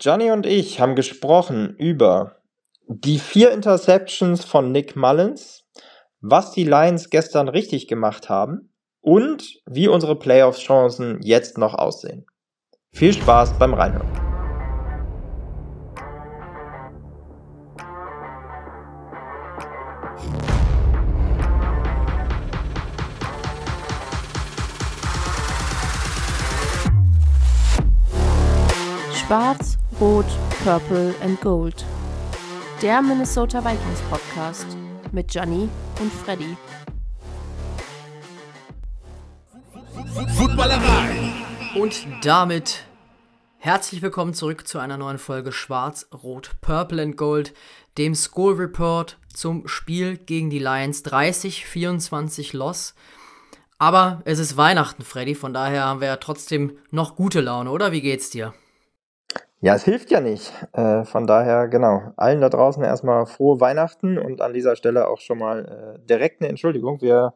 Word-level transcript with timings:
Johnny 0.00 0.30
und 0.30 0.46
ich 0.46 0.80
haben 0.80 0.94
gesprochen 0.94 1.74
über 1.76 2.36
die 2.86 3.18
vier 3.18 3.50
Interceptions 3.50 4.44
von 4.44 4.70
Nick 4.70 4.94
Mullins, 4.94 5.64
was 6.20 6.52
die 6.52 6.62
Lions 6.62 7.10
gestern 7.10 7.48
richtig 7.48 7.88
gemacht 7.88 8.28
haben 8.28 8.72
und 9.00 9.60
wie 9.66 9.88
unsere 9.88 10.16
Playoffs-Chancen 10.16 11.20
jetzt 11.22 11.58
noch 11.58 11.74
aussehen. 11.74 12.26
Viel 12.92 13.12
Spaß 13.12 13.58
beim 13.58 13.74
Reinhören. 13.74 14.06
Schwarz, 29.12 29.77
Rot, 30.00 30.26
Purple 30.62 31.12
and 31.22 31.40
Gold. 31.40 31.84
Der 32.80 33.02
Minnesota 33.02 33.58
Vikings 33.64 34.00
Podcast 34.08 34.76
mit 35.10 35.34
Johnny 35.34 35.68
und 36.00 36.12
Freddy. 36.12 36.56
Footballerei. 40.36 41.32
Und 41.74 42.06
damit 42.22 42.84
herzlich 43.58 44.00
willkommen 44.00 44.34
zurück 44.34 44.68
zu 44.68 44.78
einer 44.78 44.98
neuen 44.98 45.18
Folge 45.18 45.50
Schwarz, 45.50 46.06
Rot, 46.22 46.52
Purple 46.60 47.02
and 47.02 47.16
Gold, 47.16 47.52
dem 47.96 48.14
Score 48.14 48.56
Report 48.56 49.18
zum 49.34 49.66
Spiel 49.66 50.16
gegen 50.16 50.48
die 50.48 50.60
Lions 50.60 51.04
30-24 51.04 52.56
Loss. 52.56 52.94
Aber 53.78 54.22
es 54.24 54.38
ist 54.38 54.56
Weihnachten, 54.56 55.02
Freddy, 55.02 55.34
von 55.34 55.52
daher 55.52 55.86
haben 55.86 56.00
wir 56.00 56.06
ja 56.06 56.16
trotzdem 56.18 56.78
noch 56.92 57.16
gute 57.16 57.40
Laune, 57.40 57.72
oder? 57.72 57.90
Wie 57.90 58.00
geht's 58.00 58.30
dir? 58.30 58.54
Ja, 59.60 59.74
es 59.74 59.84
hilft 59.84 60.10
ja 60.12 60.20
nicht. 60.20 60.52
Äh, 60.72 61.04
von 61.04 61.26
daher, 61.26 61.66
genau, 61.66 62.12
allen 62.16 62.40
da 62.40 62.48
draußen 62.48 62.82
erstmal 62.84 63.26
frohe 63.26 63.60
Weihnachten 63.60 64.16
und 64.16 64.40
an 64.40 64.52
dieser 64.52 64.76
Stelle 64.76 65.08
auch 65.08 65.20
schon 65.20 65.38
mal 65.38 65.96
äh, 65.96 66.06
direkt 66.06 66.40
eine 66.40 66.48
Entschuldigung. 66.48 67.00
Wir 67.00 67.34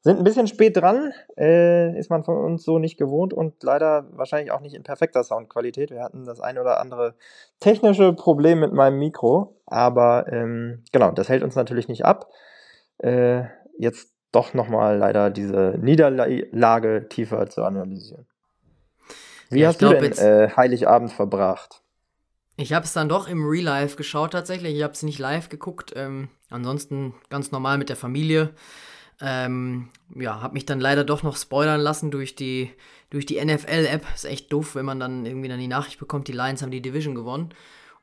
sind 0.00 0.18
ein 0.18 0.24
bisschen 0.24 0.48
spät 0.48 0.76
dran, 0.76 1.12
äh, 1.38 1.96
ist 1.96 2.10
man 2.10 2.24
von 2.24 2.36
uns 2.36 2.64
so 2.64 2.80
nicht 2.80 2.98
gewohnt 2.98 3.32
und 3.32 3.62
leider 3.62 4.08
wahrscheinlich 4.10 4.50
auch 4.50 4.60
nicht 4.60 4.74
in 4.74 4.82
perfekter 4.82 5.22
Soundqualität. 5.22 5.92
Wir 5.92 6.02
hatten 6.02 6.24
das 6.24 6.40
ein 6.40 6.58
oder 6.58 6.80
andere 6.80 7.14
technische 7.60 8.12
Problem 8.12 8.58
mit 8.58 8.72
meinem 8.72 8.98
Mikro, 8.98 9.60
aber 9.66 10.26
ähm, 10.32 10.82
genau, 10.90 11.12
das 11.12 11.28
hält 11.28 11.44
uns 11.44 11.54
natürlich 11.54 11.86
nicht 11.86 12.04
ab. 12.04 12.28
Äh, 12.98 13.44
jetzt 13.78 14.12
doch 14.32 14.54
nochmal 14.54 14.98
leider 14.98 15.30
diese 15.30 15.78
Niederlage 15.80 17.08
tiefer 17.08 17.48
zu 17.48 17.62
analysieren. 17.62 18.26
Wie 19.52 19.60
ja, 19.60 19.68
hast 19.68 19.82
du 19.82 19.88
denn 19.90 20.12
äh, 20.12 20.50
Heiligabend 20.56 21.12
verbracht? 21.12 21.82
Ich 22.56 22.72
habe 22.72 22.84
es 22.84 22.92
dann 22.92 23.08
doch 23.08 23.28
im 23.28 23.44
Real 23.44 23.64
Life 23.64 23.96
geschaut 23.96 24.32
tatsächlich. 24.32 24.76
Ich 24.76 24.82
habe 24.82 24.92
es 24.92 25.02
nicht 25.02 25.18
live 25.18 25.48
geguckt. 25.48 25.92
Ähm, 25.96 26.28
ansonsten 26.50 27.14
ganz 27.30 27.50
normal 27.50 27.78
mit 27.78 27.88
der 27.88 27.96
Familie. 27.96 28.50
Ähm, 29.20 29.88
ja, 30.14 30.40
habe 30.42 30.54
mich 30.54 30.66
dann 30.66 30.80
leider 30.80 31.04
doch 31.04 31.22
noch 31.22 31.36
spoilern 31.36 31.80
lassen 31.80 32.10
durch 32.10 32.34
die, 32.34 32.70
durch 33.10 33.26
die 33.26 33.42
NFL-App. 33.42 34.04
Ist 34.14 34.24
echt 34.24 34.52
doof, 34.52 34.74
wenn 34.74 34.84
man 34.84 35.00
dann 35.00 35.26
irgendwie 35.26 35.48
dann 35.48 35.60
die 35.60 35.68
Nachricht 35.68 35.98
bekommt, 35.98 36.28
die 36.28 36.32
Lions 36.32 36.62
haben 36.62 36.70
die 36.70 36.82
Division 36.82 37.14
gewonnen 37.14 37.54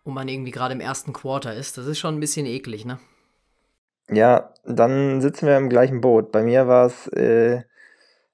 und 0.04 0.14
man 0.14 0.28
irgendwie 0.28 0.52
gerade 0.52 0.74
im 0.74 0.82
ersten 0.82 1.14
Quarter 1.14 1.54
ist. 1.54 1.78
Das 1.78 1.86
ist 1.86 2.00
schon 2.00 2.16
ein 2.16 2.20
bisschen 2.20 2.46
eklig, 2.46 2.86
ne? 2.86 3.00
Ja, 4.10 4.54
dann 4.66 5.22
sitzen 5.22 5.48
wir 5.48 5.58
im 5.58 5.70
gleichen 5.70 6.02
Boot. 6.02 6.32
Bei 6.32 6.42
mir 6.42 6.68
war 6.68 6.88
es 6.88 7.08
äh, 7.08 7.64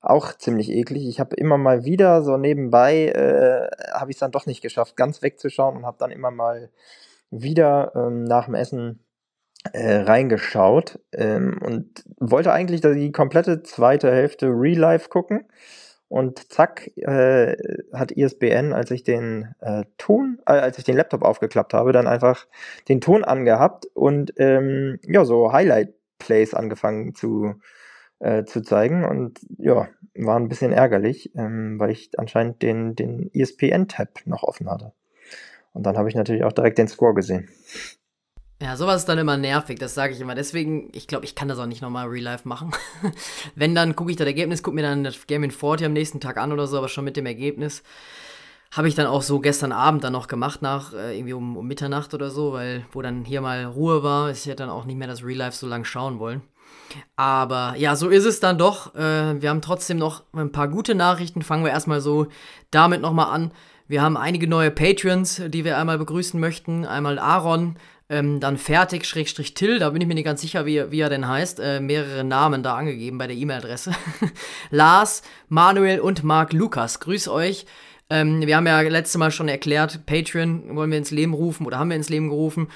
auch 0.05 0.33
ziemlich 0.33 0.69
eklig. 0.69 1.07
Ich 1.07 1.19
habe 1.19 1.35
immer 1.35 1.57
mal 1.57 1.85
wieder 1.85 2.21
so 2.21 2.37
nebenbei, 2.37 3.07
äh, 3.07 3.67
habe 3.93 4.11
ich 4.11 4.15
es 4.15 4.19
dann 4.19 4.31
doch 4.31 4.45
nicht 4.45 4.61
geschafft, 4.61 4.95
ganz 4.95 5.21
wegzuschauen 5.21 5.77
und 5.77 5.85
habe 5.85 5.97
dann 5.99 6.11
immer 6.11 6.31
mal 6.31 6.69
wieder 7.31 7.91
ähm, 7.95 8.23
nach 8.23 8.45
dem 8.45 8.55
Essen 8.55 8.99
äh, 9.73 9.97
reingeschaut 9.97 10.99
ähm, 11.11 11.59
und 11.63 12.03
wollte 12.19 12.53
eigentlich 12.53 12.81
die 12.81 13.11
komplette 13.11 13.63
zweite 13.63 14.11
Hälfte 14.11 14.47
Real 14.47 14.77
Life 14.77 15.09
gucken. 15.09 15.45
Und 16.07 16.53
zack, 16.53 16.91
äh, 16.97 17.57
hat 17.91 18.11
ISBN, 18.11 18.73
als 18.73 18.91
ich 18.91 19.03
den 19.03 19.55
äh, 19.59 19.85
Ton, 19.97 20.39
äh, 20.45 20.51
als 20.51 20.77
ich 20.77 20.83
den 20.83 20.95
Laptop 20.95 21.23
aufgeklappt 21.23 21.73
habe, 21.73 21.93
dann 21.93 22.07
einfach 22.07 22.45
den 22.87 23.01
Ton 23.01 23.23
angehabt 23.23 23.87
und 23.95 24.31
ähm, 24.37 24.99
ja, 25.07 25.25
so 25.25 25.51
Highlight-Plays 25.51 26.53
angefangen 26.53 27.15
zu, 27.15 27.55
äh, 28.25 28.45
zu 28.45 28.61
zeigen. 28.61 29.05
Und 29.05 29.39
ja, 29.57 29.87
war 30.15 30.37
ein 30.37 30.49
bisschen 30.49 30.71
ärgerlich, 30.71 31.31
ähm, 31.35 31.79
weil 31.79 31.91
ich 31.91 32.17
anscheinend 32.17 32.61
den, 32.61 32.95
den 32.95 33.29
ESPN-Tab 33.33 34.25
noch 34.25 34.43
offen 34.43 34.69
hatte. 34.69 34.93
Und 35.73 35.83
dann 35.83 35.97
habe 35.97 36.09
ich 36.09 36.15
natürlich 36.15 36.43
auch 36.43 36.53
direkt 36.53 36.77
den 36.77 36.87
Score 36.87 37.13
gesehen. 37.13 37.49
Ja, 38.61 38.77
sowas 38.77 39.01
ist 39.01 39.09
dann 39.09 39.17
immer 39.17 39.35
nervig, 39.35 39.79
das 39.79 39.93
sage 39.93 40.13
ich 40.13 40.21
immer. 40.21 40.33
Deswegen, 40.33 40.89
ich 40.93 41.07
glaube, 41.07 41.25
ich 41.25 41.35
kann 41.35 41.49
das 41.49 41.59
auch 41.59 41.65
nicht 41.65 41.81
nochmal 41.81 42.07
real 42.07 42.23
life 42.23 42.47
machen. 42.47 42.71
Wenn, 43.55 43.75
dann 43.75 43.95
gucke 43.95 44.11
ich 44.11 44.17
das 44.17 44.25
Ergebnis, 44.25 44.63
gucke 44.63 44.75
mir 44.75 44.81
dann 44.81 45.03
das 45.03 45.27
Game 45.27 45.43
in 45.43 45.51
40 45.51 45.85
am 45.85 45.93
nächsten 45.93 46.21
Tag 46.21 46.37
an 46.37 46.53
oder 46.53 46.65
so, 46.65 46.77
aber 46.77 46.87
schon 46.87 47.03
mit 47.03 47.17
dem 47.17 47.25
Ergebnis. 47.25 47.83
Habe 48.71 48.87
ich 48.87 48.95
dann 48.95 49.07
auch 49.07 49.21
so 49.21 49.39
gestern 49.39 49.73
Abend 49.73 50.03
dann 50.03 50.13
noch 50.13 50.27
gemacht, 50.27 50.61
nach 50.61 50.93
äh, 50.93 51.15
irgendwie 51.15 51.33
um, 51.33 51.57
um 51.57 51.67
Mitternacht 51.67 52.13
oder 52.13 52.29
so, 52.29 52.53
weil 52.53 52.85
wo 52.91 53.01
dann 53.01 53.25
hier 53.25 53.41
mal 53.41 53.65
Ruhe 53.65 54.03
war. 54.03 54.31
Ich 54.31 54.45
hätte 54.45 54.63
dann 54.63 54.69
auch 54.69 54.85
nicht 54.85 54.97
mehr 54.97 55.07
das 55.07 55.23
Real 55.23 55.37
Life 55.37 55.57
so 55.57 55.67
lang 55.67 55.83
schauen 55.83 56.19
wollen. 56.19 56.41
Aber 57.15 57.75
ja, 57.77 57.95
so 57.95 58.09
ist 58.09 58.25
es 58.25 58.39
dann 58.39 58.57
doch. 58.57 58.95
Äh, 58.95 59.41
wir 59.41 59.49
haben 59.49 59.61
trotzdem 59.61 59.97
noch 59.97 60.23
ein 60.33 60.51
paar 60.51 60.67
gute 60.67 60.95
Nachrichten. 60.95 61.41
Fangen 61.41 61.63
wir 61.63 61.71
erstmal 61.71 62.01
so 62.01 62.27
damit 62.71 63.01
nochmal 63.01 63.33
an. 63.33 63.51
Wir 63.87 64.01
haben 64.01 64.17
einige 64.17 64.47
neue 64.47 64.71
Patreons, 64.71 65.41
die 65.47 65.63
wir 65.63 65.77
einmal 65.77 65.97
begrüßen 65.97 66.39
möchten. 66.39 66.85
Einmal 66.85 67.19
Aaron, 67.19 67.77
ähm, 68.09 68.39
dann 68.39 68.57
Fertig, 68.57 69.05
Schrägstrich 69.05 69.53
Till, 69.53 69.79
da 69.79 69.89
bin 69.91 70.01
ich 70.01 70.07
mir 70.07 70.15
nicht 70.15 70.25
ganz 70.25 70.41
sicher, 70.41 70.65
wie, 70.65 70.91
wie 70.91 70.99
er 70.99 71.09
denn 71.09 71.27
heißt. 71.27 71.59
Äh, 71.59 71.79
mehrere 71.79 72.23
Namen 72.23 72.63
da 72.63 72.75
angegeben 72.75 73.17
bei 73.17 73.27
der 73.27 73.35
E-Mail-Adresse. 73.35 73.91
Lars, 74.71 75.21
Manuel 75.49 75.99
und 75.99 76.23
Marc 76.23 76.53
Lukas. 76.53 76.99
Grüß 76.99 77.27
euch. 77.27 77.65
Ähm, 78.09 78.45
wir 78.45 78.57
haben 78.57 78.67
ja 78.67 78.81
letztes 78.81 79.17
Mal 79.17 79.31
schon 79.31 79.47
erklärt, 79.47 80.05
Patreon 80.05 80.75
wollen 80.75 80.91
wir 80.91 80.97
ins 80.97 81.09
Leben 81.09 81.33
rufen 81.33 81.65
oder 81.65 81.79
haben 81.79 81.89
wir 81.89 81.97
ins 81.97 82.09
Leben 82.09 82.29
gerufen 82.29 82.67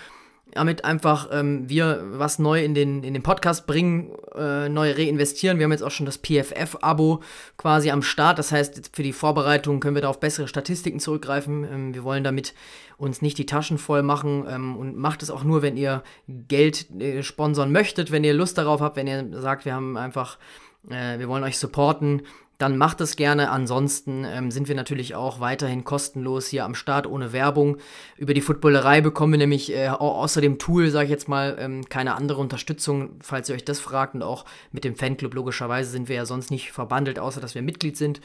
damit 0.53 0.85
einfach 0.85 1.29
ähm, 1.31 1.69
wir 1.69 2.03
was 2.11 2.39
neu 2.39 2.63
in 2.63 2.73
den, 2.73 3.03
in 3.03 3.13
den 3.13 3.23
Podcast 3.23 3.67
bringen, 3.67 4.11
äh, 4.35 4.69
neu 4.69 4.91
reinvestieren. 4.91 5.59
Wir 5.59 5.65
haben 5.65 5.71
jetzt 5.71 5.83
auch 5.83 5.91
schon 5.91 6.05
das 6.05 6.17
PFF-Abo 6.17 7.21
quasi 7.57 7.91
am 7.91 8.01
Start. 8.01 8.39
Das 8.39 8.51
heißt, 8.51 8.91
für 8.93 9.03
die 9.03 9.13
Vorbereitung 9.13 9.79
können 9.79 9.95
wir 9.95 10.01
da 10.01 10.09
auf 10.09 10.19
bessere 10.19 10.47
Statistiken 10.47 10.99
zurückgreifen. 10.99 11.63
Ähm, 11.63 11.93
wir 11.93 12.03
wollen 12.03 12.23
damit 12.23 12.53
uns 12.97 13.21
nicht 13.21 13.37
die 13.37 13.45
Taschen 13.45 13.77
voll 13.77 14.03
machen 14.03 14.45
ähm, 14.49 14.75
und 14.75 14.97
macht 14.97 15.23
es 15.23 15.31
auch 15.31 15.43
nur, 15.43 15.61
wenn 15.61 15.77
ihr 15.77 16.03
Geld 16.27 16.89
äh, 16.99 17.23
sponsern 17.23 17.71
möchtet, 17.71 18.11
wenn 18.11 18.23
ihr 18.23 18.33
Lust 18.33 18.57
darauf 18.57 18.81
habt, 18.81 18.97
wenn 18.97 19.07
ihr 19.07 19.25
sagt, 19.41 19.65
wir 19.65 19.73
haben 19.73 19.97
einfach, 19.97 20.37
äh, 20.89 21.19
wir 21.19 21.27
wollen 21.27 21.43
euch 21.43 21.57
supporten 21.57 22.23
dann 22.59 22.77
macht 22.77 22.99
es 22.99 23.15
gerne. 23.15 23.49
Ansonsten 23.49 24.25
ähm, 24.25 24.51
sind 24.51 24.67
wir 24.67 24.75
natürlich 24.75 25.15
auch 25.15 25.39
weiterhin 25.39 25.85
kostenlos 25.85 26.47
hier 26.47 26.65
am 26.65 26.75
Start 26.75 27.07
ohne 27.07 27.31
Werbung. 27.31 27.77
Über 28.17 28.33
die 28.33 28.41
Footballerei 28.41 28.99
bekommen 28.99 29.33
wir 29.33 29.37
nämlich 29.37 29.73
äh, 29.73 29.87
außer 29.87 30.41
dem 30.41 30.59
Tool, 30.59 30.89
sage 30.89 31.05
ich 31.05 31.09
jetzt 31.09 31.29
mal, 31.29 31.55
ähm, 31.57 31.87
keine 31.87 32.15
andere 32.15 32.41
Unterstützung, 32.41 33.11
falls 33.21 33.47
ihr 33.47 33.55
euch 33.55 33.63
das 33.63 33.79
fragt. 33.79 34.13
Und 34.13 34.23
auch 34.23 34.43
mit 34.73 34.83
dem 34.83 34.97
Fanclub 34.97 35.33
logischerweise 35.33 35.89
sind 35.89 36.09
wir 36.09 36.17
ja 36.17 36.25
sonst 36.25 36.51
nicht 36.51 36.73
verbandelt, 36.73 37.17
außer 37.17 37.39
dass 37.39 37.55
wir 37.55 37.61
Mitglied 37.61 37.95
sind. 37.95 38.19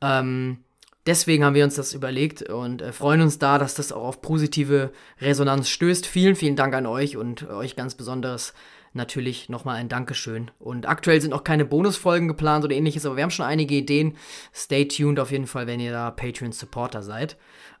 Ähm, 0.00 0.58
deswegen 1.04 1.44
haben 1.44 1.56
wir 1.56 1.64
uns 1.64 1.74
das 1.74 1.92
überlegt 1.92 2.42
und 2.42 2.82
äh, 2.82 2.92
freuen 2.92 3.20
uns 3.20 3.40
da, 3.40 3.58
dass 3.58 3.74
das 3.74 3.90
auch 3.90 4.04
auf 4.04 4.22
positive 4.22 4.92
Resonanz 5.20 5.68
stößt. 5.68 6.06
Vielen, 6.06 6.36
vielen 6.36 6.54
Dank 6.54 6.72
an 6.74 6.86
euch 6.86 7.16
und 7.16 7.50
euch 7.50 7.74
ganz 7.74 7.96
besonders 7.96 8.54
natürlich 8.92 9.48
nochmal 9.48 9.76
ein 9.76 9.88
Dankeschön. 9.88 10.50
Und 10.58 10.88
aktuell 10.88 11.20
sind 11.20 11.32
auch 11.32 11.44
keine 11.44 11.64
Bonusfolgen 11.64 12.28
geplant 12.28 12.64
oder 12.64 12.74
ähnliches, 12.74 13.06
aber 13.06 13.16
wir 13.16 13.22
haben 13.22 13.30
schon 13.30 13.46
einige 13.46 13.74
Ideen. 13.74 14.16
Stay 14.54 14.86
tuned 14.86 15.18
auf 15.18 15.30
jeden 15.30 15.46
Fall, 15.46 15.66
wenn 15.66 15.80
ihr 15.80 15.92
da 15.92 16.10
Patreon-Supporter 16.10 17.02
seid. 17.02 17.36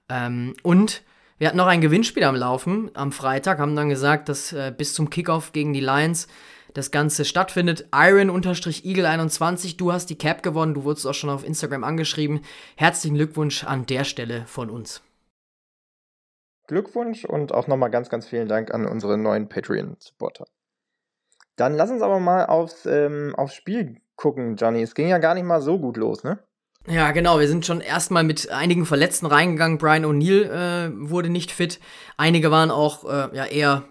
Ähm, 0.08 0.54
und 0.62 1.02
wir 1.38 1.48
hatten 1.48 1.56
noch 1.56 1.66
ein 1.66 1.80
Gewinnspiel 1.80 2.24
am 2.24 2.36
Laufen 2.36 2.90
am 2.94 3.12
Freitag, 3.12 3.58
haben 3.58 3.74
dann 3.74 3.88
gesagt, 3.88 4.28
dass 4.28 4.52
äh, 4.52 4.72
bis 4.76 4.94
zum 4.94 5.10
Kickoff 5.10 5.52
gegen 5.52 5.72
die 5.72 5.80
Lions 5.80 6.28
das 6.74 6.90
Ganze 6.90 7.24
stattfindet. 7.24 7.86
Iron-Eagle21, 7.92 9.76
du 9.76 9.92
hast 9.92 10.06
die 10.06 10.18
Cap 10.18 10.42
gewonnen, 10.42 10.74
du 10.74 10.84
wurdest 10.84 11.06
auch 11.06 11.14
schon 11.14 11.30
auf 11.30 11.44
Instagram 11.44 11.84
angeschrieben. 11.84 12.40
Herzlichen 12.76 13.16
Glückwunsch 13.16 13.64
an 13.64 13.86
der 13.86 14.04
Stelle 14.04 14.46
von 14.46 14.70
uns. 14.70 15.02
Glückwunsch 16.68 17.24
und 17.24 17.52
auch 17.52 17.66
nochmal 17.66 17.90
ganz, 17.90 18.08
ganz 18.08 18.26
vielen 18.26 18.48
Dank 18.48 18.72
an 18.72 18.86
unsere 18.86 19.18
neuen 19.18 19.48
Patreon-Supporter. 19.48 20.46
Dann 21.56 21.74
lass 21.74 21.90
uns 21.90 22.02
aber 22.02 22.20
mal 22.20 22.46
aufs, 22.46 22.86
ähm, 22.86 23.34
aufs 23.36 23.54
Spiel 23.54 24.00
gucken, 24.16 24.56
Johnny. 24.56 24.82
Es 24.82 24.94
ging 24.94 25.08
ja 25.08 25.18
gar 25.18 25.34
nicht 25.34 25.44
mal 25.44 25.60
so 25.60 25.78
gut 25.78 25.96
los, 25.96 26.24
ne? 26.24 26.38
Ja, 26.88 27.12
genau. 27.12 27.38
Wir 27.38 27.48
sind 27.48 27.64
schon 27.64 27.80
erstmal 27.80 28.24
mit 28.24 28.50
einigen 28.50 28.86
Verletzten 28.86 29.26
reingegangen. 29.26 29.78
Brian 29.78 30.04
O'Neill 30.04 30.50
äh, 30.50 30.90
wurde 31.10 31.28
nicht 31.28 31.52
fit. 31.52 31.78
Einige 32.16 32.50
waren 32.50 32.70
auch 32.70 33.04
äh, 33.04 33.36
ja, 33.36 33.46
eher, 33.46 33.84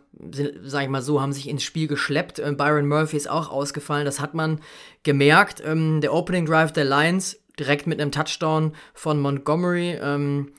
sag 0.64 0.84
ich 0.84 0.90
mal 0.90 1.02
so, 1.02 1.22
haben 1.22 1.32
sich 1.32 1.48
ins 1.48 1.64
Spiel 1.64 1.88
geschleppt. 1.88 2.40
Äh, 2.40 2.52
Byron 2.52 2.88
Murphy 2.88 3.16
ist 3.16 3.30
auch 3.30 3.50
ausgefallen. 3.50 4.06
Das 4.06 4.20
hat 4.20 4.34
man 4.34 4.60
gemerkt. 5.04 5.64
Ähm, 5.66 6.02
der 6.02 6.14
Opening 6.14 6.46
Drive 6.46 6.74
der 6.74 6.84
Lions 6.84 7.40
direkt 7.58 7.88
mit 7.88 8.02
einem 8.02 8.12
Touchdown 8.12 8.74
von 8.94 9.22
Montgomery. 9.22 9.98
Ähm, 10.02 10.52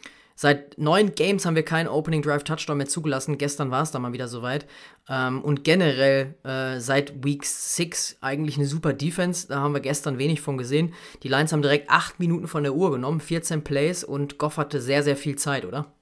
Seit 0.42 0.76
neun 0.76 1.14
Games 1.14 1.46
haben 1.46 1.54
wir 1.54 1.64
keinen 1.64 1.86
Opening 1.86 2.20
Drive 2.20 2.42
Touchdown 2.42 2.78
mehr 2.78 2.88
zugelassen. 2.88 3.38
Gestern 3.38 3.70
war 3.70 3.84
es 3.84 3.92
dann 3.92 4.02
mal 4.02 4.12
wieder 4.12 4.26
soweit. 4.26 4.66
Ähm, 5.08 5.40
und 5.40 5.62
generell 5.62 6.34
äh, 6.42 6.80
seit 6.80 7.24
Week 7.24 7.44
6 7.44 8.18
eigentlich 8.22 8.56
eine 8.56 8.66
super 8.66 8.92
Defense. 8.92 9.46
Da 9.46 9.60
haben 9.60 9.72
wir 9.72 9.78
gestern 9.78 10.18
wenig 10.18 10.40
von 10.40 10.58
gesehen. 10.58 10.94
Die 11.22 11.28
Lions 11.28 11.52
haben 11.52 11.62
direkt 11.62 11.88
acht 11.90 12.18
Minuten 12.18 12.48
von 12.48 12.64
der 12.64 12.74
Uhr 12.74 12.90
genommen, 12.90 13.20
14 13.20 13.62
Plays 13.62 14.02
und 14.02 14.38
Goff 14.38 14.56
hatte 14.56 14.80
sehr, 14.80 15.04
sehr 15.04 15.14
viel 15.14 15.36
Zeit, 15.36 15.64
oder? 15.64 15.92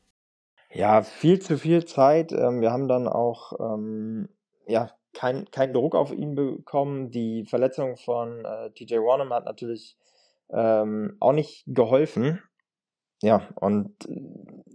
Ja, 0.73 1.03
viel 1.03 1.39
zu 1.43 1.59
viel 1.59 1.85
Zeit. 1.85 2.33
Ähm, 2.33 2.63
wir 2.63 2.73
haben 2.73 2.89
dann 2.89 3.09
auch 3.09 3.53
ähm, 3.61 4.31
ja, 4.67 4.91
keinen 5.13 5.51
kein 5.51 5.75
Druck 5.75 5.95
auf 5.95 6.13
ihn 6.15 6.35
bekommen. 6.35 7.11
Die 7.11 7.45
Verletzung 7.45 7.99
von 7.99 8.43
äh, 8.47 8.71
TJ 8.71 9.01
Warnham 9.01 9.35
hat 9.35 9.45
natürlich 9.45 9.99
ähm, 10.49 11.19
auch 11.21 11.35
nicht 11.35 11.65
geholfen. 11.67 12.41
Ja, 13.23 13.49
und 13.55 13.91
äh, 14.09 14.21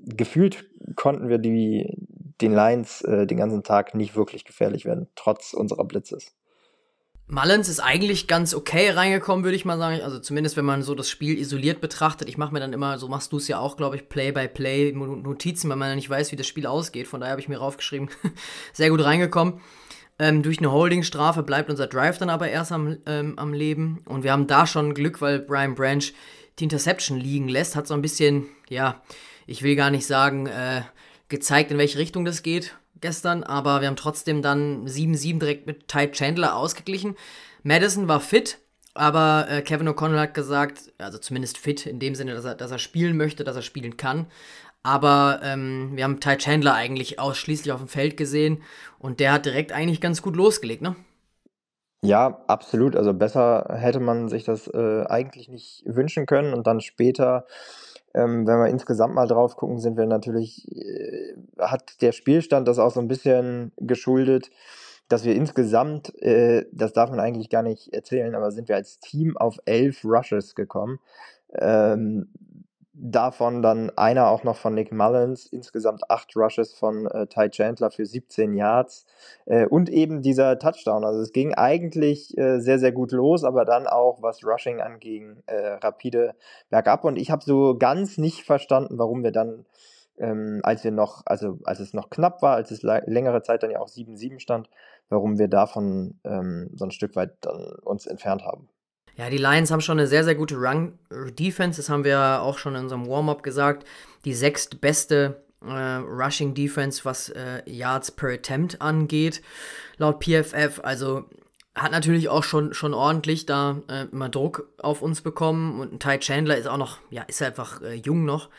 gefühlt 0.06 0.65
konnten 0.95 1.30
wir 1.30 1.38
die, 1.38 1.97
den 2.42 2.53
Lions 2.53 3.01
äh, 3.01 3.25
den 3.25 3.38
ganzen 3.38 3.63
Tag 3.63 3.95
nicht 3.95 4.15
wirklich 4.15 4.45
gefährlich 4.45 4.86
werden, 4.86 5.07
trotz 5.15 5.53
unserer 5.53 5.86
Blitzes. 5.86 6.36
Mullins 7.27 7.69
ist 7.69 7.80
eigentlich 7.80 8.27
ganz 8.27 8.53
okay 8.53 8.92
reingekommen, 8.92 9.44
würde 9.44 9.56
ich 9.56 9.65
mal 9.65 9.80
sagen. 9.80 10.00
Also 10.01 10.19
zumindest, 10.19 10.57
wenn 10.57 10.65
man 10.65 10.83
so 10.83 10.94
das 10.94 11.09
Spiel 11.09 11.39
isoliert 11.39 11.81
betrachtet. 11.81 12.30
Ich 12.30 12.38
mache 12.38 12.53
mir 12.53 12.59
dann 12.59 12.71
immer, 12.71 13.00
so 13.00 13.07
machst 13.07 13.31
du 13.31 13.38
es 13.38 13.47
ja 13.47 13.57
auch, 13.57 13.77
glaube 13.77 13.95
ich, 13.95 14.09
Play-by-Play 14.09 14.92
Notizen, 14.92 15.69
weil 15.69 15.77
man 15.77 15.89
ja 15.89 15.95
nicht 15.95 16.09
weiß, 16.09 16.31
wie 16.31 16.36
das 16.36 16.45
Spiel 16.45 16.68
ausgeht. 16.68 17.07
Von 17.07 17.21
daher 17.21 17.31
habe 17.31 17.42
ich 17.42 17.50
mir 17.50 17.57
raufgeschrieben, 17.57 18.09
sehr 18.74 18.92
gut 18.92 19.03
reingekommen. 19.03 19.59
Ähm, 20.19 20.44
durch 20.44 20.59
eine 20.59 20.71
Holdingstrafe 20.71 21.42
bleibt 21.42 21.69
unser 21.71 21.88
Drive 21.88 22.19
dann 22.19 22.30
aber 22.30 22.47
erst 22.47 22.71
am, 22.71 22.97
ähm, 23.07 23.39
am 23.39 23.53
Leben. 23.53 24.03
Und 24.06 24.24
wir 24.24 24.31
haben 24.31 24.45
da 24.45 24.68
schon 24.68 24.94
Glück, 24.94 25.19
weil 25.19 25.39
Brian 25.39 25.74
Branch 25.74 26.03
die 26.60 26.63
Interception 26.66 27.19
liegen 27.19 27.48
lässt. 27.48 27.75
Hat 27.75 27.88
so 27.88 27.94
ein 27.94 28.02
bisschen, 28.02 28.48
ja, 28.69 29.02
ich 29.48 29.62
will 29.62 29.75
gar 29.75 29.92
nicht 29.92 30.06
sagen, 30.06 30.48
äh, 30.48 30.81
gezeigt, 31.30 31.72
in 31.72 31.78
welche 31.78 31.98
Richtung 31.98 32.25
das 32.25 32.44
geht 32.44 32.75
gestern. 33.02 33.44
Aber 33.44 33.81
wir 33.81 33.88
haben 33.88 33.96
trotzdem 33.96 34.42
dann 34.42 34.88
7-7 34.88 35.40
direkt 35.40 35.68
mit 35.68 35.88
Ty 35.88 36.12
Chandler 36.12 36.56
ausgeglichen. 36.56 37.16
Madison 37.63 38.07
war 38.07 38.19
fit, 38.19 38.60
aber 38.94 39.48
äh, 39.50 39.62
Kevin 39.62 39.90
O'Connell 39.90 40.19
hat 40.19 40.34
gesagt, 40.34 40.94
also 40.98 41.18
zumindest 41.18 41.57
fit 41.57 41.86
in 41.86 42.00
dem 42.00 42.16
Sinne, 42.16 42.34
dass 42.34 42.46
er, 42.46 42.56
dass 42.56 42.72
er 42.72 42.80
spielen 42.80 43.18
möchte, 43.18 43.44
dass 43.44 43.56
er 43.56 43.62
spielen 43.62 43.98
kann. 43.98 44.28
Aber 44.84 45.40
ähm, 45.44 45.92
wir 45.96 46.04
haben 46.04 46.19
Ty 46.19 46.38
Chandler 46.38 46.75
eigentlich 46.75 47.19
ausschließlich 47.19 47.72
auf 47.72 47.80
dem 47.80 47.88
Feld 47.88 48.18
gesehen 48.18 48.62
und 49.00 49.19
der 49.19 49.34
hat 49.34 49.46
direkt 49.46 49.72
eigentlich 49.72 50.00
ganz 50.00 50.22
gut 50.22 50.36
losgelegt, 50.36 50.84
ne? 50.84 50.96
Ja, 52.06 52.44
absolut. 52.48 52.96
Also 52.96 53.13
besser 53.13 53.66
hätte 53.69 54.00
man 54.00 54.30
sich 54.30 54.44
das 54.44 54.68
äh, 54.68 55.06
eigentlich 55.07 55.50
nicht 55.50 55.84
wünschen 55.88 56.28
können. 56.28 56.54
Und 56.54 56.68
dann 56.68 56.80
später, 56.80 57.46
ähm, 58.13 58.46
wenn 58.46 58.60
wir 58.60 58.68
insgesamt 58.68 59.16
mal 59.16 59.28
drauf 59.28 59.56
gucken, 59.56 59.80
sind 59.80 59.98
wir 59.98 60.06
natürlich, 60.06 60.68
äh, 60.72 61.34
hat 61.60 62.02
der 62.02 62.12
Spielstand 62.12 62.68
das 62.68 62.78
auch 62.78 62.92
so 62.92 63.00
ein 63.00 63.07
bisschen 63.07 63.72
geschuldet, 63.78 64.52
dass 65.07 65.25
wir 65.25 65.36
insgesamt, 65.36 66.13
äh, 66.22 66.66
das 66.72 66.94
darf 66.94 67.10
man 67.10 67.19
eigentlich 67.19 67.50
gar 67.50 67.63
nicht 67.63 67.92
erzählen, 67.94 68.36
aber 68.36 68.52
sind 68.52 68.69
wir 68.69 68.75
als 68.75 69.00
Team 69.00 69.36
auf 69.38 69.57
elf 69.66 70.04
Rushes 70.06 70.54
gekommen. 70.54 71.00
Ähm, 71.57 72.28
Davon 72.97 73.62
dann 73.62 73.92
einer 73.97 74.30
auch 74.30 74.45
noch 74.45 74.56
von 74.56 74.74
Nick 74.74 74.94
Mullins, 74.94 75.47
insgesamt 75.47 76.09
acht 76.09 76.33
Rushes 76.38 76.74
von 76.74 77.07
äh, 77.07 77.27
Ty 77.27 77.50
Chandler 77.50 77.92
für 77.92 78.06
17 78.06 78.53
Yards 78.53 79.06
äh, 79.45 79.65
und 79.65 79.89
eben 79.89 80.21
dieser 80.21 80.57
Touchdown. 80.59 81.03
Also 81.03 81.19
es 81.19 81.33
ging 81.33 81.53
eigentlich 81.53 82.38
äh, 82.38 82.62
sehr, 82.62 82.80
sehr 82.80 82.94
gut 82.94 83.12
los, 83.12 83.44
aber 83.44 83.65
dann 83.65 83.86
auch, 83.86 84.21
was 84.21 84.45
Rushing 84.45 84.80
anging, 84.80 85.44
äh, 85.47 85.74
rapide 85.74 86.36
bergab. 86.69 87.03
Und 87.03 87.18
ich 87.18 87.31
habe 87.31 87.44
so 87.44 87.77
ganz 87.77 88.18
nicht 88.18 88.45
verstanden, 88.45 88.97
warum 88.97 89.24
wir 89.25 89.33
dann, 89.33 89.65
ähm, 90.18 90.62
als 90.63 90.86
wir 90.86 90.92
noch, 90.92 91.24
also 91.25 91.59
als 91.65 91.81
es 91.81 91.94
noch 91.94 92.09
knapp 92.09 92.42
war, 92.42 92.56
als 92.56 92.71
es 92.71 92.81
längere 92.81 93.42
Zeit 93.42 93.63
dann 93.63 93.71
ja 93.71 93.80
auch 93.81 93.89
7-7 93.89 94.39
stand, 94.39 94.69
warum 95.09 95.38
wir 95.38 95.50
davon 95.50 96.18
ähm, 96.24 96.69
so 96.74 96.86
ein 96.86 96.92
Stück 96.92 97.18
weit 97.18 97.33
dann 97.42 97.74
uns 97.83 98.07
entfernt 98.07 98.45
haben. 98.45 98.69
Ja, 99.18 99.30
die 99.30 99.38
Lions 99.38 99.72
haben 99.72 99.82
schon 99.82 99.98
eine 99.98 100.08
sehr, 100.08 100.24
sehr 100.24 100.36
gute 100.36 100.56
Run-Defense. 100.56 101.80
Das 101.80 101.90
haben 101.90 102.04
wir 102.04 102.42
auch 102.42 102.58
schon 102.58 102.76
in 102.76 102.84
unserem 102.84 103.08
Warm-up 103.08 103.44
gesagt. 103.44 103.88
Die 104.26 104.34
sechstbeste 104.34 105.42
äh, 105.66 105.72
Rushing 105.72 106.54
Defense, 106.54 107.06
was 107.06 107.30
äh, 107.30 107.62
Yards 107.66 108.12
per 108.12 108.30
Attempt 108.30 108.82
angeht, 108.82 109.42
laut 109.98 110.24
PFF. 110.24 110.82
Also 110.84 111.26
hat 111.76 111.92
natürlich 111.92 112.30
auch 112.30 112.44
schon, 112.44 112.74
schon 112.74 112.94
ordentlich 112.94 113.46
da 113.46 113.82
äh, 113.90 114.06
immer 114.12 114.30
Druck 114.30 114.68
auf 114.80 115.02
uns 115.02 115.22
bekommen. 115.22 115.80
Und 115.80 116.02
Ty 116.02 116.20
Chandler 116.20 116.58
ist 116.58 116.68
auch 116.68 116.78
noch, 116.78 117.00
ja, 117.10 117.24
ist 117.24 117.42
einfach 117.42 117.82
äh, 117.82 117.94
jung 117.94 118.26
noch. 118.26 118.50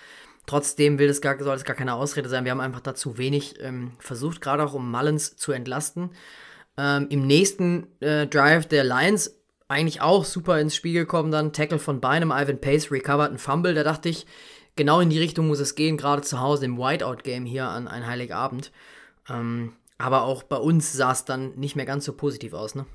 Trotzdem 0.47 0.99
will 0.99 1.09
das 1.09 1.21
gar, 1.21 1.39
soll 1.43 1.57
es 1.57 1.65
gar 1.65 1.77
keine 1.77 1.95
Ausrede 1.95 2.29
sein. 2.29 2.45
Wir 2.45 2.53
haben 2.53 2.61
einfach 2.61 2.81
dazu 2.81 3.19
wenig 3.19 3.57
ähm, 3.61 3.93
versucht, 3.99 4.41
gerade 4.41 4.65
auch 4.65 4.75
um 4.75 4.91
Mullins 4.91 5.37
zu 5.37 5.53
entlasten. 5.53 6.11
Ähm, 6.79 7.09
Im 7.11 7.27
nächsten 7.27 7.89
äh, 8.01 8.27
Drive 8.27 8.67
der 8.67 8.85
Lions 8.85 9.36
eigentlich 9.69 10.01
auch 10.01 10.25
super 10.25 10.61
ins 10.61 10.77
Spiel 10.77 10.93
gekommen 10.93 11.31
dann. 11.31 11.53
Tackle 11.53 11.79
von 11.79 12.01
Beinem, 12.01 12.31
Ivan 12.31 12.61
Pace 12.61 12.91
recovered 12.91 13.33
ein 13.33 13.39
Fumble. 13.39 13.75
Da 13.75 13.83
dachte 13.83 14.09
ich, 14.09 14.27
genau 14.77 15.01
in 15.01 15.11
die 15.11 15.19
Richtung 15.19 15.49
muss 15.49 15.61
es 15.61 15.75
gehen, 15.75 15.97
gerade 15.97 16.23
zu 16.23 16.41
Hause 16.41 16.67
im 16.67 16.79
Whiteout-Game 16.79 17.47
hier 17.47 17.67
an 17.67 17.89
ein 17.89 18.07
Heiligabend. 18.07 18.71
Ähm, 19.29 19.73
aber 19.99 20.23
auch 20.23 20.43
bei 20.43 20.57
uns 20.57 20.93
sah 20.93 21.13
es 21.13 21.25
dann 21.25 21.55
nicht 21.57 21.75
mehr 21.75 21.87
ganz 21.87 22.05
so 22.05 22.13
positiv 22.13 22.53
aus, 22.53 22.75
ne? 22.75 22.87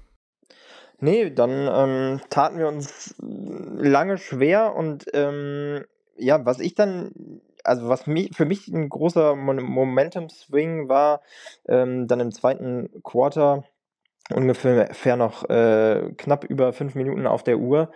Nee, 1.03 1.31
dann 1.31 1.49
ähm, 1.49 2.21
taten 2.29 2.59
wir 2.59 2.67
uns 2.67 3.15
lange 3.17 4.19
schwer 4.19 4.75
und 4.75 5.05
ähm, 5.13 5.83
ja, 6.15 6.45
was 6.45 6.59
ich 6.59 6.75
dann, 6.75 7.41
also 7.63 7.89
was 7.89 8.05
mich, 8.05 8.35
für 8.35 8.45
mich 8.45 8.67
ein 8.67 8.87
großer 8.87 9.35
Momentum-Swing 9.35 10.89
war, 10.89 11.21
ähm, 11.67 12.07
dann 12.07 12.19
im 12.19 12.31
zweiten 12.31 13.01
Quarter 13.01 13.63
ungefähr 14.33 15.15
noch 15.15 15.49
äh, 15.49 16.11
knapp 16.17 16.43
über 16.45 16.73
fünf 16.73 16.95
Minuten 16.95 17.27
auf 17.27 17.43
der 17.43 17.57
Uhr. 17.57 17.91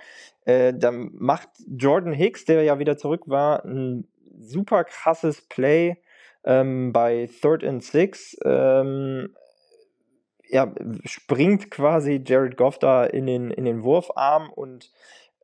Äh, 0.46 0.74
dann 0.74 1.12
macht 1.14 1.50
Jordan 1.68 2.14
Hicks, 2.14 2.46
der 2.46 2.64
ja 2.64 2.80
wieder 2.80 2.98
zurück 2.98 3.24
war, 3.26 3.66
ein 3.66 4.08
super 4.40 4.84
krasses 4.84 5.42
Play 5.42 5.98
ähm, 6.44 6.94
bei 6.94 7.30
Third 7.42 7.64
and 7.64 7.84
Six. 7.84 8.38
Ähm, 8.46 9.36
ja, 10.48 10.72
springt 11.04 11.72
quasi 11.72 12.22
Jared 12.24 12.58
Goff 12.58 12.78
da 12.78 13.04
in 13.04 13.26
den, 13.26 13.50
in 13.52 13.66
den 13.66 13.84
Wurfarm 13.84 14.50
und 14.52 14.92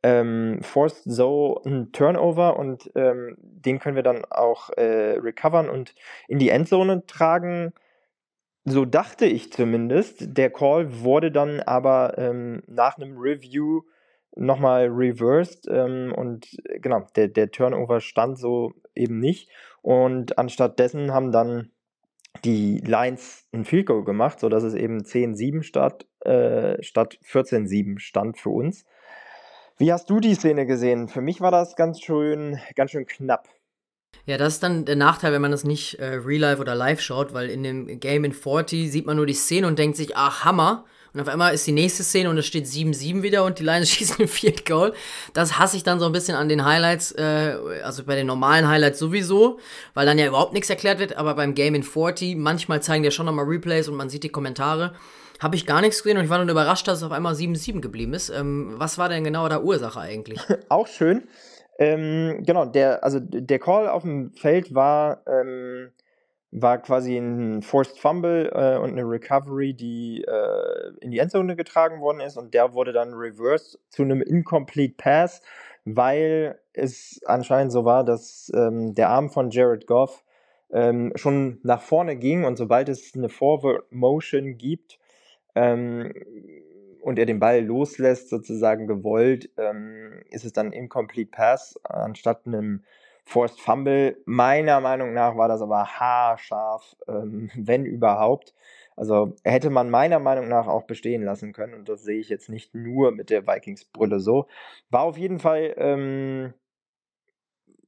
ähm, 0.02 0.60
forced 0.62 1.02
so 1.04 1.60
ein 1.64 1.92
Turnover 1.92 2.56
und 2.58 2.90
ähm, 2.94 3.36
den 3.38 3.78
können 3.78 3.96
wir 3.96 4.02
dann 4.02 4.24
auch 4.24 4.70
äh, 4.70 5.18
recovern 5.18 5.68
und 5.68 5.94
in 6.28 6.38
die 6.38 6.50
Endzone 6.50 7.04
tragen. 7.06 7.72
So 8.64 8.84
dachte 8.84 9.26
ich 9.26 9.52
zumindest. 9.52 10.36
Der 10.36 10.50
Call 10.50 11.02
wurde 11.02 11.32
dann 11.32 11.60
aber 11.60 12.16
ähm, 12.16 12.62
nach 12.66 12.96
einem 12.96 13.18
Review 13.18 13.82
nochmal 14.36 14.86
reversed 14.86 15.66
ähm, 15.68 16.12
und 16.16 16.46
äh, 16.64 16.78
genau, 16.78 17.06
der, 17.16 17.28
der 17.28 17.50
Turnover 17.50 18.00
stand 18.00 18.38
so 18.38 18.72
eben 18.94 19.18
nicht. 19.18 19.50
Und 19.82 20.38
anstatt 20.38 20.78
dessen 20.78 21.12
haben 21.12 21.32
dann 21.32 21.70
die 22.44 22.78
Lions 22.78 23.46
ein 23.52 23.64
Field 23.64 23.86
Goal 23.86 24.04
gemacht, 24.04 24.40
sodass 24.40 24.62
es 24.62 24.74
eben 24.74 25.00
10-7 25.00 25.62
statt, 25.62 26.06
äh, 26.20 26.82
statt 26.82 27.18
14-7 27.24 27.98
stand 27.98 28.38
für 28.38 28.50
uns. 28.50 28.84
Wie 29.76 29.92
hast 29.92 30.08
du 30.08 30.20
die 30.20 30.34
Szene 30.34 30.66
gesehen? 30.66 31.08
Für 31.08 31.20
mich 31.20 31.40
war 31.40 31.50
das 31.50 31.76
ganz 31.76 32.00
schön, 32.00 32.60
ganz 32.76 32.92
schön 32.92 33.06
knapp. 33.06 33.48
Ja, 34.24 34.38
das 34.38 34.54
ist 34.54 34.62
dann 34.62 34.84
der 34.84 34.96
Nachteil, 34.96 35.32
wenn 35.32 35.42
man 35.42 35.50
das 35.50 35.64
nicht 35.64 35.98
äh, 35.98 36.14
real 36.14 36.40
life 36.40 36.60
oder 36.60 36.74
live 36.74 37.00
schaut, 37.00 37.34
weil 37.34 37.50
in 37.50 37.64
dem 37.64 37.98
Game 37.98 38.24
in 38.24 38.32
40 38.32 38.90
sieht 38.90 39.04
man 39.04 39.16
nur 39.16 39.26
die 39.26 39.34
Szene 39.34 39.66
und 39.66 39.78
denkt 39.78 39.96
sich, 39.96 40.16
ach, 40.16 40.44
Hammer. 40.44 40.84
Und 41.12 41.20
auf 41.20 41.28
einmal 41.28 41.52
ist 41.52 41.66
die 41.66 41.72
nächste 41.72 42.04
Szene 42.04 42.30
und 42.30 42.38
es 42.38 42.46
steht 42.46 42.64
7-7 42.66 43.22
wieder 43.22 43.44
und 43.44 43.58
die 43.58 43.64
Lions 43.64 43.90
schießen 43.90 44.20
ein 44.20 44.28
Field 44.28 44.64
Goal. 44.64 44.94
Das 45.34 45.58
hasse 45.58 45.76
ich 45.76 45.82
dann 45.82 45.98
so 45.98 46.06
ein 46.06 46.12
bisschen 46.12 46.36
an 46.36 46.48
den 46.48 46.64
Highlights, 46.64 47.12
äh, 47.12 47.56
also 47.82 48.04
bei 48.04 48.14
den 48.14 48.26
normalen 48.26 48.68
Highlights 48.68 48.98
sowieso, 48.98 49.58
weil 49.94 50.06
dann 50.06 50.18
ja 50.18 50.26
überhaupt 50.26 50.52
nichts 50.52 50.70
erklärt 50.70 51.00
wird, 51.00 51.16
aber 51.16 51.34
beim 51.34 51.54
Game 51.54 51.74
in 51.74 51.82
40, 51.82 52.36
manchmal 52.36 52.80
zeigen 52.80 53.02
die 53.02 53.08
ja 53.08 53.10
schon 53.10 53.26
nochmal 53.26 53.44
Replays 53.44 53.88
und 53.88 53.96
man 53.96 54.08
sieht 54.08 54.22
die 54.22 54.30
Kommentare. 54.30 54.94
Habe 55.40 55.56
ich 55.56 55.66
gar 55.66 55.80
nichts 55.80 56.02
gesehen 56.02 56.18
und 56.18 56.24
ich 56.24 56.30
war 56.30 56.38
dann 56.38 56.48
überrascht, 56.48 56.86
dass 56.86 56.98
es 56.98 57.04
auf 57.04 57.10
einmal 57.10 57.34
7-7 57.34 57.80
geblieben 57.80 58.14
ist. 58.14 58.30
Ähm, 58.30 58.74
was 58.76 58.96
war 58.96 59.08
denn 59.08 59.24
genau 59.24 59.48
der 59.48 59.64
Ursache 59.64 60.00
eigentlich? 60.00 60.40
Auch 60.68 60.86
schön. 60.86 61.24
Ähm, 61.82 62.44
genau, 62.46 62.64
der, 62.64 63.02
also 63.02 63.18
der 63.18 63.58
Call 63.58 63.88
auf 63.88 64.02
dem 64.02 64.30
Feld 64.34 64.72
war, 64.72 65.22
ähm, 65.26 65.90
war 66.52 66.78
quasi 66.78 67.16
ein 67.16 67.60
Forced 67.62 67.98
Fumble 67.98 68.52
äh, 68.54 68.78
und 68.78 68.90
eine 68.90 69.02
Recovery, 69.02 69.74
die 69.74 70.22
äh, 70.22 70.92
in 71.00 71.10
die 71.10 71.18
Endzone 71.18 71.56
getragen 71.56 72.00
worden 72.00 72.20
ist. 72.20 72.36
Und 72.36 72.54
der 72.54 72.72
wurde 72.74 72.92
dann 72.92 73.14
reversed 73.14 73.80
zu 73.88 74.02
einem 74.02 74.22
Incomplete 74.22 74.94
Pass, 74.96 75.42
weil 75.84 76.60
es 76.72 77.20
anscheinend 77.26 77.72
so 77.72 77.84
war, 77.84 78.04
dass 78.04 78.52
ähm, 78.54 78.94
der 78.94 79.08
Arm 79.08 79.28
von 79.28 79.50
Jared 79.50 79.88
Goff 79.88 80.22
ähm, 80.70 81.12
schon 81.16 81.58
nach 81.64 81.82
vorne 81.82 82.14
ging. 82.14 82.44
Und 82.44 82.58
sobald 82.58 82.88
es 82.90 83.12
eine 83.16 83.28
Forward 83.28 83.90
Motion 83.90 84.56
gibt, 84.56 85.00
ähm, 85.56 86.12
und 87.02 87.18
er 87.18 87.26
den 87.26 87.40
Ball 87.40 87.64
loslässt, 87.64 88.28
sozusagen 88.28 88.86
gewollt, 88.86 89.50
ähm, 89.56 90.22
ist 90.30 90.44
es 90.44 90.52
dann 90.52 90.72
Incomplete 90.72 91.30
Pass 91.30 91.78
anstatt 91.84 92.46
einem 92.46 92.84
Forced 93.24 93.60
Fumble. 93.60 94.16
Meiner 94.24 94.80
Meinung 94.80 95.12
nach 95.12 95.36
war 95.36 95.48
das 95.48 95.62
aber 95.62 95.84
haarscharf, 95.84 96.96
ähm, 97.08 97.50
wenn 97.56 97.84
überhaupt. 97.84 98.54
Also 98.94 99.34
hätte 99.42 99.70
man 99.70 99.90
meiner 99.90 100.18
Meinung 100.18 100.48
nach 100.48 100.66
auch 100.66 100.84
bestehen 100.84 101.22
lassen 101.24 101.52
können. 101.52 101.74
Und 101.74 101.88
das 101.88 102.02
sehe 102.02 102.20
ich 102.20 102.28
jetzt 102.28 102.48
nicht 102.48 102.74
nur 102.74 103.10
mit 103.10 103.30
der 103.30 103.46
Vikings-Brille 103.46 104.20
so. 104.20 104.46
War 104.90 105.02
auf 105.02 105.16
jeden 105.16 105.38
Fall 105.38 105.74
ähm, 105.76 106.52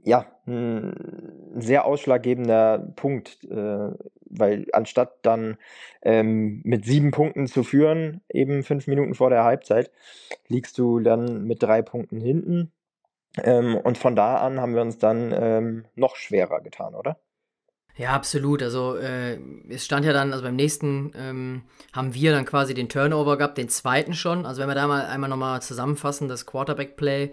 ja, 0.05 0.27
ein 0.47 1.53
sehr 1.57 1.87
ausschlaggebender 1.87 2.93
Punkt, 2.97 3.43
äh, 3.45 3.91
weil 4.27 4.67
anstatt 4.73 5.19
dann 5.23 5.57
ähm, 6.03 6.61
mit 6.65 6.85
sieben 6.85 7.11
Punkten 7.11 7.47
zu 7.47 7.65
führen, 7.65 8.21
eben 8.29 8.63
fünf 8.63 8.87
Minuten 8.87 9.15
vor 9.15 9.31
der 9.31 9.45
Halbzeit, 9.45 9.91
liegst 10.49 10.79
du 10.79 11.01
dann 11.01 11.45
mit 11.45 11.63
drei 11.63 11.83
Punkten 11.83 12.21
hinten. 12.21 12.73
Ähm, 13.43 13.77
und 13.77 13.99
von 13.99 14.15
da 14.15 14.37
an 14.37 14.61
haben 14.61 14.75
wir 14.75 14.83
uns 14.83 14.99
dann 14.99 15.33
ähm, 15.37 15.85
noch 15.97 16.17
schwerer 16.17 16.61
getan, 16.61 16.95
oder? 16.95 17.19
Ja, 17.97 18.11
absolut. 18.11 18.63
Also 18.63 18.97
äh, 18.97 19.39
es 19.69 19.85
stand 19.85 20.05
ja 20.05 20.13
dann, 20.13 20.33
also 20.33 20.45
beim 20.45 20.57
nächsten 20.57 21.13
ähm, 21.17 21.63
haben 21.93 22.13
wir 22.13 22.33
dann 22.33 22.45
quasi 22.45 22.75
den 22.75 22.89
Turnover 22.89 23.39
gehabt, 23.39 23.57
den 23.57 23.69
zweiten 23.69 24.15
schon. 24.15 24.47
Also 24.47 24.61
wenn 24.61 24.69
wir 24.69 24.75
da 24.75 24.87
mal 24.87 25.07
einmal 25.07 25.31
nochmal 25.31 25.63
zusammenfassen, 25.63 26.29
das 26.29 26.45
Quarterback-Play 26.45 27.33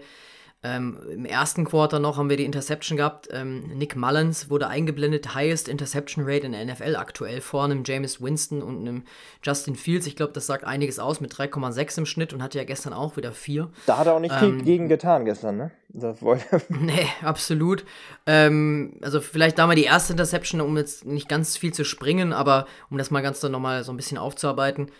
ähm, 0.64 0.96
Im 1.10 1.24
ersten 1.24 1.64
Quarter 1.64 1.98
noch 1.98 2.18
haben 2.18 2.30
wir 2.30 2.36
die 2.36 2.44
Interception 2.44 2.96
gehabt. 2.96 3.28
Ähm, 3.32 3.64
Nick 3.74 3.96
Mullins 3.96 4.48
wurde 4.48 4.68
eingeblendet, 4.68 5.34
highest 5.34 5.68
Interception 5.68 6.24
Rate 6.24 6.46
in 6.46 6.52
der 6.52 6.64
NFL 6.64 6.94
aktuell 6.94 7.40
vor 7.40 7.64
einem 7.64 7.82
James 7.84 8.22
Winston 8.22 8.62
und 8.62 8.78
einem 8.78 9.02
Justin 9.42 9.74
Fields. 9.74 10.06
Ich 10.06 10.14
glaube, 10.14 10.32
das 10.32 10.46
sagt 10.46 10.64
einiges 10.64 11.00
aus 11.00 11.20
mit 11.20 11.34
3,6 11.34 11.98
im 11.98 12.06
Schnitt 12.06 12.32
und 12.32 12.44
hatte 12.44 12.58
ja 12.58 12.64
gestern 12.64 12.92
auch 12.92 13.16
wieder 13.16 13.32
4. 13.32 13.70
Da 13.86 13.98
hat 13.98 14.06
er 14.06 14.14
auch 14.14 14.20
nicht 14.20 14.36
ähm, 14.40 14.58
viel 14.58 14.62
gegen 14.62 14.88
getan 14.88 15.24
gestern, 15.24 15.56
ne? 15.56 15.72
Das 15.88 16.22
wollte 16.22 16.44
nee, 16.68 17.08
absolut. 17.22 17.84
Ähm, 18.26 18.94
also 19.02 19.20
vielleicht 19.20 19.58
da 19.58 19.66
mal 19.66 19.74
die 19.74 19.82
erste 19.82 20.12
Interception, 20.12 20.60
um 20.60 20.76
jetzt 20.76 21.04
nicht 21.04 21.28
ganz 21.28 21.56
viel 21.56 21.74
zu 21.74 21.84
springen, 21.84 22.32
aber 22.32 22.66
um 22.88 22.98
das 22.98 23.10
mal 23.10 23.20
ganz 23.20 23.40
dann 23.40 23.50
nochmal 23.50 23.82
so 23.82 23.92
ein 23.92 23.96
bisschen 23.96 24.16
aufzuarbeiten. 24.16 24.92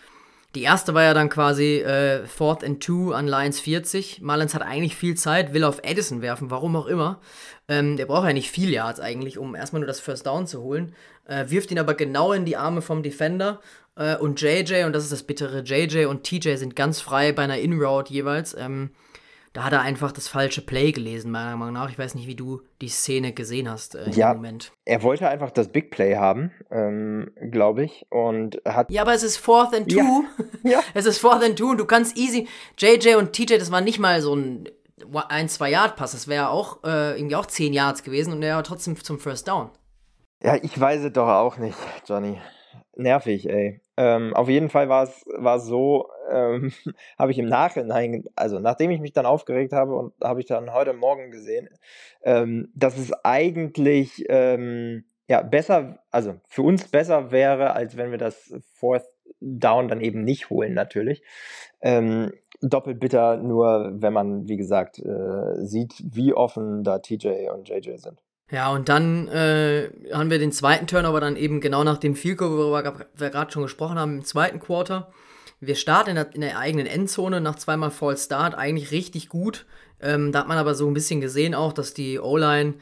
Die 0.55 0.61
erste 0.61 0.93
war 0.93 1.01
ja 1.01 1.15
dann 1.15 1.29
quasi 1.29 1.79
äh, 1.79 2.27
Fourth 2.27 2.63
and 2.63 2.83
Two 2.83 3.11
an 3.11 3.27
Lions 3.27 3.59
40. 3.59 4.21
Mullins 4.21 4.53
hat 4.53 4.61
eigentlich 4.61 4.95
viel 4.95 5.15
Zeit, 5.15 5.53
will 5.53 5.63
auf 5.63 5.79
Edison 5.81 6.21
werfen, 6.21 6.51
warum 6.51 6.75
auch 6.75 6.85
immer. 6.85 7.19
Ähm, 7.67 7.97
der 7.97 8.05
braucht 8.05 8.27
ja 8.27 8.33
nicht 8.33 8.51
viel 8.51 8.69
Yards 8.69 8.99
eigentlich, 8.99 9.39
um 9.39 9.55
erstmal 9.55 9.79
nur 9.79 9.87
das 9.87 9.99
First 9.99 10.27
Down 10.27 10.45
zu 10.45 10.61
holen. 10.61 10.93
Äh, 11.25 11.45
wirft 11.49 11.71
ihn 11.71 11.79
aber 11.79 11.95
genau 11.95 12.33
in 12.33 12.45
die 12.45 12.55
Arme 12.55 12.83
vom 12.83 13.01
Defender. 13.01 13.61
Äh, 13.95 14.15
und 14.17 14.39
JJ, 14.41 14.83
und 14.83 14.93
das 14.93 15.03
ist 15.03 15.11
das 15.11 15.23
bittere, 15.23 15.61
JJ 15.61 16.05
und 16.05 16.23
TJ 16.23 16.55
sind 16.55 16.75
ganz 16.75 17.01
frei 17.01 17.31
bei 17.31 17.43
einer 17.43 17.57
In-Route 17.57 18.13
jeweils. 18.13 18.55
Ähm, 18.55 18.91
da 19.53 19.63
hat 19.65 19.73
er 19.73 19.81
einfach 19.81 20.11
das 20.11 20.27
falsche 20.27 20.61
Play 20.61 20.91
gelesen, 20.91 21.29
meiner 21.29 21.55
Meinung 21.55 21.75
nach. 21.75 21.89
Ich 21.89 21.99
weiß 21.99 22.15
nicht, 22.15 22.27
wie 22.27 22.35
du 22.35 22.61
die 22.81 22.89
Szene 22.89 23.33
gesehen 23.33 23.69
hast 23.69 23.93
äh, 23.93 24.09
ja, 24.09 24.33
Moment. 24.33 24.71
Er 24.83 25.03
wollte 25.03 25.29
einfach 25.29 25.51
das 25.51 25.67
Big 25.67 25.91
Play 25.91 26.15
haben, 26.15 26.51
ähm, 26.71 27.31
glaube 27.51 27.83
ich. 27.83 28.05
Und 28.09 28.61
hat. 28.65 28.89
Ja, 28.89 29.03
aber 29.03 29.13
es 29.13 29.21
ist 29.21 29.37
Fourth 29.37 29.75
and 29.75 29.89
Two. 29.89 29.97
Ja. 29.97 30.23
ja. 30.63 30.79
Es 30.95 31.05
ist 31.05 31.19
Fourth 31.19 31.43
and 31.43 31.57
Two 31.57 31.69
und 31.69 31.77
du 31.77 31.85
kannst 31.85 32.17
easy. 32.17 32.47
JJ 32.79 33.15
und 33.15 33.33
TJ, 33.33 33.57
das 33.57 33.71
war 33.71 33.81
nicht 33.81 33.99
mal 33.99 34.21
so 34.21 34.35
ein 34.35 34.67
ein, 35.27 35.49
zwei 35.49 35.69
Yard 35.69 35.95
Pass. 35.95 36.13
Das 36.13 36.27
wäre 36.27 36.49
auch 36.49 36.83
äh, 36.83 37.17
irgendwie 37.17 37.35
auch 37.35 37.45
zehn 37.45 37.73
Yards 37.73 38.03
gewesen 38.03 38.33
und 38.33 38.41
der 38.41 38.55
war 38.55 38.63
trotzdem 38.63 38.95
zum 38.95 39.19
First 39.19 39.47
Down. 39.47 39.69
Ja, 40.41 40.55
ich 40.55 40.77
weiß 40.79 41.03
es 41.03 41.13
doch 41.13 41.27
auch 41.27 41.57
nicht, 41.57 41.77
Johnny. 42.07 42.39
Nervig, 42.95 43.49
ey. 43.49 43.81
Ähm, 43.95 44.33
auf 44.33 44.49
jeden 44.49 44.69
Fall 44.69 44.89
war 44.89 45.03
es 45.03 45.65
so, 45.65 46.09
ähm, 46.31 46.71
habe 47.17 47.31
ich 47.31 47.39
im 47.39 47.47
Nachhinein, 47.47 48.23
also 48.35 48.59
nachdem 48.59 48.91
ich 48.91 48.99
mich 48.99 49.13
dann 49.13 49.25
aufgeregt 49.25 49.73
habe 49.73 49.95
und 49.95 50.13
habe 50.23 50.39
ich 50.39 50.47
dann 50.47 50.73
heute 50.73 50.93
Morgen 50.93 51.31
gesehen, 51.31 51.69
ähm, 52.23 52.71
dass 52.75 52.97
es 52.97 53.13
eigentlich 53.23 54.25
ähm, 54.29 55.05
ja 55.27 55.41
besser, 55.41 55.99
also 56.11 56.35
für 56.47 56.63
uns 56.63 56.87
besser 56.87 57.31
wäre, 57.31 57.73
als 57.73 57.97
wenn 57.97 58.11
wir 58.11 58.17
das 58.17 58.53
Fourth 58.73 59.05
Down 59.39 59.87
dann 59.89 60.01
eben 60.01 60.23
nicht 60.23 60.49
holen, 60.49 60.73
natürlich. 60.73 61.21
Ähm, 61.81 62.31
doppelt 62.61 62.99
bitter, 62.99 63.37
nur 63.37 63.91
wenn 63.95 64.13
man, 64.13 64.47
wie 64.47 64.57
gesagt, 64.57 64.99
äh, 64.99 65.65
sieht, 65.65 66.01
wie 66.03 66.33
offen 66.33 66.83
da 66.83 66.99
TJ 66.99 67.49
und 67.53 67.67
JJ 67.67 67.97
sind. 67.97 68.21
Ja, 68.53 68.71
und 68.71 68.87
dann 68.87 69.27
äh, 69.29 69.89
haben 70.11 70.29
wir 70.29 70.37
den 70.37 70.51
zweiten 70.51 70.85
Turnover 70.85 71.19
dann 71.19 71.37
eben 71.37 71.59
genau 71.59 71.83
nach 71.83 71.97
dem 71.97 72.15
Field 72.15 72.39
worüber 72.39 73.07
wir 73.15 73.29
gerade 73.31 73.51
schon 73.51 73.63
gesprochen 73.63 73.97
haben, 73.97 74.19
im 74.19 74.25
zweiten 74.25 74.59
Quarter. 74.59 75.11
Wir 75.59 75.73
starten 75.73 76.11
in 76.11 76.15
der, 76.17 76.35
in 76.35 76.41
der 76.41 76.59
eigenen 76.59 76.85
Endzone 76.85 77.41
nach 77.41 77.55
zweimal 77.55 77.89
False 77.89 78.25
Start 78.25 78.53
eigentlich 78.53 78.91
richtig 78.91 79.27
gut. 79.27 79.65
Ähm, 79.99 80.31
da 80.31 80.41
hat 80.41 80.47
man 80.47 80.59
aber 80.59 80.75
so 80.75 80.85
ein 80.85 80.93
bisschen 80.93 81.19
gesehen 81.19 81.55
auch, 81.55 81.73
dass 81.73 81.95
die 81.95 82.19
O-Line 82.19 82.75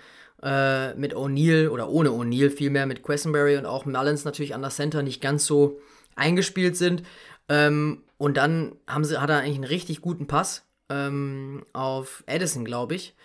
äh, 0.43 0.93
mit 0.95 1.15
O'Neill 1.15 1.69
oder 1.69 1.87
ohne 1.87 2.09
O'Neill 2.09 2.49
vielmehr 2.49 2.85
mit 2.85 3.01
Questenberry 3.01 3.55
und 3.55 3.65
auch 3.65 3.85
Mullins 3.85 4.25
natürlich 4.25 4.53
an 4.53 4.61
der 4.61 4.71
Center 4.71 5.03
nicht 5.03 5.21
ganz 5.21 5.45
so 5.45 5.79
eingespielt 6.17 6.75
sind. 6.75 7.03
Ähm, 7.47 8.03
und 8.17 8.35
dann 8.35 8.75
haben 8.87 9.05
sie, 9.05 9.21
hat 9.21 9.29
er 9.29 9.37
eigentlich 9.37 9.55
einen 9.55 9.63
richtig 9.63 10.01
guten 10.01 10.27
Pass 10.27 10.65
ähm, 10.89 11.63
auf 11.71 12.25
Edison, 12.27 12.65
glaube 12.65 12.95
ich. 12.95 13.15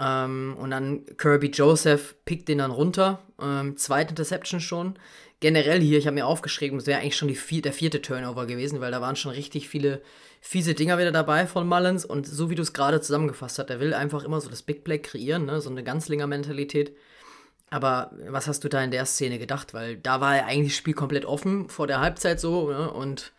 Ähm, 0.00 0.56
und 0.58 0.70
dann 0.70 1.04
Kirby 1.18 1.48
Joseph 1.48 2.16
pickt 2.24 2.48
den 2.48 2.58
dann 2.58 2.70
runter. 2.70 3.20
Ähm, 3.40 3.76
zweite 3.76 4.10
Interception 4.10 4.60
schon. 4.60 4.98
Generell 5.40 5.80
hier, 5.80 5.98
ich 5.98 6.06
habe 6.06 6.14
mir 6.14 6.26
aufgeschrieben, 6.26 6.78
es 6.78 6.86
wäre 6.86 7.00
eigentlich 7.00 7.16
schon 7.16 7.34
vier, 7.34 7.62
der 7.62 7.72
vierte 7.72 8.02
Turnover 8.02 8.46
gewesen, 8.46 8.80
weil 8.80 8.90
da 8.90 9.00
waren 9.00 9.16
schon 9.16 9.32
richtig 9.32 9.68
viele 9.68 10.02
fiese 10.40 10.74
Dinger 10.74 10.98
wieder 10.98 11.12
dabei 11.12 11.46
von 11.46 11.66
Mullins. 11.66 12.04
Und 12.04 12.26
so 12.26 12.48
wie 12.48 12.54
du 12.54 12.62
es 12.62 12.72
gerade 12.72 13.00
zusammengefasst 13.00 13.58
hast, 13.58 13.68
der 13.68 13.80
will 13.80 13.92
einfach 13.92 14.24
immer 14.24 14.40
so 14.40 14.48
das 14.48 14.62
Big 14.62 14.84
Play 14.84 14.98
kreieren, 14.98 15.44
ne? 15.44 15.60
so 15.60 15.70
eine 15.70 15.84
Ganzlinger-Mentalität. 15.84 16.96
Aber 17.68 18.10
was 18.28 18.48
hast 18.48 18.64
du 18.64 18.68
da 18.68 18.82
in 18.82 18.90
der 18.90 19.06
Szene 19.06 19.38
gedacht? 19.38 19.74
Weil 19.74 19.96
da 19.96 20.20
war 20.20 20.36
ja 20.36 20.46
eigentlich 20.46 20.72
das 20.72 20.78
Spiel 20.78 20.94
komplett 20.94 21.24
offen 21.24 21.68
vor 21.68 21.86
der 21.86 22.00
Halbzeit 22.00 22.40
so. 22.40 22.70
Ne? 22.70 22.90
Und 22.90 23.32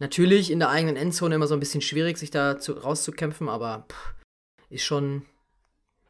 natürlich 0.00 0.50
in 0.50 0.58
der 0.58 0.68
eigenen 0.68 0.96
Endzone 0.96 1.36
immer 1.36 1.46
so 1.46 1.54
ein 1.54 1.60
bisschen 1.60 1.80
schwierig, 1.80 2.18
sich 2.18 2.30
da 2.30 2.58
zu, 2.58 2.72
rauszukämpfen, 2.72 3.48
aber 3.48 3.86
pff, 3.88 4.14
ist 4.68 4.84
schon 4.84 5.22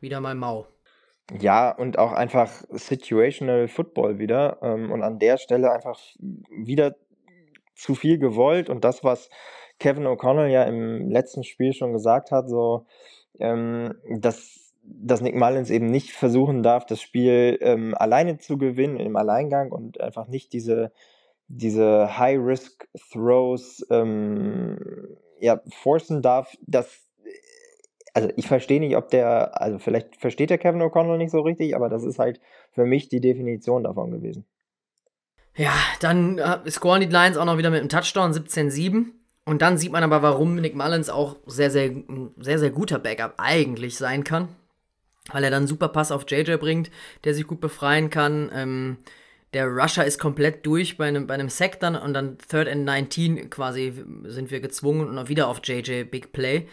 wieder 0.01 0.21
mal 0.21 0.35
mau. 0.35 0.67
Ja, 1.39 1.71
und 1.71 1.99
auch 1.99 2.13
einfach 2.13 2.51
Situational 2.71 3.69
Football 3.69 4.19
wieder. 4.19 4.59
Ähm, 4.63 4.91
und 4.91 5.03
an 5.03 5.19
der 5.19 5.37
Stelle 5.37 5.71
einfach 5.73 6.01
wieder 6.51 6.97
zu 7.75 7.95
viel 7.95 8.19
gewollt. 8.19 8.71
Und 8.71 8.85
das, 8.85 9.05
was 9.05 9.29
Kevin 9.79 10.07
O'Connell 10.07 10.49
ja 10.49 10.65
im 10.65 11.11
letzten 11.11 11.45
Spiel 11.45 11.73
schon 11.73 11.93
gesagt 11.93 12.31
hat, 12.31 12.49
so, 12.49 12.87
ähm, 13.41 13.95
dass, 14.19 14.73
dass 14.83 15.21
Nick 15.21 15.37
Mullins 15.37 15.71
eben 15.71 15.91
nicht 15.91 16.13
versuchen 16.13 16.63
darf, 16.63 16.87
das 16.87 17.01
Spiel 17.01 17.59
ähm, 17.61 17.95
alleine 17.97 18.39
zu 18.39 18.59
gewinnen, 18.59 18.99
im 18.99 19.17
Alleingang 19.17 19.71
und 19.71 20.01
einfach 20.01 20.29
nicht 20.29 20.53
diese, 20.53 20.93
diese 21.47 22.19
High-Risk-Throws 22.19 23.87
ähm, 23.91 24.79
ja, 25.41 25.61
forcen 25.69 26.23
darf, 26.23 26.57
dass 26.67 27.08
also 28.15 28.31
ich 28.37 28.47
verstehe 28.49 28.81
nicht, 28.81 28.97
ob 28.97 29.11
der, 29.11 29.61
also 29.61 29.79
vielleicht 29.79 30.17
versteht 30.17 30.51
der 30.51 30.59
Kevin 30.59 30.83
O'Connell 30.83 31.17
nicht 31.19 31.31
so 31.31 31.41
richtig, 31.41 31.75
aber 31.75 31.89
das 31.89 32.05
ist 32.05 32.19
halt 32.19 32.41
für 32.73 32.85
mich 32.85 33.09
die 33.09 33.21
Definition 33.21 33.85
davon 33.85 34.11
gewesen. 34.11 34.45
Ja, 35.57 35.75
dann 36.01 36.39
äh, 36.39 36.71
scoren 36.71 37.01
die 37.01 37.07
Lions 37.07 37.37
auch 37.37 37.45
noch 37.45 37.59
wieder 37.59 37.71
mit 37.71 37.81
einem 37.81 37.89
Touchdown 37.89 38.33
17-7. 38.33 39.07
Und 39.45 39.63
dann 39.63 39.79
sieht 39.79 39.93
man 39.93 40.05
aber, 40.05 40.23
warum 40.23 40.57
Nick 40.57 40.77
Mullins 40.77 41.09
auch 41.09 41.37
sehr, 41.47 41.71
sehr, 41.71 41.91
sehr, 42.37 42.59
sehr 42.59 42.71
guter 42.71 42.99
Backup 42.99 43.35
eigentlich 43.39 43.97
sein 43.97 44.23
kann. 44.23 44.49
Weil 45.33 45.43
er 45.43 45.51
dann 45.51 45.61
einen 45.61 45.67
super 45.67 45.89
Pass 45.89 46.13
auf 46.13 46.31
JJ 46.31 46.57
bringt, 46.57 46.91
der 47.25 47.35
sich 47.35 47.47
gut 47.47 47.61
befreien 47.61 48.11
kann. 48.11 48.51
Ähm, 48.55 48.99
der 49.55 49.67
Rusher 49.67 50.05
ist 50.05 50.19
komplett 50.19 50.65
durch 50.67 50.97
bei 50.97 51.09
einem, 51.09 51.27
bei 51.27 51.35
einem 51.35 51.49
Sack 51.49 51.81
dann 51.81 51.97
und 51.97 52.13
dann 52.13 52.37
Third 52.39 52.69
and 52.69 52.85
19 52.85 53.49
quasi 53.51 53.93
sind 54.25 54.51
wir 54.51 54.61
gezwungen 54.61 55.09
und 55.09 55.29
wieder 55.29 55.49
auf 55.49 55.61
JJ 55.65 56.05
Big 56.05 56.33
Play. 56.33 56.69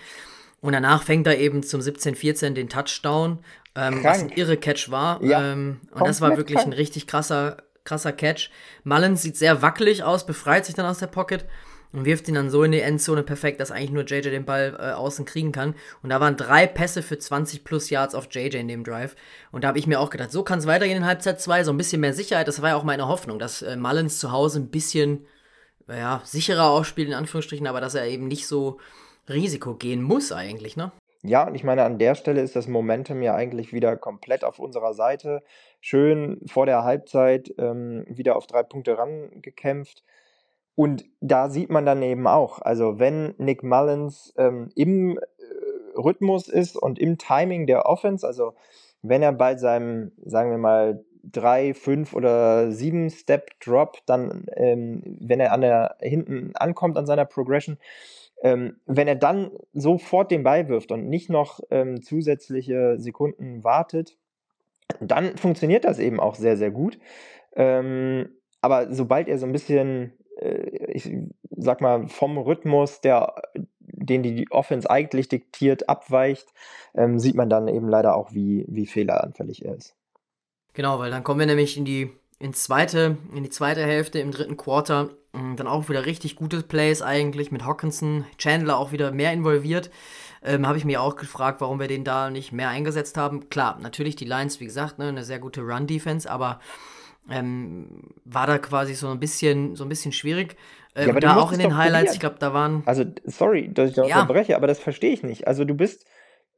Und 0.65 0.73
danach 0.73 1.03
fängt 1.03 1.27
er 1.27 1.37
eben 1.37 1.61
zum 1.61 1.79
17-14 1.79 2.55
den 2.55 2.69
Touchdown, 2.69 3.37
ähm, 3.75 4.03
was 4.03 4.21
ein 4.21 4.29
irre 4.29 4.57
Catch 4.57 4.89
war. 4.89 5.21
Ja, 5.23 5.51
ähm, 5.51 5.79
und 5.91 6.07
das 6.07 6.21
war 6.21 6.37
wirklich 6.37 6.57
krank. 6.57 6.69
ein 6.69 6.73
richtig 6.73 7.05
krasser, 7.05 7.57
krasser 7.83 8.11
Catch. 8.11 8.49
Mullins 8.83 9.21
sieht 9.21 9.37
sehr 9.37 9.61
wackelig 9.61 10.03
aus, 10.03 10.25
befreit 10.25 10.65
sich 10.65 10.73
dann 10.73 10.87
aus 10.87 10.97
der 10.97 11.05
Pocket 11.05 11.45
und 11.93 12.05
wirft 12.05 12.27
ihn 12.27 12.33
dann 12.33 12.49
so 12.49 12.63
in 12.63 12.71
die 12.71 12.79
Endzone 12.79 13.21
perfekt, 13.21 13.59
dass 13.59 13.69
eigentlich 13.69 13.91
nur 13.91 14.05
JJ 14.05 14.31
den 14.31 14.45
Ball 14.45 14.75
äh, 14.79 14.93
außen 14.93 15.23
kriegen 15.25 15.51
kann. 15.51 15.75
Und 16.01 16.09
da 16.09 16.19
waren 16.19 16.35
drei 16.35 16.65
Pässe 16.65 17.03
für 17.03 17.19
20 17.19 17.63
plus 17.63 17.91
Yards 17.91 18.15
auf 18.15 18.27
JJ 18.31 18.57
in 18.57 18.67
dem 18.67 18.83
Drive. 18.83 19.15
Und 19.51 19.63
da 19.63 19.67
habe 19.67 19.77
ich 19.77 19.85
mir 19.85 19.99
auch 19.99 20.09
gedacht, 20.09 20.31
so 20.31 20.41
kann 20.41 20.57
es 20.57 20.65
weitergehen 20.65 20.97
in 20.97 21.05
Halbzeit 21.05 21.39
2, 21.39 21.63
so 21.63 21.71
ein 21.71 21.77
bisschen 21.77 22.01
mehr 22.01 22.13
Sicherheit. 22.15 22.47
Das 22.47 22.63
war 22.63 22.69
ja 22.69 22.75
auch 22.75 22.83
meine 22.83 23.07
Hoffnung, 23.07 23.37
dass 23.37 23.61
äh, 23.61 23.77
Mullins 23.77 24.17
zu 24.17 24.31
Hause 24.31 24.61
ein 24.61 24.71
bisschen 24.71 25.27
ja, 25.87 26.23
sicherer 26.25 26.71
ausspielt, 26.71 27.09
in 27.09 27.13
Anführungsstrichen, 27.13 27.67
aber 27.67 27.81
dass 27.81 27.93
er 27.93 28.07
eben 28.07 28.27
nicht 28.27 28.47
so 28.47 28.79
Risiko 29.29 29.75
gehen 29.75 30.01
muss 30.01 30.31
eigentlich, 30.31 30.77
ne? 30.77 30.91
Ja, 31.23 31.47
und 31.47 31.55
ich 31.55 31.63
meine, 31.63 31.83
an 31.83 31.97
der 31.97 32.13
Stelle 32.13 32.41
ist 32.41 32.55
das 32.55 32.67
Momentum 32.67 33.23
ja 33.23 33.33
eigentlich 33.33 33.73
wieder 33.73 33.97
komplett 33.97 34.43
auf 34.43 34.59
unserer 34.59 34.93
Seite. 34.93 35.41
Schön 35.81 36.39
vor 36.45 36.67
der 36.67 36.83
Halbzeit 36.83 37.51
ähm, 37.57 38.05
wieder 38.07 38.35
auf 38.35 38.45
drei 38.45 38.61
Punkte 38.61 38.97
rangekämpft. 38.97 40.03
Und 40.75 41.05
da 41.21 41.49
sieht 41.49 41.71
man 41.71 41.85
dann 41.85 42.03
eben 42.03 42.27
auch, 42.27 42.61
also 42.61 42.99
wenn 42.99 43.33
Nick 43.37 43.63
Mullins 43.63 44.33
ähm, 44.37 44.69
im 44.75 45.17
äh, 45.17 45.21
Rhythmus 45.97 46.47
ist 46.47 46.75
und 46.75 46.99
im 46.99 47.17
Timing 47.17 47.65
der 47.65 47.85
Offense, 47.87 48.27
also 48.27 48.53
wenn 49.01 49.23
er 49.23 49.31
bei 49.31 49.57
seinem, 49.57 50.11
sagen 50.25 50.51
wir 50.51 50.57
mal, 50.57 51.03
drei, 51.23 51.73
fünf 51.73 52.13
oder 52.13 52.71
sieben 52.71 53.09
Step 53.09 53.59
Drop, 53.61 53.97
dann, 54.05 54.45
ähm, 54.55 55.01
wenn 55.21 55.39
er 55.39 55.53
an 55.53 55.61
der 55.61 55.95
hinten 56.01 56.51
ankommt 56.55 56.97
an 56.97 57.05
seiner 57.07 57.25
Progression, 57.25 57.77
ähm, 58.45 58.79
wenn 58.85 59.07
er 59.07 59.15
dann 59.15 59.49
sofort 59.73 60.29
den 60.29 60.43
Ball 60.43 60.69
wirft 60.69 60.91
und 60.91 61.09
nicht 61.09 61.31
noch 61.31 61.61
ähm, 61.71 62.03
zusätzliche 62.03 62.99
Sekunden 62.99 63.63
wartet, 63.63 64.19
dann 65.01 65.35
funktioniert 65.35 65.83
das 65.83 65.97
eben 65.97 66.19
auch 66.19 66.35
sehr, 66.35 66.55
sehr 66.55 66.69
gut. 66.69 66.99
Ähm, 67.55 68.29
aber 68.61 68.93
sobald 68.93 69.27
er 69.29 69.39
so 69.39 69.47
ein 69.47 69.51
bisschen, 69.51 70.13
äh, 70.37 70.91
ich 70.91 71.11
sag 71.57 71.81
mal, 71.81 72.07
vom 72.07 72.37
Rhythmus, 72.37 73.01
der, 73.01 73.33
den 73.79 74.21
die 74.21 74.45
Offense 74.51 74.87
eigentlich 74.87 75.27
diktiert, 75.27 75.89
abweicht, 75.89 76.45
ähm, 76.93 77.17
sieht 77.17 77.33
man 77.33 77.49
dann 77.49 77.67
eben 77.67 77.89
leider 77.89 78.15
auch, 78.15 78.31
wie, 78.31 78.63
wie 78.67 78.85
fehleranfällig 78.85 79.65
er 79.65 79.73
ist. 79.73 79.95
Genau, 80.73 80.99
weil 80.99 81.09
dann 81.09 81.23
kommen 81.23 81.39
wir 81.39 81.47
nämlich 81.47 81.77
in 81.77 81.85
die, 81.85 82.11
in 82.39 82.53
zweite, 82.53 83.17
in 83.33 83.43
die 83.43 83.49
zweite 83.49 83.83
Hälfte 83.83 84.19
im 84.19 84.31
dritten 84.31 84.57
Quarter. 84.57 85.09
Mm, 85.33 85.55
dann 85.55 85.67
auch 85.67 85.89
wieder 85.89 86.05
richtig 86.05 86.35
gute 86.35 86.61
Plays 86.61 87.01
eigentlich 87.01 87.51
mit 87.51 87.65
Hawkinson, 87.65 88.25
Chandler 88.37 88.77
auch 88.77 88.91
wieder 88.91 89.11
mehr 89.11 89.33
involviert. 89.33 89.89
Ähm, 90.43 90.67
Habe 90.67 90.77
ich 90.77 90.85
mir 90.85 91.01
auch 91.01 91.15
gefragt, 91.15 91.61
warum 91.61 91.79
wir 91.79 91.87
den 91.87 92.03
da 92.03 92.29
nicht 92.29 92.51
mehr 92.51 92.69
eingesetzt 92.69 93.17
haben. 93.17 93.49
Klar, 93.49 93.79
natürlich 93.81 94.15
die 94.15 94.25
Lions, 94.25 94.59
wie 94.59 94.65
gesagt, 94.65 94.99
ne, 94.99 95.07
eine 95.07 95.23
sehr 95.23 95.39
gute 95.39 95.61
Run-Defense, 95.61 96.29
aber 96.29 96.59
ähm, 97.29 98.13
war 98.25 98.45
da 98.45 98.57
quasi 98.59 98.93
so 98.93 99.09
ein 99.09 99.19
bisschen, 99.19 99.75
so 99.75 99.83
ein 99.83 99.89
bisschen 99.89 100.11
schwierig. 100.11 100.55
Ähm, 100.95 101.07
ja, 101.07 101.19
da 101.19 101.35
auch 101.37 101.51
in 101.51 101.59
den 101.59 101.75
Highlights, 101.75 102.13
ich 102.13 102.19
glaube, 102.19 102.37
da 102.39 102.53
waren. 102.53 102.83
Also, 102.85 103.03
sorry, 103.25 103.73
dass 103.73 103.89
ich 103.89 103.95
da 103.95 104.05
ja. 104.05 104.21
unterbreche, 104.21 104.55
aber 104.55 104.67
das 104.67 104.79
verstehe 104.79 105.11
ich 105.11 105.23
nicht. 105.23 105.47
Also, 105.47 105.65
du 105.65 105.73
bist 105.73 106.05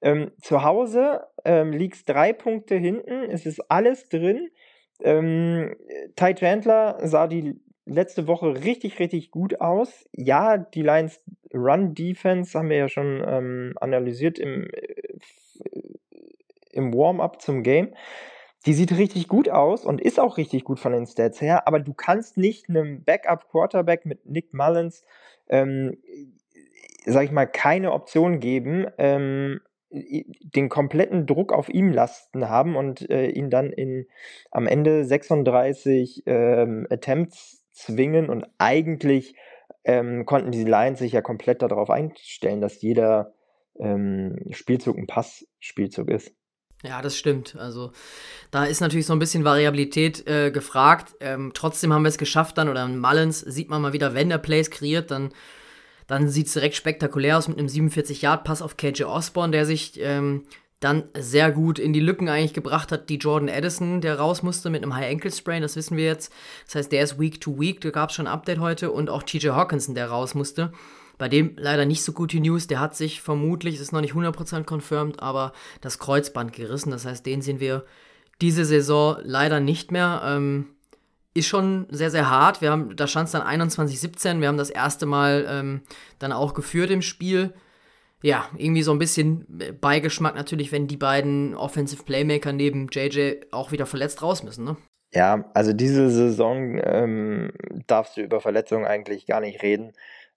ähm, 0.02 0.32
zu 0.42 0.64
Hause, 0.64 1.22
ähm, 1.46 1.72
liegst 1.72 2.08
drei 2.10 2.34
Punkte 2.34 2.76
hinten, 2.76 3.24
es 3.24 3.46
ist 3.46 3.72
alles 3.72 4.10
drin. 4.10 4.50
Ähm, 5.02 5.76
Ty 6.16 6.34
Chandler 6.36 7.00
sah 7.04 7.28
die 7.28 7.60
letzte 7.86 8.28
Woche 8.28 8.64
richtig, 8.64 9.00
richtig 9.00 9.32
gut 9.32 9.62
aus. 9.62 10.08
Ja, 10.12 10.58
die 10.58 10.82
Lions 10.82 11.22
Run 11.54 11.94
Defense 11.94 12.58
haben 12.58 12.70
wir 12.70 12.78
ja 12.78 12.90
schon 12.90 13.24
ähm, 13.26 13.74
analysiert 13.80 14.38
im, 14.40 14.68
äh, 14.72 15.18
im 16.72 16.94
Warm-up 16.94 17.42
zum 17.42 17.64
Game. 17.64 17.94
Die 18.66 18.74
sieht 18.74 18.98
richtig 18.98 19.28
gut 19.30 19.50
aus 19.50 19.86
und 19.86 20.02
ist 20.02 20.20
auch 20.20 20.38
richtig 20.38 20.66
gut 20.66 20.80
von 20.80 20.92
den 20.92 21.06
Stats 21.06 21.40
her, 21.40 21.68
aber 21.68 21.80
du 21.80 21.94
kannst 21.94 22.36
nicht 22.36 22.68
einem 22.68 23.04
Backup-Quarterback 23.04 24.06
mit 24.06 24.26
Nick 24.26 24.54
Mullins, 24.54 25.06
ähm, 25.48 25.98
sag 27.06 27.24
ich 27.24 27.32
mal, 27.32 27.46
keine 27.46 27.94
Option 27.94 28.42
geben, 28.42 28.88
ähm, 28.98 29.62
den 29.90 30.70
kompletten 30.70 31.26
Druck 31.26 31.54
auf 31.54 31.70
ihm 31.70 31.92
lasten 31.92 32.50
haben 32.50 32.76
und 32.76 33.10
äh, 33.10 33.30
ihn 33.30 33.50
dann 33.50 33.72
in 33.72 34.08
am 34.52 34.68
Ende 34.68 35.06
36 35.06 36.24
ähm, 36.26 36.88
Attempts 36.90 37.64
zwingen 37.72 38.30
und 38.30 38.46
eigentlich 38.58 39.36
ähm, 39.86 40.26
konnten 40.26 40.52
die 40.52 40.66
Lions 40.66 41.00
sich 41.00 41.14
ja 41.14 41.22
komplett 41.22 41.62
darauf 41.62 41.90
einstellen, 41.90 42.60
dass 42.60 42.82
jeder 42.82 43.34
ähm, 43.80 44.38
Spielzug 44.52 44.98
ein 44.98 45.08
Passspielzug 45.08 46.10
ist. 46.10 46.34
Ja, 46.84 47.02
das 47.02 47.18
stimmt. 47.18 47.56
Also 47.56 47.92
da 48.52 48.66
ist 48.66 48.82
natürlich 48.82 49.08
so 49.08 49.14
ein 49.14 49.20
bisschen 49.20 49.44
Variabilität 49.44 50.28
äh, 50.28 50.52
gefragt. 50.52 51.16
Ähm, 51.22 51.52
trotzdem 51.54 51.92
haben 51.92 52.04
wir 52.04 52.10
es 52.10 52.20
geschafft 52.20 52.58
dann, 52.58 52.70
oder 52.70 52.86
in 52.86 53.00
Mullins 53.00 53.40
sieht 53.40 53.70
man 53.70 53.82
mal 53.82 53.94
wieder, 53.94 54.14
wenn 54.14 54.30
der 54.30 54.38
Plays 54.38 54.70
kreiert, 54.70 55.10
dann, 55.10 55.34
dann 56.08 56.30
sieht 56.30 56.48
es 56.48 56.54
direkt 56.54 56.76
spektakulär 56.76 57.38
aus 57.38 57.48
mit 57.48 57.60
einem 57.60 57.68
47-Yard-Pass 57.68 58.62
auf 58.62 58.78
KJ 58.78 59.04
Osborne, 59.04 59.52
der 59.52 59.66
sich 59.66 60.00
ähm, 60.02 60.46
dann 60.80 61.06
sehr 61.18 61.52
gut 61.52 61.80
in 61.80 61.92
die 61.92 62.00
Lücken 62.00 62.30
eigentlich 62.30 62.54
gebracht 62.54 62.92
hat, 62.92 63.10
die 63.10 63.18
Jordan 63.18 63.50
Addison, 63.50 64.00
der 64.00 64.20
raus 64.20 64.44
musste 64.44 64.70
mit 64.70 64.84
einem 64.84 64.96
High 64.96 65.12
Ankle 65.12 65.32
Sprain, 65.32 65.62
das 65.62 65.76
wissen 65.76 65.98
wir 65.98 66.06
jetzt. 66.06 66.32
Das 66.66 66.76
heißt, 66.76 66.92
der 66.92 67.04
ist 67.04 67.20
Week 67.20 67.42
to 67.42 67.60
Week, 67.60 67.82
da 67.82 67.90
gab 67.90 68.10
es 68.10 68.16
schon 68.16 68.28
ein 68.28 68.34
Update 68.34 68.60
heute 68.60 68.92
und 68.92 69.10
auch 69.10 69.24
TJ 69.24 69.50
Hawkinson, 69.50 69.96
der 69.96 70.10
raus 70.10 70.36
musste. 70.36 70.72
Bei 71.18 71.28
dem 71.30 71.54
leider 71.58 71.86
nicht 71.86 72.04
so 72.04 72.12
gute 72.14 72.40
News. 72.40 72.68
Der 72.68 72.80
hat 72.80 72.96
sich 72.96 73.22
vermutlich, 73.22 73.76
es 73.76 73.82
ist 73.82 73.92
noch 73.92 74.02
nicht 74.02 74.14
100% 74.14 74.66
confirmed, 74.66 75.20
aber 75.20 75.52
das 75.82 75.98
Kreuzband 75.98 76.54
gerissen. 76.54 76.92
Das 76.92 77.06
heißt, 77.06 77.26
den 77.26 77.42
sehen 77.42 77.60
wir 77.60 77.86
diese 78.40 78.66
Saison 78.66 79.18
leider 79.24 79.60
nicht 79.60 79.92
mehr. 79.92 80.22
Ähm, 80.24 80.68
ist 81.38 81.48
schon 81.48 81.88
sehr, 81.90 82.12
sehr 82.12 82.30
hart. 82.30 82.62
Wir 82.62 82.72
haben, 82.72 82.96
da 82.96 83.08
stand 83.08 83.28
es 83.28 83.32
dann 83.32 83.44
21-17. 83.44 84.42
Wir 84.42 84.48
haben 84.48 84.58
das 84.58 84.70
erste 84.70 85.06
Mal 85.06 85.46
ähm, 85.50 85.82
dann 86.20 86.32
auch 86.32 86.54
geführt 86.54 86.92
im 86.92 87.02
Spiel. 87.02 87.54
Ja, 88.24 88.50
irgendwie 88.58 88.82
so 88.82 88.92
ein 88.92 89.00
bisschen 89.00 89.46
Beigeschmack 89.80 90.36
natürlich, 90.36 90.72
wenn 90.72 90.88
die 90.88 90.98
beiden 90.98 91.56
Offensive 91.56 92.04
Playmaker 92.04 92.52
neben 92.52 92.88
JJ 92.92 93.46
auch 93.52 93.72
wieder 93.72 93.86
verletzt 93.86 94.24
raus 94.24 94.44
müssen, 94.44 94.66
ne? 94.66 94.78
Ja, 95.14 95.50
also 95.54 95.72
diese 95.72 96.10
Saison 96.10 96.80
ähm, 96.84 97.52
darfst 97.86 98.18
du 98.18 98.22
über 98.22 98.42
Verletzungen 98.42 98.86
eigentlich 98.86 99.26
gar 99.26 99.40
nicht 99.40 99.62
reden. 99.62 99.94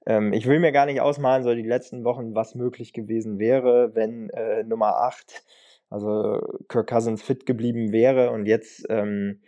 Ähm, 0.07 0.33
ich 0.33 0.47
will 0.47 0.61
mir 0.61 0.73
gar 0.73 0.87
nicht 0.87 1.01
ausmalen, 1.01 1.43
so 1.43 1.55
die 1.55 1.63
letzten 1.63 2.05
Wochen, 2.05 2.35
was 2.35 2.55
möglich 2.55 2.93
gewesen 2.93 3.39
wäre, 3.39 3.95
wenn 3.95 4.31
äh, 4.31 4.63
Nummer 4.63 4.97
8, 4.97 5.43
also 5.89 6.41
Kirk 6.69 6.89
Cousins, 6.89 7.23
fit 7.23 7.47
geblieben 7.47 7.93
wäre 7.93 8.31
und 8.31 8.47
jetzt, 8.47 8.87
ähm, 8.91 9.41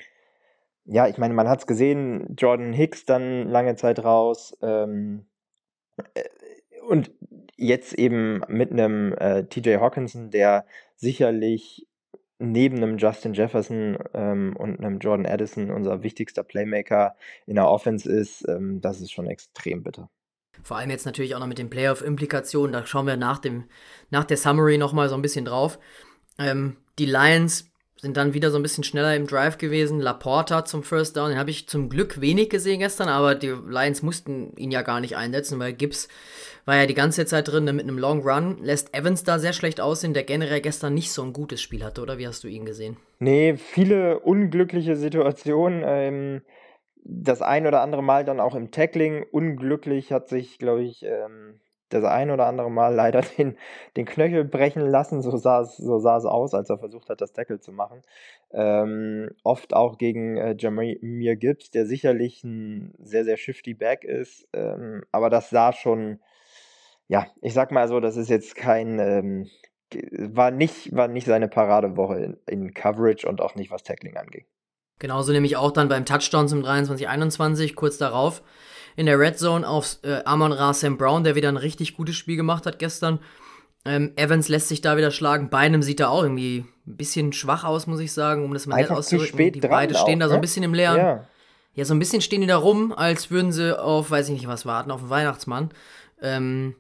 ja, 0.85 1.07
ich 1.09 1.19
meine, 1.19 1.35
man 1.35 1.49
hat 1.49 1.61
es 1.61 1.67
gesehen, 1.67 2.35
Jordan 2.37 2.73
Hicks 2.73 3.05
dann 3.05 3.49
lange 3.49 3.77
Zeit 3.77 4.05
raus 4.05 4.57
ähm, 4.63 5.27
äh, 6.15 6.25
und 6.89 7.13
jetzt 7.57 7.95
eben 7.95 8.43
mit 8.49 8.73
einem 8.73 9.13
äh, 9.15 9.45
TJ 9.45 9.77
Hawkinson, 9.77 10.31
der 10.31 10.67
sicherlich 10.97 11.87
neben 12.39 12.79
einem 12.79 12.99
Justin 12.99 13.35
Jefferson 13.35 13.99
ähm, 14.15 14.57
und 14.57 14.81
einem 14.81 14.99
Jordan 14.99 15.27
Addison 15.27 15.71
unser 15.71 16.03
wichtigster 16.03 16.43
Playmaker 16.43 17.15
in 17.47 17.55
der 17.55 17.69
Offense 17.69 18.11
ist, 18.11 18.47
ähm, 18.49 18.81
das 18.81 19.01
ist 19.01 19.13
schon 19.13 19.27
extrem 19.27 19.85
bitter. 19.85 20.11
Vor 20.63 20.77
allem 20.77 20.91
jetzt 20.91 21.07
natürlich 21.07 21.35
auch 21.35 21.41
noch 21.41 21.47
mit 21.47 21.59
den 21.59 21.71
Playoff-Implikationen. 21.71 22.73
Da 22.73 22.85
schauen 22.85 23.07
wir 23.07 23.17
nach, 23.17 23.39
dem, 23.39 23.65
nach 24.11 24.25
der 24.25 24.37
Summary 24.37 24.77
nochmal 24.77 25.09
so 25.09 25.15
ein 25.15 25.23
bisschen 25.23 25.45
drauf. 25.45 25.79
Ähm, 26.39 26.77
die 26.99 27.07
Lions 27.07 27.72
sind 28.03 28.17
dann 28.17 28.35
wieder 28.35 28.51
so 28.51 28.59
ein 28.59 28.63
bisschen 28.63 28.83
schneller 28.83 29.15
im 29.15 29.29
Drive 29.29 29.59
gewesen. 29.59 30.01
Laporta 30.01 30.65
zum 30.65 30.83
First 30.83 31.17
Down, 31.17 31.31
den 31.31 31.39
habe 31.39 31.51
ich 31.51 31.69
zum 31.69 31.89
Glück 31.89 32.21
wenig 32.21 32.51
gesehen 32.51 32.81
gestern, 32.81 33.09
aber 33.09 33.37
die 33.37 33.55
Lions 33.69 34.03
mussten 34.03 34.57
ihn 34.57 34.73
ja 34.73 34.83
gar 34.83 34.99
nicht 34.99 35.17
einsetzen, 35.17 35.61
weil 35.61 35.73
Gibbs 35.73 36.09
war 36.65 36.75
ja 36.75 36.87
die 36.87 36.95
ganze 36.95 37.27
Zeit 37.27 37.47
drin 37.47 37.65
mit 37.65 37.81
einem 37.81 37.99
Long 37.99 38.23
Run. 38.23 38.59
Lässt 38.61 38.93
Evans 38.93 39.23
da 39.23 39.39
sehr 39.39 39.53
schlecht 39.53 39.81
aussehen, 39.81 40.15
der 40.15 40.25
generell 40.25 40.61
gestern 40.61 40.95
nicht 40.95 41.13
so 41.13 41.23
ein 41.23 41.33
gutes 41.33 41.63
Spiel 41.63 41.85
hatte, 41.85 42.03
oder 42.03 42.19
wie 42.19 42.27
hast 42.27 42.43
du 42.43 42.49
ihn 42.49 42.67
gesehen? 42.67 42.97
Nee, 43.21 43.57
viele 43.57 44.19
unglückliche 44.19 44.97
Situationen. 44.97 45.85
Ähm, 45.87 46.43
das 47.05 47.41
ein 47.41 47.69
oder 47.69 47.83
andere 47.83 48.03
Mal 48.03 48.25
dann 48.25 48.41
auch 48.41 48.57
im 48.57 48.73
Tackling. 48.73 49.25
Unglücklich 49.31 50.11
hat 50.11 50.29
sich, 50.29 50.59
glaube 50.59 50.83
ich, 50.83 51.05
ähm, 51.05 51.61
das 51.93 52.05
ein 52.05 52.31
oder 52.31 52.47
andere 52.47 52.71
Mal 52.71 52.95
leider 52.95 53.21
den, 53.39 53.57
den 53.97 54.07
Knöchel 54.07 54.45
brechen 54.45 54.83
lassen. 54.83 55.23
So 55.23 55.37
sah, 55.37 55.63
es, 55.63 55.77
so 55.77 55.99
sah 55.99 56.17
aus, 56.19 56.55
als 56.55 56.71
er 56.71 56.79
versucht 56.79 57.09
hat, 57.09 57.21
das 57.21 57.33
Tackle 57.33 57.61
zu 57.61 57.73
machen. 57.73 58.03
Ähm, 58.53 59.31
oft 59.43 59.75
auch 59.75 59.99
gegen 59.99 60.37
äh, 60.37 60.55
Jameer 60.59 61.37
Gibbs, 61.37 61.71
der 61.71 61.87
sicherlich 61.87 62.45
ein 62.45 62.95
sehr, 62.99 63.25
sehr 63.25 63.37
shifty 63.37 63.75
Back 63.75 64.05
ist. 64.05 64.49
Ähm, 64.53 65.05
aber 65.13 65.31
das 65.31 65.51
sah 65.51 65.73
schon, 65.73 66.21
ja, 67.09 67.27
ich 67.41 67.55
sag 67.55 67.73
mal 67.73 67.89
so, 67.89 68.01
das 68.01 68.17
ist 68.17 68.31
jetzt 68.31 68.55
kein, 68.55 68.99
ähm, 68.99 69.51
war, 70.13 70.51
nicht, 70.51 70.95
war 70.95 71.09
nicht 71.09 71.27
seine 71.27 71.49
Paradewoche 71.49 72.19
in, 72.19 72.37
in 72.47 72.75
Coverage 72.75 73.29
und 73.29 73.41
auch 73.41 73.55
nicht, 73.55 73.71
was 73.71 73.83
Tackling 73.83 74.17
angeht. 74.17 74.47
Genauso 75.03 75.33
nämlich 75.33 75.57
auch 75.57 75.73
dann 75.73 75.89
beim 75.89 76.05
Touchdown 76.05 76.47
zum 76.47 76.63
23-21, 76.63 77.75
kurz 77.75 77.99
darauf 77.99 78.41
in 78.95 79.07
der 79.07 79.19
Red 79.19 79.37
Zone 79.37 79.69
auf 79.69 79.99
äh, 80.05 80.23
Amon 80.25 80.53
Ra 80.53 80.73
Sam 80.73 80.97
Brown, 80.97 81.25
der 81.25 81.35
wieder 81.35 81.49
ein 81.49 81.57
richtig 81.57 81.97
gutes 81.97 82.15
Spiel 82.15 82.37
gemacht 82.37 82.67
hat 82.67 82.79
gestern. 82.79 83.19
Ähm, 83.85 84.13
Evans 84.15 84.49
lässt 84.49 84.69
sich 84.69 84.81
da 84.81 84.97
wieder 84.97 85.11
schlagen. 85.11 85.51
Beinem 85.51 85.83
sieht 85.83 85.99
er 85.99 86.11
auch 86.11 86.23
irgendwie 86.23 86.67
ein 86.87 86.97
bisschen 86.97 87.33
schwach 87.33 87.65
aus, 87.65 87.89
muss 87.89 87.99
ich 87.99 88.13
sagen, 88.13 88.45
um 88.45 88.55
das 88.55 88.69
mal 88.69 88.77
nett 88.77 88.93
auszudrücken. 88.93 89.51
Die 89.51 89.61
beiden 89.61 89.97
stehen 89.97 90.21
da 90.21 90.29
so 90.29 90.35
ein 90.35 90.37
ne? 90.37 90.43
bisschen 90.43 90.63
im 90.63 90.73
Leeren. 90.73 90.99
Ja. 90.99 91.25
ja. 91.75 91.85
so 91.85 91.95
ein 91.95 91.99
bisschen 91.99 92.21
stehen 92.21 92.41
die 92.41 92.47
da 92.47 92.59
rum, 92.59 92.93
als 92.93 93.29
würden 93.33 93.51
sie 93.51 93.77
auf, 93.77 94.09
weiß 94.13 94.29
ich 94.29 94.35
nicht 94.35 94.47
was 94.47 94.67
warten, 94.67 94.93
auf 94.93 95.01
den 95.01 95.11
Weihnachtsmann. 95.11 95.71
Ähm, 96.21 96.77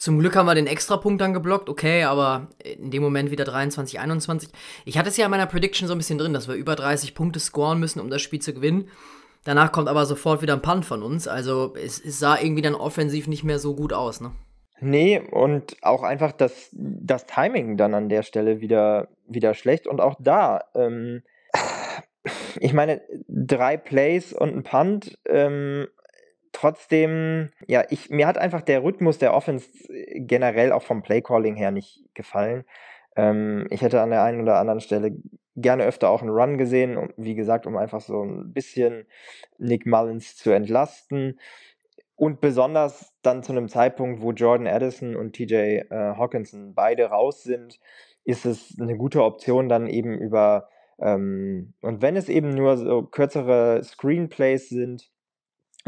zum 0.00 0.18
Glück 0.18 0.34
haben 0.34 0.46
wir 0.46 0.54
den 0.54 0.66
Extrapunkt 0.66 1.20
dann 1.20 1.34
geblockt, 1.34 1.68
okay, 1.68 2.04
aber 2.04 2.48
in 2.64 2.90
dem 2.90 3.02
Moment 3.02 3.30
wieder 3.30 3.44
23, 3.44 4.00
21. 4.00 4.48
Ich 4.86 4.96
hatte 4.96 5.10
es 5.10 5.18
ja 5.18 5.26
in 5.26 5.30
meiner 5.30 5.44
Prediction 5.44 5.86
so 5.86 5.94
ein 5.94 5.98
bisschen 5.98 6.16
drin, 6.16 6.32
dass 6.32 6.48
wir 6.48 6.54
über 6.54 6.74
30 6.74 7.14
Punkte 7.14 7.38
scoren 7.38 7.78
müssen, 7.78 8.00
um 8.00 8.08
das 8.08 8.22
Spiel 8.22 8.40
zu 8.40 8.54
gewinnen. 8.54 8.88
Danach 9.44 9.72
kommt 9.72 9.88
aber 9.90 10.06
sofort 10.06 10.40
wieder 10.40 10.54
ein 10.54 10.62
Punt 10.62 10.86
von 10.86 11.02
uns. 11.02 11.28
Also 11.28 11.74
es, 11.76 12.02
es 12.02 12.18
sah 12.18 12.40
irgendwie 12.40 12.62
dann 12.62 12.74
offensiv 12.74 13.26
nicht 13.26 13.44
mehr 13.44 13.58
so 13.58 13.76
gut 13.76 13.92
aus, 13.92 14.22
ne? 14.22 14.32
Nee, 14.80 15.20
und 15.20 15.76
auch 15.82 16.02
einfach 16.02 16.32
das, 16.32 16.70
das 16.72 17.26
Timing 17.26 17.76
dann 17.76 17.92
an 17.92 18.08
der 18.08 18.22
Stelle 18.22 18.62
wieder, 18.62 19.08
wieder 19.28 19.52
schlecht. 19.52 19.86
Und 19.86 20.00
auch 20.00 20.16
da, 20.18 20.62
ähm, 20.74 21.22
ich 22.58 22.72
meine, 22.72 23.02
drei 23.28 23.76
Plays 23.76 24.32
und 24.32 24.56
ein 24.56 24.62
Punt 24.62 25.18
ähm, 25.28 25.88
trotzdem, 26.52 27.50
ja, 27.66 27.84
ich, 27.90 28.10
mir 28.10 28.26
hat 28.26 28.38
einfach 28.38 28.62
der 28.62 28.82
Rhythmus 28.82 29.18
der 29.18 29.34
Offense 29.34 29.68
generell 30.14 30.72
auch 30.72 30.82
vom 30.82 31.02
Playcalling 31.02 31.56
her 31.56 31.70
nicht 31.70 32.04
gefallen. 32.14 32.64
Ähm, 33.16 33.66
ich 33.70 33.82
hätte 33.82 34.00
an 34.00 34.10
der 34.10 34.22
einen 34.22 34.40
oder 34.42 34.58
anderen 34.58 34.80
Stelle 34.80 35.16
gerne 35.56 35.84
öfter 35.84 36.10
auch 36.10 36.22
einen 36.22 36.30
Run 36.30 36.58
gesehen, 36.58 36.96
um, 36.96 37.10
wie 37.16 37.34
gesagt, 37.34 37.66
um 37.66 37.76
einfach 37.76 38.00
so 38.00 38.22
ein 38.22 38.52
bisschen 38.52 39.06
Nick 39.58 39.86
Mullins 39.86 40.36
zu 40.36 40.50
entlasten. 40.50 41.38
Und 42.16 42.40
besonders 42.40 43.14
dann 43.22 43.42
zu 43.42 43.52
einem 43.52 43.68
Zeitpunkt, 43.68 44.20
wo 44.20 44.32
Jordan 44.32 44.66
Addison 44.66 45.16
und 45.16 45.32
TJ 45.34 45.54
äh, 45.54 45.86
Hawkinson 45.90 46.74
beide 46.74 47.06
raus 47.06 47.42
sind, 47.42 47.80
ist 48.24 48.44
es 48.44 48.76
eine 48.78 48.96
gute 48.96 49.24
Option, 49.24 49.68
dann 49.68 49.86
eben 49.86 50.18
über, 50.18 50.68
ähm, 51.00 51.72
und 51.80 52.02
wenn 52.02 52.16
es 52.16 52.28
eben 52.28 52.50
nur 52.50 52.76
so 52.76 53.02
kürzere 53.02 53.82
Screenplays 53.82 54.68
sind, 54.68 55.10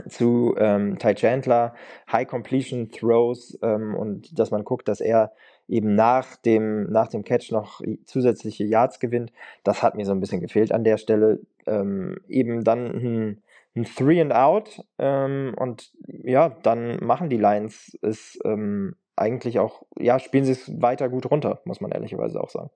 zu 0.09 0.55
ähm, 0.59 0.99
Ty 0.99 1.15
Chandler, 1.15 1.75
High 2.11 2.27
Completion 2.27 2.91
Throws 2.91 3.59
ähm, 3.63 3.95
und 3.95 4.39
dass 4.39 4.51
man 4.51 4.65
guckt, 4.65 4.89
dass 4.89 5.01
er 5.01 5.33
eben 5.69 5.95
nach 5.95 6.37
dem, 6.37 6.91
nach 6.91 7.09
dem 7.09 7.25
Catch 7.25 7.53
noch 7.53 7.81
zusätzliche 8.05 8.65
Yards 8.65 9.01
gewinnt. 9.01 9.33
Das 9.65 9.83
hat 9.83 9.95
mir 9.95 10.05
so 10.05 10.13
ein 10.13 10.21
bisschen 10.21 10.41
gefehlt 10.41 10.73
an 10.73 10.85
der 10.85 10.99
Stelle. 10.99 11.41
Ähm, 11.67 12.19
eben 12.29 12.65
dann 12.65 12.87
ein, 12.87 13.43
ein 13.77 13.85
Three 13.85 14.21
and 14.21 14.35
Out 14.35 14.85
ähm, 14.99 15.55
und 15.57 15.93
ja, 16.07 16.51
dann 16.63 16.97
machen 17.05 17.29
die 17.29 17.39
Lions 17.39 17.97
es 18.03 18.39
ähm, 18.45 18.97
eigentlich 19.17 19.59
auch, 19.59 19.83
ja, 19.99 20.19
spielen 20.19 20.45
sie 20.45 20.53
es 20.53 20.83
weiter 20.83 21.09
gut 21.09 21.31
runter, 21.31 21.61
muss 21.65 21.81
man 21.81 21.93
ehrlicherweise 21.93 22.41
auch 22.41 22.51
sagen. 22.51 22.71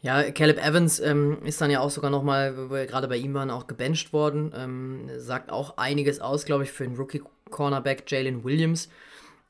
Ja, 0.00 0.30
Caleb 0.30 0.64
Evans 0.64 1.00
ähm, 1.00 1.38
ist 1.44 1.60
dann 1.60 1.70
ja 1.70 1.80
auch 1.80 1.90
sogar 1.90 2.10
nochmal, 2.10 2.56
wo 2.56 2.70
wir 2.70 2.86
gerade 2.86 3.08
bei 3.08 3.16
ihm 3.16 3.34
waren, 3.34 3.50
auch 3.50 3.66
gebencht 3.66 4.12
worden. 4.12 4.52
Ähm, 4.56 5.10
sagt 5.16 5.50
auch 5.50 5.76
einiges 5.76 6.20
aus, 6.20 6.44
glaube 6.44 6.64
ich, 6.64 6.70
für 6.70 6.84
den 6.84 6.96
Rookie-Cornerback 6.96 8.04
Jalen 8.06 8.44
Williams. 8.44 8.88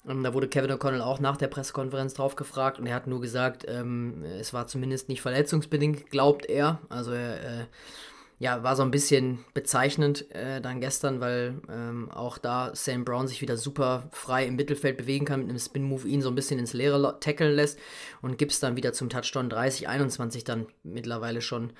Ähm, 0.08 0.22
da 0.22 0.32
wurde 0.32 0.48
Kevin 0.48 0.70
O'Connell 0.70 1.02
auch 1.02 1.20
nach 1.20 1.36
der 1.36 1.48
Pressekonferenz 1.48 2.14
drauf 2.14 2.34
gefragt 2.34 2.78
und 2.78 2.86
er 2.86 2.94
hat 2.94 3.06
nur 3.06 3.20
gesagt, 3.20 3.66
ähm, 3.68 4.24
es 4.40 4.54
war 4.54 4.66
zumindest 4.66 5.10
nicht 5.10 5.20
verletzungsbedingt, 5.20 6.10
glaubt 6.10 6.46
er. 6.46 6.78
Also 6.88 7.12
er 7.12 7.34
äh, 7.34 7.64
ja, 8.40 8.62
war 8.62 8.76
so 8.76 8.82
ein 8.82 8.92
bisschen 8.92 9.44
bezeichnend 9.52 10.30
äh, 10.32 10.60
dann 10.60 10.80
gestern, 10.80 11.20
weil 11.20 11.60
ähm, 11.68 12.08
auch 12.10 12.38
da 12.38 12.70
Sam 12.72 13.04
Brown 13.04 13.26
sich 13.26 13.42
wieder 13.42 13.56
super 13.56 14.08
frei 14.12 14.46
im 14.46 14.54
Mittelfeld 14.54 14.96
bewegen 14.96 15.24
kann, 15.24 15.40
mit 15.40 15.48
einem 15.48 15.58
Spin-Move 15.58 16.06
ihn 16.06 16.22
so 16.22 16.28
ein 16.28 16.36
bisschen 16.36 16.60
ins 16.60 16.72
Leere 16.72 17.18
tackeln 17.20 17.54
lässt 17.54 17.78
und 18.22 18.38
Gibbs 18.38 18.60
dann 18.60 18.76
wieder 18.76 18.92
zum 18.92 19.08
Touchdown 19.08 19.50
30-21 19.50 20.44
dann 20.44 20.66
mittlerweile 20.84 21.42
schon 21.42 21.72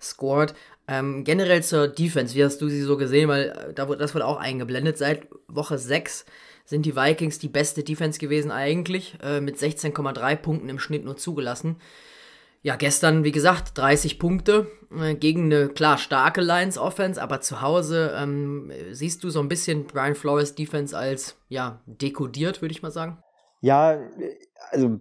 scored. 0.00 0.54
Ähm, 0.86 1.24
generell 1.24 1.62
zur 1.64 1.88
Defense, 1.88 2.34
wie 2.34 2.44
hast 2.44 2.60
du 2.60 2.68
sie 2.68 2.82
so 2.82 2.96
gesehen? 2.96 3.28
Weil 3.28 3.48
äh, 3.48 3.72
da, 3.74 3.86
das 3.86 4.14
wird 4.14 4.22
auch 4.22 4.38
eingeblendet. 4.38 4.98
Seit 4.98 5.26
Woche 5.48 5.78
6 5.78 6.26
sind 6.64 6.86
die 6.86 6.94
Vikings 6.94 7.38
die 7.40 7.48
beste 7.48 7.82
Defense 7.82 8.20
gewesen 8.20 8.52
eigentlich, 8.52 9.18
äh, 9.22 9.40
mit 9.40 9.56
16,3 9.56 10.36
Punkten 10.36 10.68
im 10.68 10.78
Schnitt 10.78 11.04
nur 11.04 11.16
zugelassen. 11.16 11.76
Ja, 12.64 12.76
gestern, 12.76 13.24
wie 13.24 13.30
gesagt, 13.30 13.76
30 13.76 14.18
Punkte 14.18 14.66
äh, 14.98 15.14
gegen 15.14 15.52
eine 15.52 15.68
klar 15.68 15.98
starke 15.98 16.40
Lions 16.40 16.78
Offense, 16.78 17.20
aber 17.20 17.42
zu 17.42 17.60
Hause 17.60 18.14
ähm, 18.16 18.72
siehst 18.90 19.22
du 19.22 19.28
so 19.28 19.40
ein 19.40 19.50
bisschen 19.50 19.84
Brian 19.84 20.14
Flores 20.14 20.54
Defense 20.54 20.96
als 20.96 21.36
ja 21.50 21.82
dekodiert, 21.84 22.62
würde 22.62 22.72
ich 22.72 22.82
mal 22.82 22.90
sagen. 22.90 23.18
Ja, 23.60 23.98
also 24.70 24.98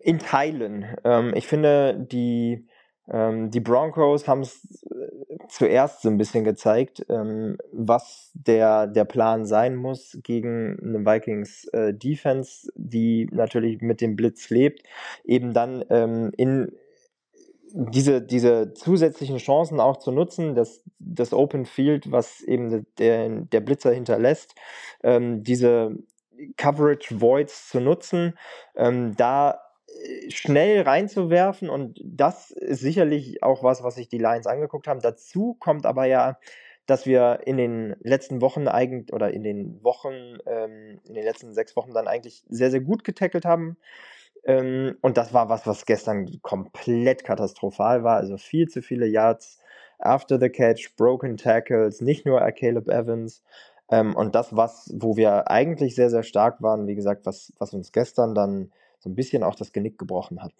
in 0.00 0.18
Teilen. 0.18 0.86
Ähm, 1.04 1.34
ich 1.36 1.46
finde, 1.46 1.94
die, 2.10 2.66
ähm, 3.08 3.52
die 3.52 3.60
Broncos 3.60 4.26
haben 4.26 4.40
es 4.40 4.82
äh, 4.90 5.38
zuerst 5.48 6.02
so 6.02 6.08
ein 6.08 6.18
bisschen 6.18 6.42
gezeigt, 6.42 7.06
ähm, 7.08 7.58
was 7.70 8.32
der, 8.34 8.88
der 8.88 9.04
Plan 9.04 9.46
sein 9.46 9.76
muss 9.76 10.18
gegen 10.24 10.76
eine 10.82 11.06
Vikings 11.06 11.66
äh, 11.72 11.94
Defense, 11.94 12.72
die 12.74 13.28
natürlich 13.30 13.82
mit 13.82 14.00
dem 14.00 14.16
Blitz 14.16 14.50
lebt, 14.50 14.82
eben 15.24 15.52
dann 15.52 15.84
ähm, 15.90 16.32
in 16.36 16.72
diese, 17.72 18.22
diese 18.22 18.72
zusätzlichen 18.74 19.38
Chancen 19.38 19.80
auch 19.80 19.98
zu 19.98 20.10
nutzen, 20.10 20.54
das, 20.54 20.82
das 20.98 21.32
Open 21.32 21.66
Field, 21.66 22.10
was 22.10 22.40
eben 22.42 22.86
der, 22.98 23.28
der 23.28 23.60
Blitzer 23.60 23.92
hinterlässt, 23.92 24.54
ähm, 25.02 25.42
diese 25.42 25.96
Coverage 26.56 27.20
Voids 27.20 27.68
zu 27.68 27.80
nutzen, 27.80 28.38
ähm, 28.76 29.16
da 29.16 29.60
äh, 29.86 30.30
schnell 30.30 30.82
reinzuwerfen 30.82 31.68
und 31.68 32.00
das 32.04 32.50
ist 32.50 32.80
sicherlich 32.80 33.42
auch 33.42 33.62
was, 33.62 33.82
was 33.82 33.96
sich 33.96 34.08
die 34.08 34.18
Lions 34.18 34.46
angeguckt 34.46 34.86
haben. 34.86 35.00
Dazu 35.00 35.56
kommt 35.58 35.86
aber 35.86 36.04
ja, 36.04 36.38
dass 36.86 37.04
wir 37.04 37.40
in 37.44 37.58
den 37.58 37.96
letzten 38.00 38.40
Wochen 38.40 38.66
eigentlich 38.66 39.12
oder 39.12 39.32
in 39.32 39.42
den 39.42 39.82
Wochen, 39.84 40.38
ähm, 40.46 41.00
in 41.06 41.14
den 41.14 41.24
letzten 41.24 41.52
sechs 41.52 41.76
Wochen 41.76 41.92
dann 41.92 42.08
eigentlich 42.08 42.44
sehr, 42.48 42.70
sehr 42.70 42.80
gut 42.80 43.04
getackelt 43.04 43.44
haben. 43.44 43.76
Ähm, 44.44 44.96
und 45.00 45.16
das 45.16 45.32
war 45.34 45.48
was, 45.48 45.66
was 45.66 45.86
gestern 45.86 46.40
komplett 46.42 47.24
katastrophal 47.24 48.04
war. 48.04 48.16
Also 48.16 48.36
viel 48.36 48.68
zu 48.68 48.82
viele 48.82 49.06
Yards 49.06 49.58
after 49.98 50.38
the 50.38 50.48
catch, 50.48 50.94
broken 50.96 51.36
tackles, 51.36 52.00
nicht 52.00 52.24
nur 52.24 52.40
Caleb 52.52 52.88
Evans. 52.88 53.42
Ähm, 53.90 54.14
und 54.14 54.34
das, 54.34 54.54
was, 54.54 54.92
wo 54.94 55.16
wir 55.16 55.50
eigentlich 55.50 55.94
sehr, 55.94 56.10
sehr 56.10 56.22
stark 56.22 56.62
waren, 56.62 56.86
wie 56.86 56.94
gesagt, 56.94 57.26
was, 57.26 57.52
was 57.58 57.72
uns 57.74 57.92
gestern 57.92 58.34
dann 58.34 58.70
so 58.98 59.08
ein 59.08 59.14
bisschen 59.14 59.42
auch 59.42 59.54
das 59.54 59.72
Genick 59.72 59.98
gebrochen 59.98 60.42
hat. 60.42 60.52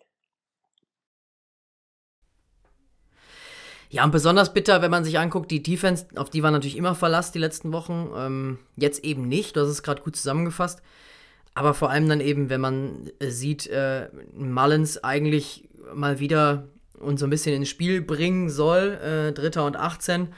Ja, 3.91 4.05
und 4.05 4.11
besonders 4.11 4.53
bitter, 4.53 4.83
wenn 4.83 4.91
man 4.91 5.05
sich 5.05 5.19
anguckt, 5.19 5.51
die 5.51 5.62
Defense, 5.62 6.07
auf 6.17 6.29
die 6.29 6.43
war 6.43 6.51
natürlich 6.51 6.77
immer 6.77 6.95
Verlass 6.95 7.33
die 7.33 7.38
letzten 7.38 7.73
Wochen. 7.73 8.11
Ähm, 8.14 8.59
jetzt 8.77 9.03
eben 9.03 9.29
nicht, 9.29 9.57
das 9.57 9.69
ist 9.69 9.83
gerade 9.83 10.03
gut 10.03 10.17
zusammengefasst. 10.17 10.83
Aber 11.59 11.75
vor 11.75 11.90
allem 11.90 12.09
dann 12.09 12.21
eben, 12.21 12.51
wenn 12.51 12.61
man 12.61 13.11
äh, 13.18 13.31
sieht, 13.31 13.66
äh, 13.66 14.11
Mullins 14.33 15.03
eigentlich 15.03 15.68
mal 15.92 16.21
wieder 16.21 16.68
uns 17.01 17.18
so 17.18 17.27
ein 17.27 17.31
bisschen 17.31 17.53
ins 17.53 17.68
Spiel 17.68 18.01
bringen 18.01 18.49
soll, 18.49 18.92
äh, 19.03 19.33
Dritter 19.33 19.66
und 19.66 19.77
18, 19.77 20.29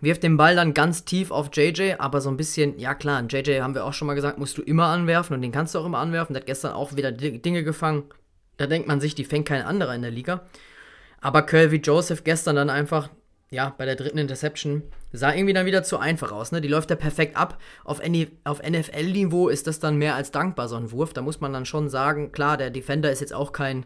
wirft 0.00 0.22
den 0.22 0.38
Ball 0.38 0.56
dann 0.56 0.72
ganz 0.72 1.04
tief 1.04 1.30
auf 1.30 1.50
JJ, 1.52 1.96
aber 1.98 2.22
so 2.22 2.30
ein 2.30 2.38
bisschen, 2.38 2.78
ja 2.78 2.94
klar, 2.94 3.22
JJ 3.28 3.60
haben 3.60 3.74
wir 3.74 3.84
auch 3.84 3.92
schon 3.92 4.06
mal 4.06 4.14
gesagt, 4.14 4.38
musst 4.38 4.56
du 4.56 4.62
immer 4.62 4.86
anwerfen 4.86 5.34
und 5.34 5.42
den 5.42 5.52
kannst 5.52 5.74
du 5.74 5.78
auch 5.78 5.84
immer 5.84 5.98
anwerfen. 5.98 6.32
Der 6.32 6.40
hat 6.40 6.46
gestern 6.46 6.72
auch 6.72 6.96
wieder 6.96 7.12
Dinge 7.12 7.64
gefangen. 7.64 8.04
Da 8.56 8.66
denkt 8.66 8.88
man 8.88 8.98
sich, 8.98 9.14
die 9.14 9.24
fängt 9.24 9.46
kein 9.46 9.64
anderer 9.64 9.94
in 9.94 10.00
der 10.00 10.10
Liga. 10.10 10.40
Aber 11.20 11.42
Kirby 11.42 11.82
Joseph 11.84 12.24
gestern 12.24 12.56
dann 12.56 12.70
einfach 12.70 13.10
ja, 13.52 13.74
bei 13.76 13.84
der 13.84 13.96
dritten 13.96 14.16
Interception 14.16 14.82
sah 15.12 15.34
irgendwie 15.34 15.52
dann 15.52 15.66
wieder 15.66 15.82
zu 15.82 15.98
einfach 15.98 16.32
aus. 16.32 16.52
Ne? 16.52 16.62
Die 16.62 16.68
läuft 16.68 16.88
ja 16.88 16.96
perfekt 16.96 17.36
ab. 17.36 17.58
Auf, 17.84 18.00
auf 18.44 18.62
NFL-Niveau 18.62 19.50
ist 19.50 19.66
das 19.66 19.78
dann 19.78 19.98
mehr 19.98 20.14
als 20.14 20.30
dankbar, 20.30 20.68
so 20.68 20.76
ein 20.76 20.90
Wurf. 20.90 21.12
Da 21.12 21.20
muss 21.20 21.42
man 21.42 21.52
dann 21.52 21.66
schon 21.66 21.90
sagen, 21.90 22.32
klar, 22.32 22.56
der 22.56 22.70
Defender 22.70 23.12
ist 23.12 23.20
jetzt 23.20 23.34
auch 23.34 23.52
kein, 23.52 23.84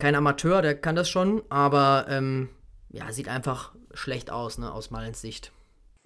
kein 0.00 0.16
Amateur, 0.16 0.60
der 0.60 0.74
kann 0.74 0.96
das 0.96 1.08
schon, 1.08 1.42
aber 1.50 2.06
ähm, 2.10 2.48
ja, 2.90 3.12
sieht 3.12 3.28
einfach 3.28 3.76
schlecht 3.94 4.32
aus, 4.32 4.58
ne, 4.58 4.72
aus 4.72 4.90
Malens 4.90 5.20
Sicht. 5.20 5.52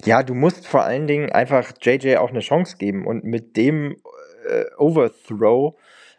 Ja, 0.05 0.23
du 0.23 0.35
musst 0.35 0.67
vor 0.67 0.85
allen 0.85 1.07
Dingen 1.07 1.33
einfach 1.33 1.73
JJ 1.81 2.17
auch 2.17 2.31
eine 2.31 2.41
Chance 2.41 2.77
geben 2.77 3.07
und 3.07 3.25
mit 3.25 3.57
dem 3.57 3.97
äh, 4.47 4.65
Overthrow 4.77 5.75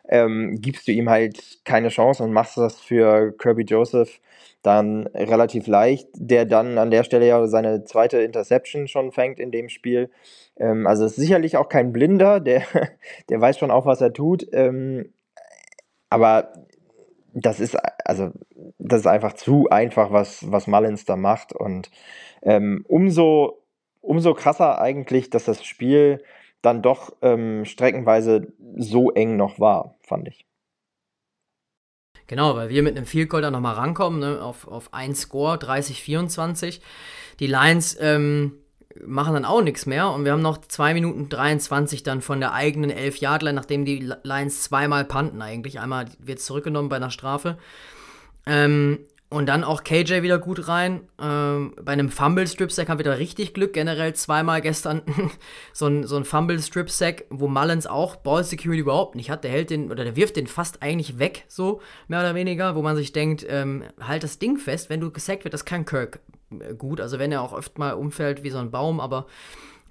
ähm, 0.09 0.57
gibst 0.59 0.87
du 0.87 0.91
ihm 0.91 1.11
halt 1.11 1.59
keine 1.63 1.89
Chance 1.89 2.23
und 2.23 2.33
machst 2.33 2.57
das 2.57 2.79
für 2.79 3.37
Kirby 3.37 3.65
Joseph 3.65 4.19
dann 4.62 5.08
relativ 5.08 5.67
leicht, 5.67 6.08
der 6.13 6.45
dann 6.45 6.78
an 6.78 6.91
der 6.91 7.04
Stelle 7.04 7.28
ja 7.28 7.47
seine 7.47 7.84
zweite 7.84 8.21
Interception 8.21 8.88
schon 8.88 9.12
fängt 9.12 9.39
in 9.39 9.52
dem 9.52 9.69
Spiel. 9.69 10.12
Ähm, 10.58 10.88
also 10.88 11.06
ist 11.06 11.15
sicherlich 11.15 11.58
auch 11.58 11.69
kein 11.69 11.91
Blinder, 11.91 12.39
der, 12.39 12.63
der 13.30 13.41
weiß 13.41 13.58
schon 13.58 13.71
auch, 13.71 13.86
was 13.86 14.02
er 14.02 14.13
tut. 14.13 14.47
Ähm, 14.54 15.13
aber 16.10 16.54
das 17.34 17.60
ist 17.62 17.78
also 18.06 18.32
das 18.78 19.02
ist 19.02 19.08
einfach 19.08 19.34
zu 19.34 19.69
einfach, 19.69 20.12
was, 20.12 20.52
was 20.52 20.67
Mullins 20.67 21.06
da 21.06 21.15
macht. 21.15 21.54
Und 21.54 21.89
ähm, 22.41 22.84
umso, 22.88 23.63
umso 24.02 24.34
krasser 24.34 24.82
eigentlich, 24.82 25.30
dass 25.30 25.45
das 25.45 25.63
Spiel 25.63 26.24
dann 26.62 26.82
doch 26.82 27.15
ähm, 27.21 27.65
streckenweise 27.65 28.54
so 28.76 29.12
eng 29.12 29.38
noch 29.38 29.60
war, 29.60 29.95
fand 30.02 30.28
ich. 30.28 30.45
Genau, 32.31 32.55
weil 32.55 32.69
wir 32.69 32.81
mit 32.81 32.95
einem 32.95 33.05
Field 33.05 33.27
Goal 33.27 33.41
dann 33.41 33.51
nochmal 33.51 33.75
rankommen, 33.75 34.21
ne, 34.21 34.41
auf, 34.41 34.65
auf 34.65 34.93
ein 34.93 35.15
Score, 35.15 35.57
30-24. 35.57 36.79
Die 37.41 37.47
Lions 37.47 37.97
ähm, 37.99 38.53
machen 39.05 39.33
dann 39.33 39.43
auch 39.43 39.61
nichts 39.61 39.85
mehr 39.85 40.09
und 40.09 40.23
wir 40.23 40.31
haben 40.31 40.41
noch 40.41 40.61
2 40.61 40.93
Minuten 40.93 41.27
23 41.27 42.03
dann 42.03 42.21
von 42.21 42.39
der 42.39 42.53
eigenen 42.53 42.89
11-Yard-Line, 42.89 43.53
nachdem 43.53 43.83
die 43.83 44.13
Lions 44.23 44.63
zweimal 44.63 45.03
panten 45.03 45.41
eigentlich. 45.41 45.81
Einmal 45.81 46.05
wird 46.19 46.39
zurückgenommen 46.39 46.87
bei 46.87 46.95
einer 46.95 47.11
Strafe. 47.11 47.57
Ähm, 48.45 48.99
und 49.31 49.45
dann 49.45 49.63
auch 49.63 49.85
KJ 49.85 50.23
wieder 50.23 50.39
gut 50.39 50.67
rein. 50.67 51.07
Ähm, 51.17 51.73
bei 51.81 51.93
einem 51.93 52.09
Fumble-Strip-Sack 52.09 52.89
haben 52.89 52.99
wir 52.99 53.05
da 53.05 53.13
richtig 53.13 53.53
Glück. 53.53 53.71
Generell 53.71 54.13
zweimal 54.13 54.59
gestern 54.59 55.03
so 55.73 55.87
ein, 55.87 56.05
so 56.05 56.17
ein 56.17 56.25
Fumble-Strip-Sack, 56.25 57.25
wo 57.29 57.47
Mullins 57.47 57.87
auch 57.87 58.17
Ball-Security 58.17 58.81
überhaupt 58.81 59.15
nicht 59.15 59.31
hat. 59.31 59.45
Der 59.45 59.51
hält 59.51 59.69
den, 59.69 59.89
oder 59.89 60.03
der 60.03 60.17
wirft 60.17 60.35
den 60.35 60.47
fast 60.47 60.83
eigentlich 60.83 61.17
weg, 61.17 61.45
so 61.47 61.79
mehr 62.09 62.19
oder 62.19 62.35
weniger, 62.35 62.75
wo 62.75 62.81
man 62.81 62.97
sich 62.97 63.13
denkt, 63.13 63.45
ähm, 63.47 63.85
halt 64.01 64.23
das 64.23 64.37
Ding 64.37 64.57
fest, 64.57 64.89
wenn 64.89 64.99
du 64.99 65.11
gesackt 65.11 65.45
wird, 65.45 65.53
das 65.53 65.63
kann 65.63 65.85
Kirk 65.85 66.19
äh, 66.59 66.75
gut. 66.75 66.99
Also 66.99 67.17
wenn 67.17 67.31
er 67.31 67.41
auch 67.41 67.53
oft 67.53 67.79
mal 67.79 67.93
umfällt 67.93 68.43
wie 68.43 68.49
so 68.49 68.57
ein 68.57 68.69
Baum, 68.69 68.99
aber 68.99 69.27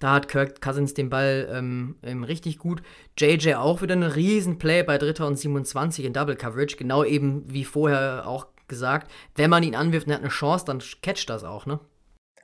Da 0.01 0.13
hat 0.13 0.29
Kirk 0.29 0.61
Cousins 0.61 0.95
den 0.95 1.09
Ball 1.11 1.49
ähm, 1.51 1.97
ähm, 2.03 2.25
richtig 2.25 2.59
gut. 2.59 2.83
JJ 3.19 3.55
auch 3.55 3.81
wieder 3.81 3.95
ein 3.95 4.03
Riesenplay 4.03 4.83
bei 4.83 4.99
Dritter 4.99 5.27
und 5.27 5.39
27 5.39 6.05
in 6.05 6.15
Double 6.15 6.37
Coverage. 6.37 6.77
Genau 6.77 7.05
eben 7.05 7.45
wie 7.47 7.65
vorher 7.65 8.27
auch 8.27 8.47
gesagt. 8.71 9.11
Wenn 9.37 9.51
man 9.51 9.63
ihn 9.63 9.75
anwirft 9.75 10.07
und 10.07 10.13
er 10.13 10.17
hat 10.17 10.23
eine 10.23 10.31
Chance, 10.31 10.65
dann 10.65 10.83
catcht 11.03 11.29
das 11.29 11.45
auch, 11.45 11.67
ne? 11.67 11.79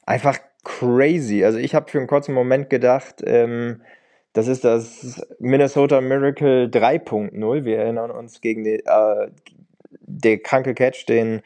Einfach 0.04 0.38
crazy. 0.62 1.42
Also 1.44 1.58
ich 1.58 1.74
habe 1.74 1.90
für 1.90 1.98
einen 1.98 2.06
kurzen 2.06 2.34
Moment 2.34 2.68
gedacht, 2.68 3.22
ähm, 3.24 3.80
das 4.34 4.48
ist 4.48 4.64
das 4.64 5.26
Minnesota 5.38 6.02
Miracle 6.02 6.68
3.0. 6.68 7.64
Wir 7.64 7.78
erinnern 7.78 8.10
uns 8.10 8.42
gegen 8.42 8.64
die, 8.64 8.82
äh, 8.84 9.30
der 10.00 10.38
kranke 10.38 10.74
Catch, 10.74 11.06
den 11.08 11.40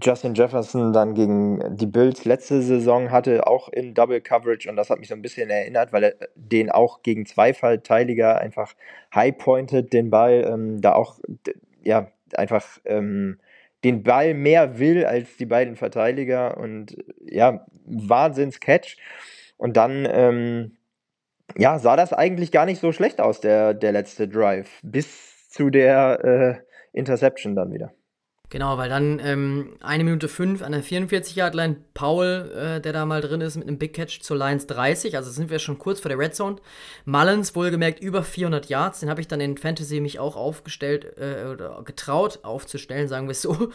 Justin 0.00 0.34
Jefferson 0.34 0.92
dann 0.92 1.14
gegen 1.14 1.76
die 1.76 1.86
Bills 1.86 2.24
letzte 2.24 2.62
Saison 2.62 3.10
hatte, 3.10 3.46
auch 3.46 3.68
in 3.68 3.94
Double 3.94 4.20
Coverage 4.20 4.68
und 4.68 4.76
das 4.76 4.90
hat 4.90 4.98
mich 4.98 5.08
so 5.08 5.14
ein 5.14 5.22
bisschen 5.22 5.50
erinnert, 5.50 5.92
weil 5.92 6.04
er 6.04 6.14
den 6.34 6.70
auch 6.70 7.02
gegen 7.02 7.26
Zweifalteiliger 7.26 8.38
einfach 8.38 8.74
high-pointed, 9.14 9.92
den 9.92 10.10
Ball, 10.10 10.46
ähm, 10.48 10.80
da 10.80 10.92
auch, 10.92 11.18
ja, 11.82 12.08
einfach 12.34 12.78
ähm, 12.84 13.38
den 13.84 14.02
Ball 14.02 14.34
mehr 14.34 14.78
will 14.78 15.04
als 15.04 15.36
die 15.36 15.46
beiden 15.46 15.76
Verteidiger 15.76 16.56
und 16.56 16.96
ja, 17.20 17.66
Wahnsinns-Catch. 17.84 18.96
Und 19.56 19.76
dann, 19.76 20.08
ähm, 20.10 20.76
ja, 21.56 21.78
sah 21.78 21.96
das 21.96 22.12
eigentlich 22.12 22.52
gar 22.52 22.66
nicht 22.66 22.80
so 22.80 22.92
schlecht 22.92 23.20
aus, 23.20 23.40
der, 23.40 23.74
der 23.74 23.92
letzte 23.92 24.28
Drive, 24.28 24.80
bis 24.82 25.48
zu 25.50 25.70
der 25.70 26.24
äh, 26.24 26.98
Interception 26.98 27.54
dann 27.54 27.72
wieder. 27.72 27.92
Genau, 28.52 28.76
weil 28.76 28.90
dann 28.90 29.18
ähm, 29.24 29.78
eine 29.80 30.04
Minute 30.04 30.28
fünf 30.28 30.60
an 30.60 30.72
der 30.72 30.84
44-Yard-Line 30.84 31.76
Paul, 31.94 32.52
äh, 32.54 32.80
der 32.82 32.92
da 32.92 33.06
mal 33.06 33.22
drin 33.22 33.40
ist, 33.40 33.56
mit 33.56 33.66
einem 33.66 33.78
Big 33.78 33.94
Catch 33.94 34.20
zur 34.20 34.36
Lions 34.36 34.66
30. 34.66 35.16
Also 35.16 35.30
sind 35.30 35.48
wir 35.48 35.58
schon 35.58 35.78
kurz 35.78 36.00
vor 36.00 36.10
der 36.10 36.18
Red 36.18 36.34
Zone. 36.34 36.56
Mullins, 37.06 37.56
wohlgemerkt, 37.56 38.00
über 38.00 38.22
400 38.22 38.68
Yards. 38.68 39.00
Den 39.00 39.08
habe 39.08 39.22
ich 39.22 39.26
dann 39.26 39.40
in 39.40 39.56
Fantasy 39.56 40.00
mich 40.00 40.18
auch 40.18 40.36
aufgestellt, 40.36 41.16
äh, 41.16 41.46
oder 41.46 41.82
getraut 41.82 42.40
aufzustellen, 42.42 43.08
sagen 43.08 43.26
wir 43.26 43.30
es 43.30 43.40
so 43.40 43.70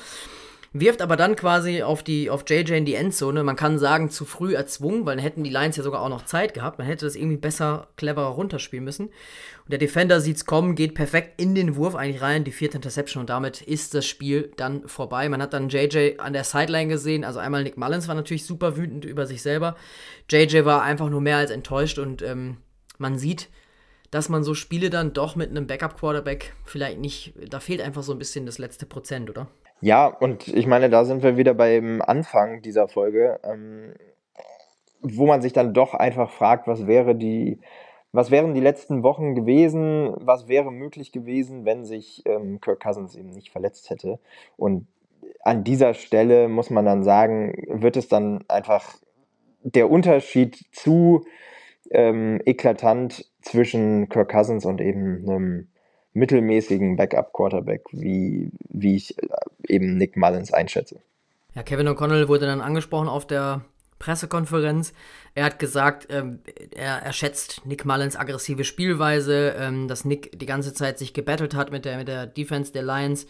wirft 0.79 1.01
aber 1.01 1.15
dann 1.15 1.35
quasi 1.35 1.81
auf, 1.81 2.03
die, 2.03 2.29
auf 2.29 2.43
JJ 2.47 2.73
in 2.73 2.85
die 2.85 2.95
Endzone. 2.95 3.43
Man 3.43 3.55
kann 3.55 3.79
sagen, 3.79 4.09
zu 4.09 4.25
früh 4.25 4.55
erzwungen, 4.55 5.05
weil 5.05 5.15
dann 5.15 5.23
hätten 5.23 5.43
die 5.43 5.49
Lions 5.49 5.77
ja 5.77 5.83
sogar 5.83 6.01
auch 6.01 6.09
noch 6.09 6.25
Zeit 6.25 6.53
gehabt. 6.53 6.77
Man 6.77 6.87
hätte 6.87 7.05
das 7.05 7.15
irgendwie 7.15 7.37
besser, 7.37 7.87
cleverer 7.95 8.29
runterspielen 8.29 8.83
müssen. 8.83 9.07
Und 9.07 9.71
der 9.71 9.79
Defender 9.79 10.21
sieht 10.21 10.37
es 10.37 10.45
kommen, 10.45 10.75
geht 10.75 10.95
perfekt 10.95 11.41
in 11.41 11.53
den 11.53 11.75
Wurf 11.75 11.95
eigentlich 11.95 12.21
rein, 12.21 12.43
die 12.43 12.51
vierte 12.51 12.77
Interception 12.77 13.21
und 13.21 13.29
damit 13.29 13.61
ist 13.61 13.93
das 13.93 14.05
Spiel 14.05 14.51
dann 14.55 14.87
vorbei. 14.87 15.27
Man 15.27 15.41
hat 15.41 15.53
dann 15.53 15.69
JJ 15.69 16.19
an 16.19 16.33
der 16.33 16.45
Sideline 16.45 16.87
gesehen, 16.87 17.25
also 17.25 17.39
einmal 17.39 17.63
Nick 17.63 17.77
Mullins 17.77 18.07
war 18.07 18.15
natürlich 18.15 18.45
super 18.45 18.77
wütend 18.77 19.03
über 19.03 19.25
sich 19.25 19.41
selber. 19.41 19.75
JJ 20.29 20.63
war 20.63 20.83
einfach 20.83 21.09
nur 21.09 21.21
mehr 21.21 21.37
als 21.37 21.51
enttäuscht 21.51 21.99
und 21.99 22.21
ähm, 22.21 22.57
man 22.97 23.17
sieht, 23.17 23.49
dass 24.09 24.29
man 24.29 24.43
so 24.43 24.53
Spiele 24.53 24.89
dann 24.89 25.13
doch 25.13 25.35
mit 25.35 25.49
einem 25.49 25.67
Backup-Quarterback 25.67 26.53
vielleicht 26.63 26.99
nicht, 26.99 27.33
da 27.49 27.59
fehlt 27.59 27.81
einfach 27.81 28.03
so 28.03 28.13
ein 28.13 28.19
bisschen 28.19 28.45
das 28.45 28.57
letzte 28.57 28.85
Prozent, 28.85 29.29
oder? 29.29 29.47
Ja, 29.81 30.07
und 30.07 30.47
ich 30.47 30.65
meine, 30.65 30.89
da 30.89 31.05
sind 31.05 31.21
wir 31.23 31.37
wieder 31.37 31.53
beim 31.53 32.01
Anfang 32.01 32.61
dieser 32.61 32.87
Folge, 32.87 33.39
ähm, 33.43 33.93
wo 35.01 35.27
man 35.27 35.41
sich 35.41 35.53
dann 35.53 35.73
doch 35.73 35.93
einfach 35.93 36.31
fragt, 36.31 36.67
was 36.67 36.87
wäre 36.87 37.15
die, 37.15 37.59
was 38.11 38.31
wären 38.31 38.55
die 38.55 38.61
letzten 38.61 39.03
Wochen 39.03 39.35
gewesen, 39.35 40.13
was 40.17 40.47
wäre 40.47 40.71
möglich 40.71 41.11
gewesen, 41.11 41.65
wenn 41.65 41.85
sich 41.85 42.23
ähm, 42.25 42.59
Kirk 42.59 42.79
Cousins 42.79 43.15
eben 43.15 43.29
nicht 43.29 43.51
verletzt 43.51 43.91
hätte. 43.91 44.19
Und 44.57 44.87
an 45.41 45.63
dieser 45.63 45.93
Stelle 45.93 46.47
muss 46.47 46.71
man 46.71 46.85
dann 46.85 47.03
sagen, 47.03 47.53
wird 47.67 47.97
es 47.97 48.07
dann 48.07 48.43
einfach 48.47 48.95
der 49.61 49.91
Unterschied 49.91 50.65
zu 50.71 51.25
ähm, 51.91 52.41
eklatant 52.45 53.29
zwischen 53.41 54.09
Kirk 54.09 54.31
Cousins 54.31 54.65
und 54.65 54.81
eben 54.81 55.29
einem 55.29 55.67
mittelmäßigen 56.17 56.95
Backup-Quarterback, 56.97 57.85
wie, 57.91 58.51
wie 58.69 58.95
ich 58.95 59.17
äh, 59.17 59.27
eben 59.67 59.97
Nick 59.97 60.17
Mullins 60.17 60.51
einschätze. 60.51 60.99
Ja, 61.53 61.63
Kevin 61.63 61.87
O'Connell 61.87 62.27
wurde 62.27 62.45
dann 62.45 62.61
angesprochen 62.61 63.07
auf 63.07 63.25
der 63.25 63.61
Pressekonferenz. 63.99 64.93
Er 65.33 65.45
hat 65.45 65.59
gesagt, 65.59 66.07
ähm, 66.09 66.39
er, 66.75 66.97
er 67.03 67.13
schätzt 67.13 67.65
Nick 67.65 67.85
Mullins 67.85 68.15
aggressive 68.15 68.63
Spielweise, 68.63 69.55
ähm, 69.57 69.87
dass 69.87 70.05
Nick 70.05 70.37
die 70.37 70.45
ganze 70.45 70.73
Zeit 70.73 70.99
sich 70.99 71.13
gebettelt 71.13 71.55
hat 71.55 71.71
mit 71.71 71.85
der, 71.85 71.97
mit 71.97 72.07
der 72.07 72.27
Defense 72.27 72.71
der 72.71 72.83
Lions. 72.83 73.27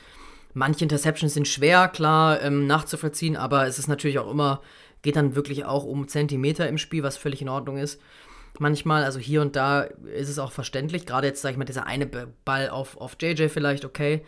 Manche 0.54 0.84
Interceptions 0.84 1.34
sind 1.34 1.48
schwer, 1.48 1.88
klar, 1.88 2.42
ähm, 2.42 2.68
nachzuvollziehen, 2.68 3.38
aber 3.38 3.68
es 3.68 3.80
ist 3.80 3.88
natürlich 3.88 4.20
auch 4.20 4.32
immer, 4.32 4.62
geht 5.04 5.16
dann 5.16 5.36
wirklich 5.36 5.66
auch 5.66 5.84
um 5.84 6.08
Zentimeter 6.08 6.68
im 6.68 6.78
Spiel, 6.78 7.04
was 7.04 7.18
völlig 7.18 7.42
in 7.42 7.50
Ordnung 7.50 7.78
ist 7.78 8.02
manchmal. 8.60 9.04
Also 9.04 9.20
hier 9.20 9.42
und 9.42 9.56
da 9.56 9.82
ist 9.82 10.30
es 10.30 10.40
auch 10.40 10.52
verständlich. 10.52 11.06
Gerade 11.06 11.28
jetzt, 11.28 11.42
sag 11.42 11.52
ich 11.52 11.58
mal, 11.58 11.66
dieser 11.66 11.88
eine 11.88 12.06
Ball 12.06 12.70
auf, 12.70 12.98
auf 12.98 13.18
JJ 13.20 13.48
vielleicht, 13.50 13.86
okay. 13.86 14.24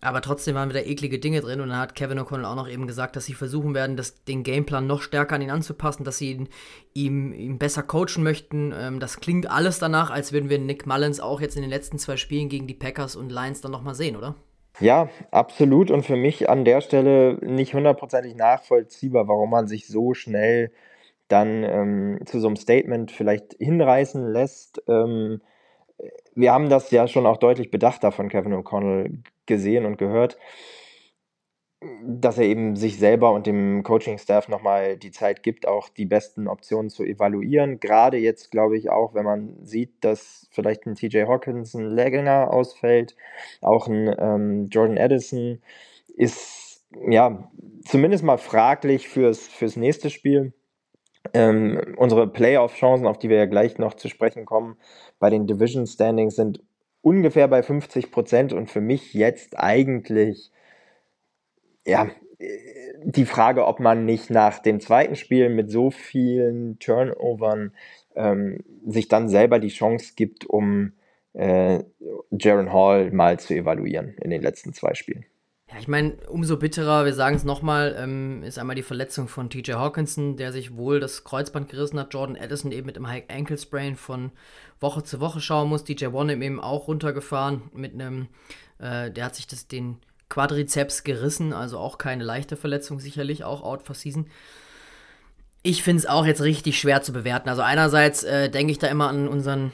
Aber 0.00 0.20
trotzdem 0.20 0.54
waren 0.54 0.68
wieder 0.68 0.86
eklige 0.86 1.18
Dinge 1.18 1.40
drin 1.40 1.60
und 1.60 1.70
dann 1.70 1.78
hat 1.78 1.94
Kevin 1.94 2.18
O'Connell 2.18 2.44
auch 2.44 2.54
noch 2.54 2.68
eben 2.68 2.86
gesagt, 2.86 3.16
dass 3.16 3.24
sie 3.24 3.32
versuchen 3.32 3.74
werden, 3.74 3.96
das, 3.96 4.24
den 4.24 4.42
Gameplan 4.42 4.86
noch 4.86 5.00
stärker 5.00 5.36
an 5.36 5.42
ihn 5.42 5.50
anzupassen, 5.50 6.04
dass 6.04 6.18
sie 6.18 6.32
ihn, 6.32 6.48
ihm, 6.92 7.32
ihm 7.32 7.58
besser 7.58 7.82
coachen 7.82 8.22
möchten. 8.22 8.74
Ähm, 8.78 9.00
das 9.00 9.20
klingt 9.20 9.50
alles 9.50 9.78
danach, 9.78 10.10
als 10.10 10.32
würden 10.32 10.50
wir 10.50 10.58
Nick 10.58 10.86
Mullins 10.86 11.18
auch 11.18 11.40
jetzt 11.40 11.56
in 11.56 11.62
den 11.62 11.70
letzten 11.70 11.98
zwei 11.98 12.18
Spielen 12.18 12.48
gegen 12.50 12.66
die 12.66 12.74
Packers 12.74 13.16
und 13.16 13.32
Lions 13.32 13.62
dann 13.62 13.72
nochmal 13.72 13.94
sehen, 13.94 14.16
oder? 14.16 14.34
Ja, 14.80 15.08
absolut. 15.30 15.90
Und 15.90 16.04
für 16.04 16.16
mich 16.16 16.50
an 16.50 16.66
der 16.66 16.82
Stelle 16.82 17.38
nicht 17.40 17.72
hundertprozentig 17.72 18.34
nachvollziehbar, 18.34 19.26
warum 19.28 19.50
man 19.50 19.66
sich 19.66 19.86
so 19.88 20.12
schnell 20.12 20.70
dann 21.28 21.64
ähm, 21.64 22.18
zu 22.26 22.40
so 22.40 22.46
einem 22.46 22.56
Statement 22.56 23.10
vielleicht 23.10 23.56
hinreißen 23.58 24.26
lässt. 24.32 24.82
Ähm, 24.88 25.40
wir 26.34 26.52
haben 26.52 26.68
das 26.68 26.90
ja 26.90 27.08
schon 27.08 27.26
auch 27.26 27.38
deutlich 27.38 27.70
bedachter 27.70 28.12
von 28.12 28.28
Kevin 28.28 28.54
O'Connell 28.54 29.22
gesehen 29.46 29.86
und 29.86 29.96
gehört, 29.96 30.38
dass 32.02 32.38
er 32.38 32.44
eben 32.44 32.74
sich 32.76 32.98
selber 32.98 33.32
und 33.32 33.46
dem 33.46 33.82
Coaching-Staff 33.82 34.48
nochmal 34.48 34.96
die 34.96 35.10
Zeit 35.10 35.42
gibt, 35.42 35.68
auch 35.68 35.88
die 35.88 36.06
besten 36.06 36.48
Optionen 36.48 36.90
zu 36.90 37.04
evaluieren. 37.04 37.80
Gerade 37.80 38.16
jetzt, 38.16 38.50
glaube 38.50 38.76
ich, 38.78 38.90
auch, 38.90 39.14
wenn 39.14 39.24
man 39.24 39.56
sieht, 39.64 40.02
dass 40.02 40.48
vielleicht 40.50 40.86
ein 40.86 40.94
TJ 40.94 41.24
Hawkins 41.24 41.74
ein 41.74 41.84
länger 41.84 42.50
ausfällt, 42.52 43.14
auch 43.60 43.88
ein 43.88 44.14
ähm, 44.18 44.68
Jordan 44.70 44.98
Addison 44.98 45.60
ist 46.16 46.84
ja 47.08 47.50
zumindest 47.84 48.24
mal 48.24 48.38
fraglich 48.38 49.08
fürs, 49.08 49.46
fürs 49.46 49.76
nächste 49.76 50.08
Spiel. 50.10 50.54
Ähm, 51.34 51.94
unsere 51.96 52.26
Playoff-Chancen, 52.26 53.06
auf 53.06 53.18
die 53.18 53.28
wir 53.28 53.36
ja 53.36 53.46
gleich 53.46 53.78
noch 53.78 53.94
zu 53.94 54.08
sprechen 54.08 54.44
kommen, 54.44 54.76
bei 55.18 55.30
den 55.30 55.46
Division 55.46 55.86
Standings 55.86 56.36
sind 56.36 56.62
ungefähr 57.02 57.48
bei 57.48 57.62
50 57.62 58.10
Prozent 58.10 58.52
und 58.52 58.70
für 58.70 58.80
mich 58.80 59.14
jetzt 59.14 59.58
eigentlich, 59.58 60.50
ja, 61.86 62.10
die 63.04 63.24
Frage, 63.24 63.66
ob 63.66 63.80
man 63.80 64.04
nicht 64.04 64.30
nach 64.30 64.58
dem 64.58 64.80
zweiten 64.80 65.16
Spiel 65.16 65.48
mit 65.48 65.70
so 65.70 65.90
vielen 65.90 66.78
Turnovern 66.78 67.72
ähm, 68.14 68.58
sich 68.86 69.08
dann 69.08 69.28
selber 69.28 69.58
die 69.58 69.68
Chance 69.68 70.14
gibt, 70.16 70.44
um 70.46 70.92
äh, 71.34 71.84
Jaron 72.30 72.72
Hall 72.72 73.10
mal 73.12 73.38
zu 73.38 73.54
evaluieren 73.54 74.16
in 74.20 74.30
den 74.30 74.42
letzten 74.42 74.72
zwei 74.72 74.94
Spielen. 74.94 75.24
Ja, 75.76 75.80
ich 75.82 75.88
meine, 75.88 76.14
umso 76.28 76.56
bitterer, 76.56 77.04
wir 77.04 77.12
sagen 77.12 77.36
es 77.36 77.44
nochmal, 77.44 77.96
ähm, 77.98 78.42
ist 78.42 78.58
einmal 78.58 78.76
die 78.76 78.82
Verletzung 78.82 79.28
von 79.28 79.50
TJ 79.50 79.72
Hawkinson, 79.72 80.36
der 80.38 80.50
sich 80.50 80.74
wohl 80.74 81.00
das 81.00 81.22
Kreuzband 81.22 81.68
gerissen 81.68 81.98
hat. 81.98 82.14
Jordan 82.14 82.38
Addison 82.40 82.72
eben 82.72 82.86
mit 82.86 82.96
einem 82.96 83.08
High 83.08 83.24
Ankle 83.28 83.58
Sprain 83.58 83.94
von 83.96 84.32
Woche 84.80 85.02
zu 85.02 85.20
Woche 85.20 85.40
schauen 85.40 85.68
muss. 85.68 85.84
DJ 85.84 86.06
One 86.06 86.32
eben 86.32 86.60
auch 86.60 86.88
runtergefahren 86.88 87.64
mit 87.74 87.92
einem, 87.92 88.28
äh, 88.78 89.10
der 89.10 89.26
hat 89.26 89.36
sich 89.36 89.46
das, 89.46 89.68
den 89.68 89.98
Quadrizeps 90.30 91.04
gerissen, 91.04 91.52
also 91.52 91.78
auch 91.78 91.98
keine 91.98 92.24
leichte 92.24 92.56
Verletzung, 92.56 92.98
sicherlich 92.98 93.44
auch 93.44 93.62
out 93.62 93.82
for 93.82 93.94
season. 93.94 94.28
Ich 95.62 95.82
finde 95.82 96.00
es 96.00 96.06
auch 96.06 96.24
jetzt 96.24 96.40
richtig 96.40 96.78
schwer 96.78 97.02
zu 97.02 97.12
bewerten. 97.12 97.50
Also 97.50 97.60
einerseits 97.60 98.24
äh, 98.24 98.48
denke 98.48 98.72
ich 98.72 98.78
da 98.78 98.86
immer 98.86 99.08
an 99.08 99.28
unseren 99.28 99.72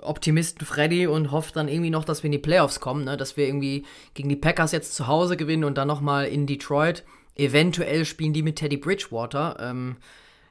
Optimisten 0.00 0.66
Freddy 0.66 1.06
und 1.06 1.30
hofft 1.30 1.56
dann 1.56 1.68
irgendwie 1.68 1.90
noch, 1.90 2.04
dass 2.04 2.22
wir 2.22 2.28
in 2.28 2.32
die 2.32 2.38
Playoffs 2.38 2.80
kommen, 2.80 3.04
ne? 3.04 3.16
dass 3.16 3.36
wir 3.36 3.46
irgendwie 3.46 3.84
gegen 4.14 4.28
die 4.28 4.36
Packers 4.36 4.72
jetzt 4.72 4.94
zu 4.94 5.06
Hause 5.06 5.36
gewinnen 5.36 5.64
und 5.64 5.78
dann 5.78 5.88
nochmal 5.88 6.26
in 6.26 6.46
Detroit. 6.46 7.04
Eventuell 7.36 8.04
spielen 8.04 8.32
die 8.32 8.42
mit 8.42 8.56
Teddy 8.56 8.76
Bridgewater. 8.76 9.56
Ähm, 9.60 9.96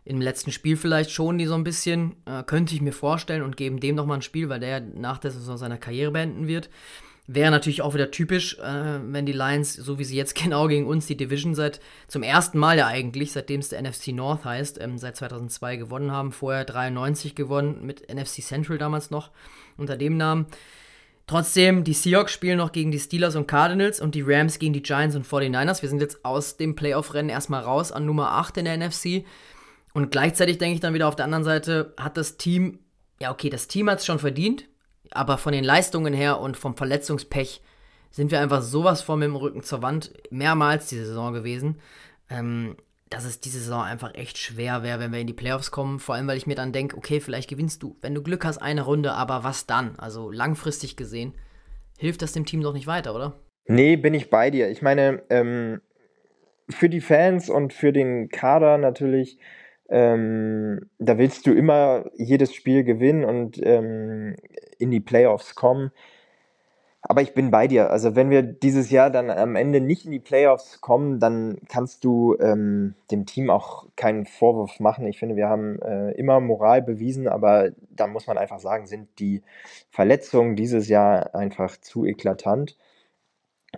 Im 0.03 0.19
letzten 0.19 0.51
Spiel 0.51 0.77
vielleicht 0.77 1.11
schon 1.11 1.37
die 1.37 1.45
so 1.45 1.53
ein 1.53 1.63
bisschen, 1.63 2.15
äh, 2.25 2.43
könnte 2.43 2.73
ich 2.73 2.81
mir 2.81 2.93
vorstellen 2.93 3.43
und 3.43 3.57
geben 3.57 3.79
dem 3.79 3.95
nochmal 3.95 4.17
ein 4.17 4.23
Spiel, 4.23 4.49
weil 4.49 4.59
der 4.59 4.79
nach 4.79 5.19
der 5.19 5.31
Saison 5.31 5.57
seine 5.57 5.77
Karriere 5.77 6.11
beenden 6.11 6.47
wird. 6.47 6.69
Wäre 7.27 7.51
natürlich 7.51 7.81
auch 7.81 7.93
wieder 7.93 8.11
typisch, 8.11 8.57
äh, 8.59 8.99
wenn 9.03 9.25
die 9.25 9.31
Lions, 9.31 9.73
so 9.73 9.99
wie 9.99 10.03
sie 10.03 10.17
jetzt 10.17 10.35
genau 10.41 10.67
gegen 10.67 10.87
uns 10.87 11.05
die 11.05 11.17
Division 11.17 11.55
seit 11.55 11.79
zum 12.07 12.23
ersten 12.23 12.57
Mal 12.57 12.77
ja 12.77 12.87
eigentlich, 12.87 13.31
seitdem 13.31 13.59
es 13.59 13.69
der 13.69 13.81
NFC 13.81 14.07
North 14.09 14.43
heißt, 14.43 14.81
ähm, 14.81 14.97
seit 14.97 15.15
2002 15.15 15.77
gewonnen 15.77 16.11
haben. 16.11 16.31
Vorher 16.31 16.65
93 16.65 17.35
gewonnen 17.35 17.85
mit 17.85 18.13
NFC 18.13 18.41
Central 18.41 18.77
damals 18.77 19.11
noch 19.11 19.31
unter 19.77 19.97
dem 19.97 20.17
Namen. 20.17 20.47
Trotzdem, 21.27 21.85
die 21.85 21.93
Seahawks 21.93 22.33
spielen 22.33 22.57
noch 22.57 22.73
gegen 22.73 22.91
die 22.91 22.99
Steelers 22.99 23.37
und 23.37 23.47
Cardinals 23.47 24.01
und 24.01 24.15
die 24.15 24.21
Rams 24.21 24.59
gegen 24.59 24.73
die 24.73 24.83
Giants 24.83 25.15
und 25.15 25.25
49ers. 25.25 25.81
Wir 25.81 25.87
sind 25.87 26.01
jetzt 26.01 26.25
aus 26.25 26.57
dem 26.57 26.75
Playoff-Rennen 26.75 27.29
erstmal 27.29 27.63
raus 27.63 27.93
an 27.93 28.05
Nummer 28.05 28.31
8 28.31 28.57
in 28.57 28.65
der 28.65 28.75
NFC. 28.75 29.23
Und 29.93 30.11
gleichzeitig 30.11 30.57
denke 30.57 30.75
ich 30.75 30.79
dann 30.81 30.93
wieder 30.93 31.07
auf 31.07 31.15
der 31.15 31.25
anderen 31.25 31.45
Seite, 31.45 31.93
hat 31.97 32.17
das 32.17 32.35
Team, 32.35 32.79
ja 33.21 33.31
okay, 33.31 33.49
das 33.49 33.67
Team 33.67 33.89
hat 33.89 33.99
es 33.99 34.05
schon 34.05 34.19
verdient, 34.19 34.65
aber 35.11 35.37
von 35.37 35.53
den 35.53 35.63
Leistungen 35.63 36.13
her 36.13 36.39
und 36.39 36.57
vom 36.57 36.75
Verletzungspech 36.75 37.61
sind 38.11 38.31
wir 38.31 38.41
einfach 38.41 38.61
sowas 38.61 39.01
vor 39.01 39.17
mit 39.17 39.27
dem 39.27 39.35
Rücken 39.35 39.63
zur 39.63 39.81
Wand, 39.81 40.13
mehrmals 40.29 40.87
diese 40.87 41.05
Saison 41.05 41.33
gewesen, 41.33 41.79
ähm, 42.29 42.75
dass 43.09 43.25
es 43.25 43.39
diese 43.39 43.59
Saison 43.59 43.83
einfach 43.83 44.15
echt 44.15 44.37
schwer 44.37 44.83
wäre, 44.83 44.99
wenn 44.99 45.11
wir 45.11 45.19
in 45.19 45.27
die 45.27 45.33
Playoffs 45.33 45.71
kommen. 45.71 45.99
Vor 45.99 46.15
allem, 46.15 46.27
weil 46.27 46.37
ich 46.37 46.47
mir 46.47 46.55
dann 46.55 46.71
denke, 46.71 46.97
okay, 46.97 47.19
vielleicht 47.19 47.49
gewinnst 47.49 47.83
du, 47.83 47.97
wenn 48.01 48.15
du 48.15 48.21
Glück 48.21 48.45
hast, 48.45 48.57
eine 48.57 48.83
Runde, 48.83 49.13
aber 49.13 49.43
was 49.43 49.65
dann? 49.65 49.97
Also 49.97 50.31
langfristig 50.31 50.95
gesehen, 50.95 51.33
hilft 51.97 52.21
das 52.21 52.33
dem 52.33 52.45
Team 52.45 52.61
doch 52.61 52.73
nicht 52.73 52.87
weiter, 52.87 53.13
oder? 53.13 53.33
Nee, 53.67 53.95
bin 53.95 54.13
ich 54.13 54.29
bei 54.29 54.49
dir. 54.49 54.69
Ich 54.69 54.81
meine, 54.81 55.23
ähm, 55.29 55.81
für 56.69 56.89
die 56.89 57.01
Fans 57.01 57.49
und 57.49 57.73
für 57.73 57.91
den 57.91 58.29
Kader 58.29 58.77
natürlich, 58.77 59.37
ähm, 59.91 60.89
da 60.99 61.17
willst 61.17 61.45
du 61.45 61.53
immer 61.53 62.05
jedes 62.15 62.53
Spiel 62.55 62.83
gewinnen 62.83 63.25
und 63.25 63.59
ähm, 63.63 64.35
in 64.79 64.89
die 64.89 65.01
Playoffs 65.01 65.55
kommen. 65.55 65.91
Aber 67.03 67.21
ich 67.21 67.33
bin 67.33 67.51
bei 67.51 67.67
dir. 67.67 67.89
Also 67.89 68.15
wenn 68.15 68.29
wir 68.29 68.43
dieses 68.43 68.91
Jahr 68.91 69.09
dann 69.09 69.29
am 69.31 69.55
Ende 69.55 69.81
nicht 69.81 70.05
in 70.05 70.11
die 70.11 70.19
Playoffs 70.19 70.81
kommen, 70.81 71.19
dann 71.19 71.57
kannst 71.67 72.03
du 72.03 72.37
ähm, 72.39 72.93
dem 73.09 73.25
Team 73.25 73.49
auch 73.49 73.87
keinen 73.95 74.25
Vorwurf 74.25 74.79
machen. 74.79 75.07
Ich 75.07 75.17
finde, 75.19 75.35
wir 75.35 75.49
haben 75.49 75.81
äh, 75.81 76.11
immer 76.11 76.39
Moral 76.39 76.81
bewiesen, 76.81 77.27
aber 77.27 77.71
da 77.89 78.07
muss 78.07 78.27
man 78.27 78.37
einfach 78.37 78.59
sagen, 78.59 78.85
sind 78.85 79.09
die 79.19 79.41
Verletzungen 79.89 80.55
dieses 80.55 80.87
Jahr 80.89 81.33
einfach 81.35 81.75
zu 81.77 82.05
eklatant. 82.05 82.77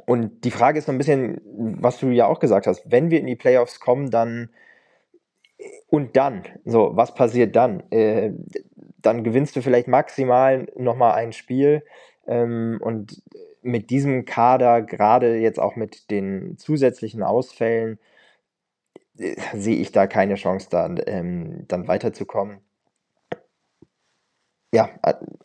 Und 0.05 0.43
die 0.43 0.51
Frage 0.51 0.79
ist 0.79 0.85
so 0.85 0.91
ein 0.91 0.97
bisschen, 0.97 1.39
was 1.45 1.99
du 1.99 2.09
ja 2.09 2.27
auch 2.27 2.39
gesagt 2.39 2.67
hast, 2.67 2.91
wenn 2.91 3.09
wir 3.09 3.19
in 3.19 3.27
die 3.27 3.35
Playoffs 3.35 3.79
kommen, 3.79 4.11
dann 4.11 4.49
und 5.89 6.15
dann, 6.17 6.43
so, 6.65 6.91
was 6.95 7.13
passiert 7.13 7.55
dann? 7.55 7.83
Äh, 7.91 8.31
dann 9.01 9.23
gewinnst 9.23 9.55
du 9.55 9.61
vielleicht 9.61 9.87
maximal 9.87 10.67
nochmal 10.75 11.13
ein 11.13 11.33
Spiel 11.33 11.83
ähm, 12.27 12.79
und 12.81 13.21
mit 13.61 13.89
diesem 13.89 14.25
Kader, 14.25 14.81
gerade 14.81 15.37
jetzt 15.37 15.59
auch 15.59 15.75
mit 15.75 16.11
den 16.11 16.57
zusätzlichen 16.57 17.23
Ausfällen, 17.23 17.99
äh, 19.17 19.35
sehe 19.53 19.77
ich 19.77 19.91
da 19.91 20.07
keine 20.07 20.35
Chance, 20.35 20.67
dann, 20.69 20.99
ähm, 21.05 21.65
dann 21.67 21.87
weiterzukommen. 21.87 22.59
Ja, 24.73 24.89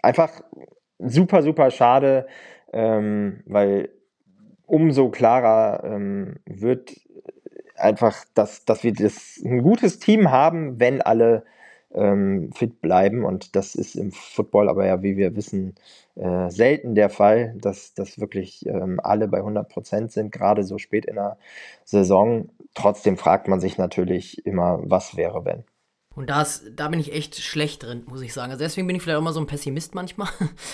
einfach 0.02 0.40
super, 0.98 1.42
super 1.42 1.70
schade, 1.70 2.26
ähm, 2.72 3.42
weil 3.46 3.90
umso 4.66 5.11
klarer 5.11 5.85
ähm, 5.85 6.37
wird 6.46 6.96
einfach, 7.79 8.25
dass, 8.35 8.64
dass 8.64 8.83
wir 8.83 8.93
das, 8.93 9.41
ein 9.45 9.62
gutes 9.62 9.99
Team 9.99 10.31
haben, 10.31 10.79
wenn 10.81 11.03
alle 11.03 11.45
ähm, 11.95 12.51
fit 12.53 12.81
bleiben. 12.81 13.25
Und 13.25 13.57
das 13.57 13.75
ist 13.75 13.95
im 13.95 14.12
Football 14.12 14.69
aber 14.69 14.87
ja, 14.87 15.03
wie 15.03 15.17
wir 15.17 15.37
wissen, 15.37 15.75
äh, 16.17 16.51
selten 16.51 16.95
der 16.95 17.11
Fall, 17.11 17.55
dass, 17.59 17.95
dass 17.95 18.19
wirklich 18.19 18.67
ähm, 18.67 19.01
alle 19.03 19.29
bei 19.29 19.38
100 19.38 19.69
Prozent 19.69 20.12
sind, 20.12 20.33
gerade 20.33 20.64
so 20.64 20.79
spät 20.79 21.07
in 21.07 21.17
der 21.17 21.38
Saison. 21.85 22.51
Trotzdem 22.75 23.17
fragt 23.17 23.49
man 23.49 23.61
sich 23.61 23.79
natürlich 23.79 24.45
immer, 24.47 24.81
was 24.83 25.17
wäre, 25.17 25.45
wenn. 25.45 25.64
Und 26.14 26.31
das, 26.31 26.64
da 26.75 26.88
bin 26.88 26.99
ich 26.99 27.12
echt 27.12 27.37
schlecht 27.37 27.85
drin, 27.85 28.03
muss 28.07 28.23
ich 28.23 28.33
sagen. 28.33 28.51
Also 28.51 28.64
deswegen 28.64 28.88
bin 28.88 28.97
ich 28.97 29.03
vielleicht 29.03 29.17
auch 29.17 29.23
immer 29.23 29.33
so 29.33 29.41
ein 29.41 29.47
Pessimist 29.47 29.95
manchmal. 29.95 30.29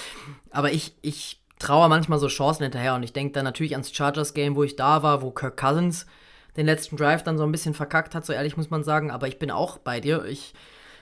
Aber 0.51 0.73
ich, 0.73 0.97
ich 1.03 1.43
traue 1.59 1.89
manchmal 1.89 2.19
so 2.19 2.29
Chancen 2.29 2.63
hinterher. 2.63 2.95
Und 2.95 3.03
ich 3.03 3.13
denke 3.13 3.35
dann 3.35 3.45
natürlich 3.45 3.75
ans 3.75 3.93
Chargers-Game, 3.93 4.57
wo 4.57 4.63
ich 4.63 4.77
da 4.77 5.03
war, 5.03 5.23
wo 5.23 5.31
Kirk 5.31 5.59
Cousins 5.59 6.07
den 6.57 6.67
letzten 6.67 6.97
Drive 6.97 7.23
dann 7.23 7.39
so 7.39 7.45
ein 7.45 7.53
bisschen 7.53 7.75
verkackt 7.75 8.15
hat, 8.15 8.25
so 8.25 8.33
ehrlich 8.33 8.57
muss 8.57 8.71
man 8.71 8.85
sagen. 8.85 9.11
Aber 9.11 9.29
ich 9.29 9.39
bin 9.39 9.51
auch 9.51 9.79
bei 9.79 10.01
dir. 10.01 10.25
Ich 10.25 10.55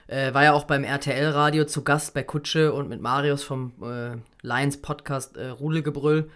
äh, 0.07 0.35
war 0.35 0.45
ja 0.45 0.53
auch 0.53 0.65
beim 0.65 0.85
RTL-Radio 0.85 1.65
zu 1.65 1.83
Gast 1.85 2.15
bei 2.15 2.23
Kutsche 2.23 2.73
und 2.73 2.89
mit 2.89 3.01
Marius 3.01 3.43
vom 3.43 3.73
äh, 3.83 4.17
Lions-Podcast 4.43 5.37
äh, 5.37 5.49
Rudelgebrüll. 5.49 6.31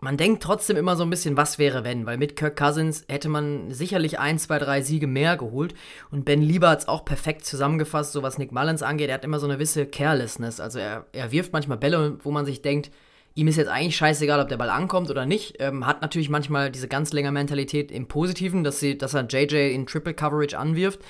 Man 0.00 0.16
denkt 0.16 0.44
trotzdem 0.44 0.76
immer 0.76 0.94
so 0.94 1.02
ein 1.02 1.10
bisschen, 1.10 1.36
was 1.36 1.58
wäre 1.58 1.82
wenn, 1.82 2.06
weil 2.06 2.18
mit 2.18 2.36
Kirk 2.36 2.56
Cousins 2.56 3.04
hätte 3.08 3.28
man 3.28 3.72
sicherlich 3.72 4.20
ein, 4.20 4.38
zwei, 4.38 4.60
drei 4.60 4.80
Siege 4.80 5.08
mehr 5.08 5.36
geholt. 5.36 5.74
Und 6.12 6.24
Ben 6.24 6.40
Lieber 6.40 6.68
hat 6.70 6.80
es 6.80 6.88
auch 6.88 7.04
perfekt 7.04 7.44
zusammengefasst, 7.44 8.12
so 8.12 8.22
was 8.22 8.38
Nick 8.38 8.52
Mullins 8.52 8.84
angeht. 8.84 9.08
Er 9.08 9.14
hat 9.14 9.24
immer 9.24 9.40
so 9.40 9.46
eine 9.46 9.54
gewisse 9.54 9.86
Carelessness. 9.86 10.60
Also 10.60 10.78
er, 10.78 11.06
er 11.12 11.32
wirft 11.32 11.52
manchmal 11.52 11.78
Bälle, 11.78 12.18
wo 12.22 12.30
man 12.30 12.46
sich 12.46 12.62
denkt, 12.62 12.92
ihm 13.34 13.48
ist 13.48 13.56
jetzt 13.56 13.68
eigentlich 13.68 13.96
scheißegal, 13.96 14.40
ob 14.40 14.48
der 14.48 14.56
Ball 14.56 14.70
ankommt 14.70 15.10
oder 15.10 15.26
nicht. 15.26 15.56
Ähm, 15.60 15.86
hat 15.86 16.02
natürlich 16.02 16.28
manchmal 16.28 16.70
diese 16.70 16.88
ganz 16.88 17.12
länger 17.12 17.32
Mentalität 17.32 17.90
im 17.92 18.08
Positiven, 18.08 18.64
dass, 18.64 18.80
sie, 18.80 18.98
dass 18.98 19.14
er 19.14 19.26
JJ 19.26 19.74
in 19.74 19.86
Triple 19.86 20.14
Coverage 20.14 20.58
anwirft. 20.58 21.00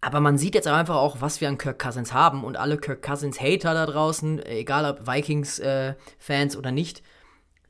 Aber 0.00 0.20
man 0.20 0.36
sieht 0.36 0.54
jetzt 0.54 0.68
einfach 0.68 0.96
auch, 0.96 1.22
was 1.22 1.40
wir 1.40 1.48
an 1.48 1.56
Kirk 1.56 1.78
Cousins 1.78 2.12
haben 2.12 2.44
und 2.44 2.58
alle 2.58 2.76
Kirk 2.76 3.00
Cousins 3.00 3.40
Hater 3.40 3.72
da 3.72 3.86
draußen, 3.86 4.44
egal 4.44 4.84
ob 4.84 5.06
Vikings-Fans 5.06 6.54
äh, 6.54 6.58
oder 6.58 6.72
nicht, 6.72 7.02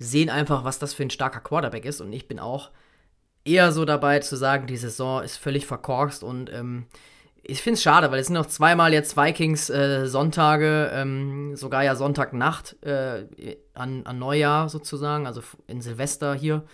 sehen 0.00 0.30
einfach, 0.30 0.64
was 0.64 0.80
das 0.80 0.94
für 0.94 1.04
ein 1.04 1.10
starker 1.10 1.38
Quarterback 1.38 1.84
ist. 1.84 2.00
Und 2.00 2.12
ich 2.12 2.26
bin 2.26 2.40
auch 2.40 2.70
eher 3.44 3.70
so 3.70 3.84
dabei 3.84 4.18
zu 4.18 4.36
sagen, 4.36 4.66
die 4.66 4.76
Saison 4.76 5.22
ist 5.22 5.36
völlig 5.36 5.66
verkorkst 5.66 6.24
und 6.24 6.52
ähm, 6.52 6.86
ich 7.46 7.62
finde 7.62 7.74
es 7.74 7.82
schade, 7.82 8.10
weil 8.10 8.20
es 8.20 8.26
sind 8.26 8.34
noch 8.34 8.46
zweimal 8.46 8.92
jetzt 8.92 9.16
Vikings 9.16 9.68
äh, 9.70 10.06
Sonntage, 10.06 10.90
ähm, 10.92 11.56
sogar 11.56 11.84
ja 11.84 11.94
Sonntagnacht 11.94 12.76
äh, 12.82 13.26
an, 13.74 14.06
an 14.06 14.18
Neujahr 14.18 14.68
sozusagen, 14.68 15.26
also 15.26 15.42
in 15.66 15.82
Silvester 15.82 16.34
hier. 16.34 16.64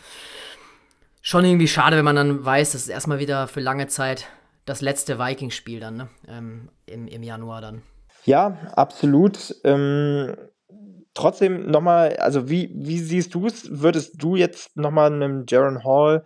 Schon 1.22 1.44
irgendwie 1.44 1.68
schade, 1.68 1.96
wenn 1.96 2.04
man 2.04 2.16
dann 2.16 2.44
weiß, 2.44 2.72
dass 2.72 2.82
es 2.82 2.88
erstmal 2.88 3.18
wieder 3.18 3.46
für 3.48 3.60
lange 3.60 3.88
Zeit 3.88 4.26
das 4.64 4.80
letzte 4.80 5.18
Vikings-Spiel 5.18 5.80
dann, 5.80 5.96
ne? 5.96 6.08
Ähm, 6.28 6.68
im, 6.86 7.08
im 7.08 7.22
Januar 7.22 7.60
dann. 7.60 7.82
Ja, 8.24 8.56
absolut. 8.74 9.56
Ähm, 9.64 10.36
trotzdem 11.14 11.70
nochmal, 11.70 12.16
also 12.16 12.48
wie, 12.48 12.70
wie 12.74 12.98
siehst 12.98 13.34
du 13.34 13.46
es? 13.46 13.80
Würdest 13.82 14.22
du 14.22 14.36
jetzt 14.36 14.76
nochmal 14.76 15.12
einem 15.12 15.44
Jaron 15.48 15.84
Hall 15.84 16.24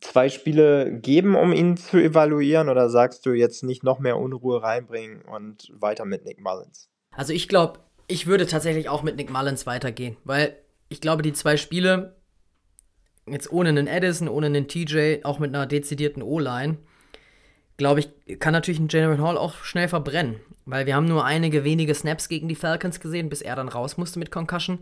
zwei 0.00 0.28
Spiele 0.28 0.92
geben, 1.00 1.34
um 1.34 1.52
ihn 1.52 1.76
zu 1.76 1.98
evaluieren, 1.98 2.68
oder 2.68 2.88
sagst 2.90 3.24
du 3.26 3.32
jetzt 3.32 3.62
nicht 3.62 3.84
noch 3.84 3.98
mehr 3.98 4.18
Unruhe 4.18 4.62
reinbringen 4.62 5.22
und 5.22 5.72
weiter 5.74 6.04
mit 6.04 6.24
Nick 6.24 6.40
Mullins? 6.40 6.90
Also 7.12 7.32
ich 7.32 7.48
glaube, 7.48 7.80
ich 8.08 8.26
würde 8.26 8.46
tatsächlich 8.46 8.88
auch 8.88 9.02
mit 9.02 9.16
Nick 9.16 9.30
Mullins 9.30 9.66
weitergehen, 9.66 10.16
weil 10.24 10.56
ich 10.88 11.00
glaube, 11.00 11.22
die 11.22 11.32
zwei 11.32 11.56
Spiele, 11.56 12.16
jetzt 13.26 13.50
ohne 13.52 13.70
einen 13.70 13.86
Edison, 13.86 14.28
ohne 14.28 14.46
einen 14.46 14.68
TJ, 14.68 15.24
auch 15.24 15.38
mit 15.38 15.54
einer 15.54 15.66
dezidierten 15.66 16.22
O-Line, 16.22 16.78
glaube 17.76 18.00
ich, 18.00 18.38
kann 18.38 18.52
natürlich 18.52 18.80
ein 18.80 18.88
General 18.88 19.18
Hall 19.18 19.38
auch 19.38 19.64
schnell 19.64 19.88
verbrennen. 19.88 20.40
Weil 20.64 20.86
wir 20.86 20.94
haben 20.94 21.06
nur 21.06 21.24
einige 21.24 21.64
wenige 21.64 21.94
Snaps 21.94 22.28
gegen 22.28 22.48
die 22.48 22.54
Falcons 22.54 23.00
gesehen, 23.00 23.28
bis 23.28 23.42
er 23.42 23.56
dann 23.56 23.68
raus 23.68 23.96
musste 23.96 24.18
mit 24.18 24.30
Concussion. 24.30 24.80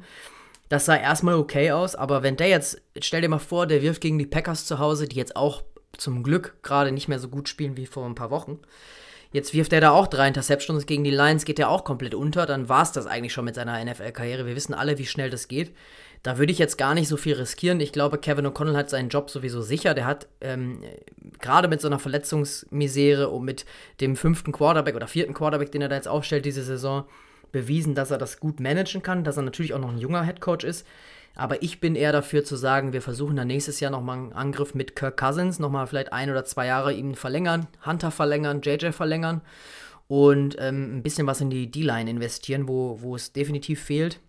Das 0.71 0.85
sah 0.85 0.97
erstmal 0.97 1.35
okay 1.35 1.73
aus, 1.73 1.97
aber 1.97 2.23
wenn 2.23 2.37
der 2.37 2.47
jetzt, 2.47 2.81
stell 3.03 3.21
dir 3.21 3.29
mal 3.29 3.41
vor, 3.41 3.67
der 3.67 3.83
wirft 3.83 4.01
gegen 4.01 4.21
die 4.21 4.27
Packers 4.27 4.67
zu 4.67 4.79
Hause, 4.79 5.09
die 5.09 5.17
jetzt 5.17 5.35
auch 5.35 5.65
zum 5.99 6.23
Glück 6.23 6.55
gerade 6.63 6.93
nicht 6.93 7.09
mehr 7.09 7.19
so 7.19 7.29
gut 7.29 7.49
spielen 7.49 7.77
wie 7.77 7.87
vor 7.87 8.07
ein 8.07 8.15
paar 8.15 8.31
Wochen. 8.31 8.61
Jetzt 9.33 9.53
wirft 9.53 9.73
er 9.73 9.81
da 9.81 9.91
auch 9.91 10.07
drei 10.07 10.29
Interceptions 10.29 10.87
gegen 10.87 11.03
die 11.03 11.11
Lions, 11.11 11.45
geht 11.45 11.59
er 11.59 11.71
auch 11.71 11.83
komplett 11.83 12.15
unter. 12.15 12.47
Dann 12.47 12.69
war 12.69 12.83
es 12.83 12.93
das 12.93 13.07
eigentlich 13.07 13.33
schon 13.33 13.47
mit 13.47 13.57
seiner 13.57 13.85
NFL-Karriere. 13.85 14.47
Wir 14.47 14.55
wissen 14.55 14.73
alle, 14.73 14.97
wie 14.99 15.07
schnell 15.07 15.29
das 15.29 15.49
geht. 15.49 15.75
Da 16.23 16.39
würde 16.39 16.53
ich 16.53 16.59
jetzt 16.59 16.79
gar 16.79 16.95
nicht 16.95 17.09
so 17.09 17.17
viel 17.17 17.35
riskieren. 17.35 17.81
Ich 17.81 17.93
glaube, 17.93 18.19
Kevin 18.19 18.47
O'Connell 18.47 18.77
hat 18.77 18.91
seinen 18.91 19.09
Job 19.09 19.29
sowieso 19.29 19.63
sicher. 19.63 19.95
Der 19.95 20.07
hat 20.07 20.29
ähm, 20.41 20.83
gerade 21.41 21.67
mit 21.67 21.81
so 21.81 21.89
einer 21.89 21.99
Verletzungsmisere 21.99 23.29
und 23.29 23.45
mit 23.45 23.67
dem 24.01 24.15
fünften 24.15 24.53
Quarterback 24.53 24.95
oder 24.95 25.09
vierten 25.09 25.35
Quarterback, 25.35 25.73
den 25.73 25.83
er 25.83 25.89
da 25.89 25.97
jetzt 25.97 26.09
aufstellt 26.09 26.45
diese 26.45 26.63
Saison, 26.63 27.07
bewiesen, 27.53 27.95
dass 27.95 28.11
er 28.11 28.19
das 28.19 28.41
gut 28.41 28.61
managen 28.61 29.03
kann, 29.03 29.25
dass 29.25 29.37
er 29.37 29.43
natürlich 29.43 29.75
auch 29.75 29.79
noch 29.79 29.91
ein 29.91 29.99
junger 29.99 30.23
Headcoach 30.23 30.65
ist. 30.65 30.87
Aber 31.37 31.63
ich 31.63 31.81
bin 31.81 31.95
eher 31.95 32.13
dafür 32.13 32.45
zu 32.45 32.57
sagen, 32.57 32.93
wir 32.93 33.03
versuchen 33.03 33.37
dann 33.37 33.47
nächstes 33.47 33.81
Jahr 33.81 33.91
nochmal 33.91 34.19
einen 34.19 34.33
Angriff 34.33 34.75
mit 34.75 34.97
Kirk 34.97 35.17
Cousins, 35.17 35.59
nochmal 35.59 35.87
vielleicht 35.87 36.13
ein 36.13 36.31
oder 36.31 36.45
zwei 36.45 36.67
Jahre 36.67 36.93
ihm 36.93 37.15
verlängern, 37.15 37.69
Hunter 37.87 38.11
verlängern, 38.11 38.61
JJ 38.63 38.91
verlängern 38.91 39.41
und 40.09 40.57
ähm, 40.59 40.99
ein 40.99 41.03
bisschen 41.03 41.27
was 41.27 41.41
in 41.41 41.51
die 41.51 41.71
D-Line 41.71 42.11
investieren, 42.11 42.67
wo, 42.67 43.01
wo 43.01 43.15
es 43.15 43.33
definitiv 43.33 43.83
fehlt 43.83 44.21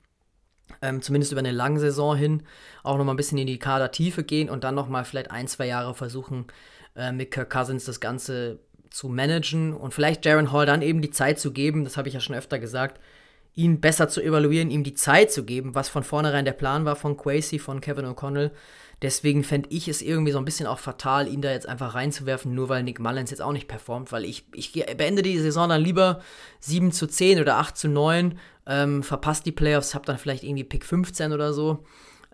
ähm, 0.81 1.01
zumindest 1.01 1.31
über 1.31 1.39
eine 1.39 1.51
lange 1.51 1.79
Saison 1.79 2.15
hin, 2.15 2.43
auch 2.83 2.97
nochmal 2.97 3.13
ein 3.13 3.17
bisschen 3.17 3.37
in 3.37 3.47
die 3.47 3.59
Kadertiefe 3.59 4.23
gehen 4.23 4.49
und 4.49 4.63
dann 4.63 4.75
nochmal 4.75 5.05
vielleicht 5.05 5.31
ein, 5.31 5.47
zwei 5.47 5.67
Jahre 5.67 5.93
versuchen, 5.93 6.45
äh, 6.95 7.11
mit 7.11 7.31
Kirk 7.31 7.49
Cousins 7.49 7.85
das 7.85 7.99
Ganze 7.99 8.59
zu 8.89 9.07
managen 9.07 9.73
und 9.73 9.93
vielleicht 9.93 10.25
Jaron 10.25 10.51
Hall 10.51 10.65
dann 10.65 10.81
eben 10.81 11.01
die 11.01 11.11
Zeit 11.11 11.39
zu 11.39 11.51
geben, 11.51 11.83
das 11.83 11.97
habe 11.97 12.07
ich 12.07 12.13
ja 12.13 12.19
schon 12.19 12.35
öfter 12.35 12.59
gesagt, 12.59 12.99
ihn 13.53 13.81
besser 13.81 14.07
zu 14.07 14.21
evaluieren, 14.21 14.71
ihm 14.71 14.83
die 14.83 14.93
Zeit 14.93 15.31
zu 15.31 15.43
geben, 15.43 15.75
was 15.75 15.89
von 15.89 16.03
vornherein 16.03 16.45
der 16.45 16.53
Plan 16.53 16.85
war 16.85 16.95
von 16.95 17.17
Quasey, 17.17 17.59
von 17.59 17.81
Kevin 17.81 18.05
O'Connell. 18.05 18.51
Deswegen 19.01 19.43
fände 19.43 19.69
ich 19.71 19.87
es 19.87 20.01
irgendwie 20.01 20.31
so 20.31 20.37
ein 20.37 20.45
bisschen 20.45 20.67
auch 20.67 20.77
fatal, 20.77 21.27
ihn 21.27 21.41
da 21.41 21.51
jetzt 21.51 21.67
einfach 21.67 21.95
reinzuwerfen, 21.95 22.53
nur 22.53 22.69
weil 22.69 22.83
Nick 22.83 22.99
Mullins 22.99 23.31
jetzt 23.31 23.41
auch 23.41 23.51
nicht 23.51 23.67
performt, 23.67 24.11
weil 24.11 24.25
ich, 24.25 24.45
ich 24.53 24.71
beende 24.95 25.23
die 25.23 25.39
Saison 25.39 25.69
dann 25.69 25.81
lieber 25.81 26.21
7 26.59 26.91
zu 26.91 27.07
10 27.07 27.39
oder 27.41 27.57
8 27.57 27.75
zu 27.75 27.87
9 27.87 28.37
ähm, 28.67 29.01
verpasst 29.01 29.45
die 29.47 29.51
Playoffs, 29.51 29.95
hab 29.95 30.05
dann 30.05 30.19
vielleicht 30.19 30.43
irgendwie 30.43 30.63
Pick 30.63 30.85
15 30.85 31.33
oder 31.33 31.51
so. 31.51 31.83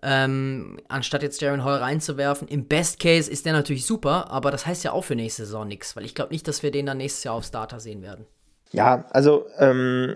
ähm, 0.03 0.79
anstatt 0.89 1.23
jetzt 1.23 1.41
Jaron 1.41 1.63
Hall 1.63 1.77
reinzuwerfen. 1.77 2.47
Im 2.47 2.67
Best 2.67 2.99
Case 2.99 3.31
ist 3.31 3.45
der 3.45 3.53
natürlich 3.53 3.85
super, 3.85 4.29
aber 4.29 4.51
das 4.51 4.65
heißt 4.65 4.83
ja 4.83 4.91
auch 4.91 5.03
für 5.03 5.15
nächste 5.15 5.45
Saison 5.45 5.67
nichts, 5.67 5.95
weil 5.95 6.05
ich 6.05 6.15
glaube 6.15 6.33
nicht, 6.33 6.47
dass 6.47 6.61
wir 6.63 6.71
den 6.71 6.85
dann 6.85 6.97
nächstes 6.97 7.23
Jahr 7.23 7.35
auf 7.35 7.45
Starter 7.45 7.79
sehen 7.79 8.01
werden. 8.01 8.25
Ja, 8.71 9.05
also 9.11 9.45
ähm, 9.57 10.15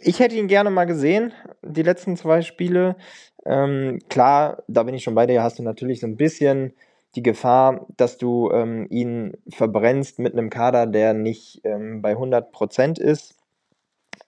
ich 0.00 0.20
hätte 0.20 0.36
ihn 0.36 0.48
gerne 0.48 0.70
mal 0.70 0.84
gesehen, 0.84 1.32
die 1.62 1.82
letzten 1.82 2.16
zwei 2.16 2.42
Spiele. 2.42 2.96
Ähm, 3.44 4.00
klar, 4.08 4.62
da 4.68 4.82
bin 4.82 4.94
ich 4.94 5.02
schon 5.02 5.14
bei 5.14 5.26
dir, 5.26 5.42
hast 5.42 5.58
du 5.58 5.62
natürlich 5.62 6.00
so 6.00 6.06
ein 6.06 6.16
bisschen 6.16 6.74
die 7.14 7.22
Gefahr, 7.22 7.86
dass 7.96 8.18
du 8.18 8.50
ähm, 8.52 8.86
ihn 8.90 9.36
verbrennst 9.48 10.18
mit 10.18 10.34
einem 10.34 10.50
Kader, 10.50 10.86
der 10.86 11.14
nicht 11.14 11.60
ähm, 11.64 12.02
bei 12.02 12.14
100% 12.14 13.00
ist. 13.00 13.36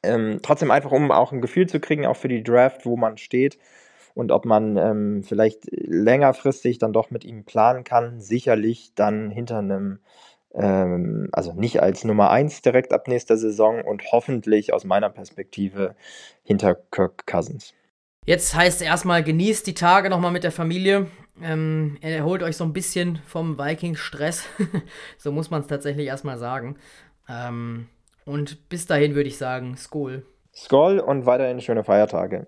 Ähm, 0.02 0.40
trotzdem 0.42 0.70
einfach, 0.70 0.92
um 0.92 1.10
auch 1.12 1.32
ein 1.32 1.42
Gefühl 1.42 1.68
zu 1.68 1.78
kriegen, 1.80 2.06
auch 2.06 2.16
für 2.16 2.28
die 2.28 2.42
Draft, 2.42 2.86
wo 2.86 2.96
man 2.96 3.18
steht 3.18 3.58
und 4.14 4.32
ob 4.32 4.44
man 4.44 4.76
ähm, 4.76 5.22
vielleicht 5.22 5.66
längerfristig 5.70 6.78
dann 6.78 6.92
doch 6.92 7.10
mit 7.10 7.24
ihm 7.24 7.44
planen 7.44 7.84
kann. 7.84 8.20
Sicherlich 8.20 8.92
dann 8.94 9.30
hinter 9.30 9.58
einem, 9.58 10.00
ähm, 10.54 11.28
also 11.32 11.52
nicht 11.52 11.80
als 11.82 12.04
Nummer 12.04 12.30
1 12.30 12.62
direkt 12.62 12.92
ab 12.92 13.08
nächster 13.08 13.36
Saison 13.36 13.82
und 13.82 14.12
hoffentlich 14.12 14.72
aus 14.72 14.84
meiner 14.84 15.10
Perspektive 15.10 15.94
hinter 16.42 16.74
Kirk 16.74 17.26
Cousins. 17.26 17.74
Jetzt 18.26 18.54
heißt 18.54 18.82
erstmal, 18.82 19.22
genießt 19.22 19.66
die 19.66 19.74
Tage 19.74 20.10
nochmal 20.10 20.32
mit 20.32 20.44
der 20.44 20.52
Familie. 20.52 21.06
Ähm, 21.42 21.96
erholt 22.00 22.42
euch 22.42 22.56
so 22.56 22.64
ein 22.64 22.72
bisschen 22.72 23.20
vom 23.26 23.58
Vikings-Stress. 23.58 24.44
so 25.18 25.32
muss 25.32 25.50
man 25.50 25.62
es 25.62 25.68
tatsächlich 25.68 26.06
erstmal 26.06 26.38
sagen. 26.38 26.76
Ähm, 27.28 27.88
und 28.24 28.68
bis 28.68 28.86
dahin 28.86 29.14
würde 29.14 29.28
ich 29.28 29.38
sagen, 29.38 29.76
Skol. 29.76 30.26
Skol 30.54 30.98
und 30.98 31.26
weiterhin 31.26 31.60
schöne 31.60 31.84
Feiertage. 31.84 32.46